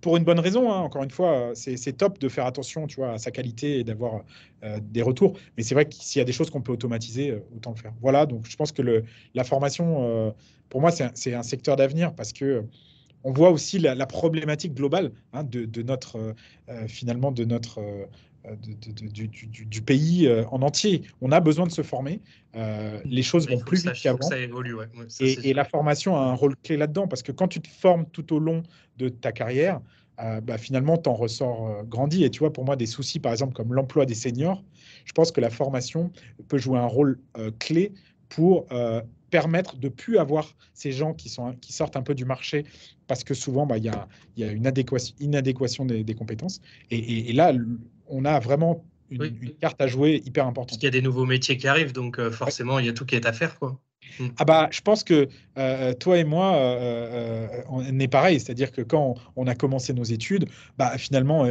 Pour 0.00 0.16
une 0.16 0.24
bonne 0.24 0.40
raison, 0.40 0.70
hein. 0.70 0.78
encore 0.78 1.02
une 1.02 1.10
fois, 1.10 1.52
c'est 1.54 1.96
top 1.96 2.18
de 2.18 2.28
faire 2.28 2.44
attention 2.44 2.86
tu 2.86 2.96
vois, 2.96 3.12
à 3.12 3.18
sa 3.18 3.30
qualité 3.30 3.78
et 3.78 3.84
d'avoir 3.84 4.22
des 4.82 5.02
retours. 5.02 5.38
Mais 5.56 5.62
c'est 5.62 5.74
vrai 5.74 5.86
que 5.86 5.94
s'il 5.94 6.18
y 6.18 6.22
a 6.22 6.24
des 6.24 6.32
choses 6.32 6.50
qu'on 6.50 6.60
peut 6.60 6.72
automatiser, 6.72 7.40
autant 7.56 7.70
le 7.70 7.76
faire. 7.76 7.92
Voilà, 8.02 8.26
donc 8.26 8.46
je 8.46 8.56
pense 8.56 8.72
que 8.72 8.82
le, 8.82 9.04
la 9.34 9.44
formation, 9.44 10.34
pour 10.68 10.80
moi, 10.80 10.90
c'est 10.90 11.04
un, 11.04 11.38
un, 11.38 11.42
secteur 11.42 11.76
d'avenir 11.76 12.14
parce 12.14 12.32
que 12.32 12.64
on 13.24 13.32
voit 13.32 13.50
aussi 13.50 13.78
la, 13.78 14.06
problématique 14.06 14.74
globale 14.74 15.12
hein, 15.32 15.44
de, 15.44 15.82
notre 15.82 16.16
euh, 16.16 16.32
euh, 16.68 16.88
finalement 16.88 17.32
de 17.32 17.44
notre 17.44 17.80
euh, 17.80 18.56
du, 18.56 19.82
pays 19.82 20.30
en 20.50 20.62
entier. 20.62 21.02
On 21.20 21.30
a 21.30 21.40
besoin 21.40 21.66
de 21.66 21.72
se 21.72 21.82
former. 21.82 22.20
les 23.04 23.22
choses 23.22 23.48
vont 23.48 23.58
plus 23.58 23.84
vite 23.84 24.00
qu'avant. 24.02 24.28
et, 25.20 25.52
la 25.52 25.64
formation 25.64 26.16
a 26.16 26.20
un 26.20 26.34
rôle 26.34 26.56
clé 26.56 26.78
là-dedans 26.78 27.06
parce 27.06 27.22
que 27.22 27.32
quand 27.32 27.48
tu 27.48 27.60
te 27.60 27.68
formes 27.68 28.06
tout 28.06 28.34
au 28.34 28.38
long 28.38 28.62
de 28.96 29.10
ta 29.10 29.32
carrière, 29.32 29.80
bah, 30.16 30.56
finalement, 30.56 30.96
tu 30.96 31.10
en 31.10 31.14
ressors 31.14 31.84
grandi. 31.84 32.24
Et 32.24 32.30
tu 32.30 32.38
vois, 32.38 32.50
pour 32.50 32.64
moi, 32.64 32.76
des 32.76 32.86
soucis, 32.86 33.18
par 33.18 33.32
exemple, 33.32 33.52
comme 33.52 33.74
l'emploi 33.74 34.06
des 34.06 34.14
seniors, 34.14 34.64
je 35.04 35.12
pense 35.12 35.32
que 35.32 35.42
la 35.42 35.50
formation 35.50 36.10
peut 36.48 36.58
jouer 36.58 36.78
un 36.78 36.86
rôle 36.86 37.18
clé 37.58 37.92
pour 38.30 38.66
permettre 39.30 39.76
de 39.76 39.88
plus 39.88 40.18
avoir 40.18 40.54
ces 40.74 40.92
gens 40.92 41.14
qui, 41.14 41.28
sont, 41.28 41.54
qui 41.54 41.72
sortent 41.72 41.96
un 41.96 42.02
peu 42.02 42.14
du 42.14 42.24
marché 42.24 42.64
parce 43.06 43.24
que 43.24 43.34
souvent, 43.34 43.66
bah, 43.66 43.78
il 43.78 43.84
y, 43.84 43.88
a, 43.88 44.08
y 44.36 44.44
a 44.44 44.52
une 44.52 44.66
adéquation, 44.66 45.14
inadéquation 45.20 45.84
des, 45.84 46.14
compétences. 46.14 46.60
Et, 46.90 47.32
là, 47.32 47.52
on 48.06 48.24
a 48.24 48.38
vraiment 48.40 48.84
une, 49.10 49.54
carte 49.60 49.80
à 49.80 49.86
jouer 49.86 50.22
hyper 50.24 50.46
importante. 50.46 50.78
Il 50.80 50.84
y 50.84 50.88
a 50.88 50.90
des 50.90 51.02
nouveaux 51.02 51.26
métiers 51.26 51.56
qui 51.56 51.66
arrivent, 51.66 51.92
donc 51.92 52.18
euh, 52.18 52.30
forcément, 52.30 52.78
il 52.78 52.86
y 52.86 52.88
a 52.88 52.92
tout 52.92 53.06
qui 53.06 53.16
est 53.16 53.26
à 53.26 53.32
faire. 53.32 53.58
Quoi. 53.58 53.80
Mm. 54.18 54.28
Ah 54.38 54.44
bah, 54.44 54.68
je 54.70 54.80
pense 54.80 55.04
que 55.04 55.28
euh, 55.58 55.92
toi 55.94 56.18
et 56.18 56.24
moi, 56.24 56.56
euh, 56.56 57.46
on 57.68 57.98
est 57.98 58.08
pareil, 58.08 58.40
c'est-à-dire 58.40 58.72
que 58.72 58.82
quand 58.82 59.16
on 59.36 59.46
a 59.46 59.54
commencé 59.54 59.92
nos 59.92 60.04
études, 60.04 60.46
bah, 60.78 60.96
finalement, 60.98 61.46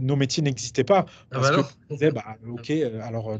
nos 0.00 0.16
métiers 0.16 0.42
n'existaient 0.42 0.84
pas. 0.84 1.06
Ah 1.08 1.24
parce 1.30 1.48
ah 1.48 1.56
bah 1.56 1.62
que 1.62 1.68
on 1.90 1.94
disait, 1.94 2.10
bah, 2.10 2.36
ok, 2.48 2.70
alors 3.02 3.38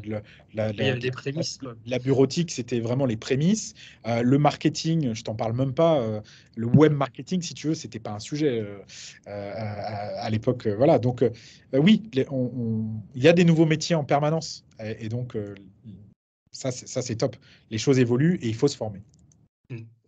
la, 0.53 0.71
il 0.71 0.77
y 0.77 0.89
avait 0.89 0.99
des 0.99 1.11
prémices. 1.11 1.59
La, 1.85 1.99
bureautique, 1.99 2.51
c'était 2.51 2.79
vraiment 2.79 3.05
les 3.05 3.17
prémices. 3.17 3.73
le 4.05 4.37
marketing, 4.37 5.13
je 5.13 5.23
t'en 5.23 5.35
parle 5.35 5.53
même 5.53 5.73
pas. 5.73 6.21
le 6.55 6.67
web 6.67 6.93
marketing, 6.93 7.41
si 7.41 7.53
tu 7.53 7.67
veux, 7.67 7.75
c'était 7.75 7.99
pas 7.99 8.11
un 8.11 8.19
sujet 8.19 8.65
à, 9.25 10.23
à 10.23 10.29
l'époque. 10.29 10.67
voilà, 10.67 10.99
donc 10.99 11.23
oui, 11.73 12.03
il 12.13 13.23
y 13.23 13.27
a 13.27 13.33
des 13.33 13.43
nouveaux 13.43 13.65
métiers 13.65 13.95
en 13.95 14.03
permanence, 14.03 14.65
et, 14.83 15.05
et 15.05 15.09
donc 15.09 15.35
ça, 16.51 16.71
c'est 16.71 17.15
top. 17.15 17.35
Les 17.69 17.77
choses 17.77 17.99
évoluent 17.99 18.39
et 18.41 18.47
il 18.47 18.55
faut 18.55 18.67
se 18.67 18.77
former. 18.77 19.01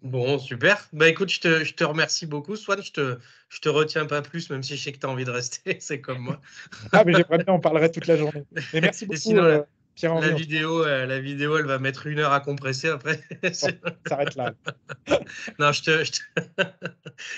Bon, 0.01 0.39
super. 0.39 0.89
Bah 0.93 1.07
écoute, 1.07 1.29
je 1.29 1.39
te, 1.39 1.63
je 1.63 1.75
te 1.75 1.83
remercie 1.83 2.25
beaucoup. 2.25 2.55
Soit 2.55 2.81
je 2.81 2.91
te, 2.91 3.19
je 3.49 3.59
te 3.59 3.69
retiens 3.69 4.07
pas 4.07 4.23
plus, 4.23 4.49
même 4.49 4.63
si 4.63 4.75
je 4.75 4.83
sais 4.83 4.91
que 4.91 4.97
tu 4.97 5.05
as 5.05 5.09
envie 5.09 5.25
de 5.25 5.31
rester. 5.31 5.77
c'est 5.79 6.01
comme 6.01 6.19
moi. 6.19 6.41
ah, 6.91 7.03
mais 7.05 7.13
j'aimerais 7.13 7.43
bien, 7.43 7.53
on 7.53 7.59
parlerait 7.59 7.91
toute 7.91 8.07
la 8.07 8.17
journée. 8.17 8.43
Mais 8.73 8.81
merci 8.81 9.05
beaucoup. 9.05 9.19
Sinon, 9.19 9.43
euh, 9.43 9.61
Pierre 9.93 10.15
la 10.15 10.29
vidéo, 10.29 10.83
euh, 10.83 11.05
la 11.05 11.19
vidéo, 11.19 11.57
elle 11.57 11.67
va 11.67 11.77
mettre 11.77 12.07
une 12.07 12.17
heure 12.17 12.33
à 12.33 12.39
compresser 12.39 12.89
après. 12.89 13.21
S'arrête 13.53 14.35
là. 14.35 14.53
non, 15.59 15.71
je 15.71 15.83
te, 15.83 16.03
je 16.03 16.11
te, 16.11 16.19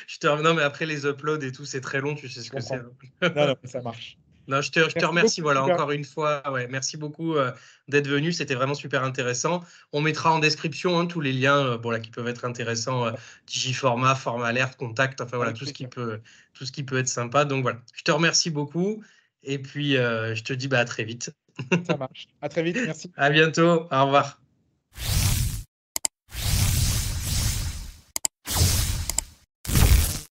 je 0.07 0.19
te, 0.19 0.41
non, 0.41 0.53
mais 0.53 0.63
après 0.63 0.85
les 0.85 1.05
uploads 1.05 1.41
et 1.41 1.51
tout, 1.51 1.65
c'est 1.65 1.81
très 1.81 1.99
long. 1.99 2.15
Tu 2.15 2.29
sais 2.29 2.41
ce 2.41 2.49
que 2.49 2.61
c'est. 2.61 2.77
non, 2.77 3.47
non, 3.47 3.55
ça 3.65 3.81
marche. 3.81 4.17
Non, 4.47 4.61
je 4.61 4.71
te, 4.71 4.79
je 4.89 4.95
te 4.95 5.05
remercie, 5.05 5.41
voilà, 5.41 5.63
encore 5.63 5.91
une 5.91 6.03
fois. 6.03 6.41
Ouais, 6.51 6.67
merci 6.67 6.97
beaucoup 6.97 7.35
euh, 7.35 7.51
d'être 7.87 8.07
venu. 8.07 8.31
C'était 8.31 8.55
vraiment 8.55 8.73
super 8.73 9.03
intéressant. 9.03 9.63
On 9.91 10.01
mettra 10.01 10.33
en 10.33 10.39
description 10.39 10.99
hein, 10.99 11.05
tous 11.05 11.21
les 11.21 11.31
liens 11.31 11.57
euh, 11.57 11.77
bon, 11.77 11.91
là, 11.91 11.99
qui 11.99 12.09
peuvent 12.09 12.27
être 12.27 12.45
intéressants. 12.45 13.05
Euh, 13.05 13.11
Digiformat, 13.47 14.15
Format 14.15 14.47
Alerte, 14.47 14.75
Contact, 14.75 15.21
enfin 15.21 15.37
voilà, 15.37 15.53
tout 15.53 15.65
ce, 15.65 15.73
qui 15.73 15.87
peut, 15.87 16.19
tout 16.53 16.65
ce 16.65 16.71
qui 16.71 16.83
peut 16.83 16.97
être 16.97 17.07
sympa. 17.07 17.45
Donc 17.45 17.63
voilà, 17.63 17.79
je 17.93 18.03
te 18.03 18.11
remercie 18.11 18.49
beaucoup. 18.49 19.03
Et 19.43 19.59
puis, 19.59 19.93
je 19.93 20.43
te 20.43 20.53
dis 20.53 20.67
bah, 20.67 20.79
à 20.79 20.85
très 20.85 21.03
vite. 21.03 21.31
Ça 21.85 21.97
marche. 21.97 22.27
À 22.41 22.49
très 22.49 22.63
vite. 22.63 22.77
Merci. 22.85 23.11
À 23.17 23.29
bientôt. 23.29 23.87
Au 23.91 24.05
revoir. 24.05 24.39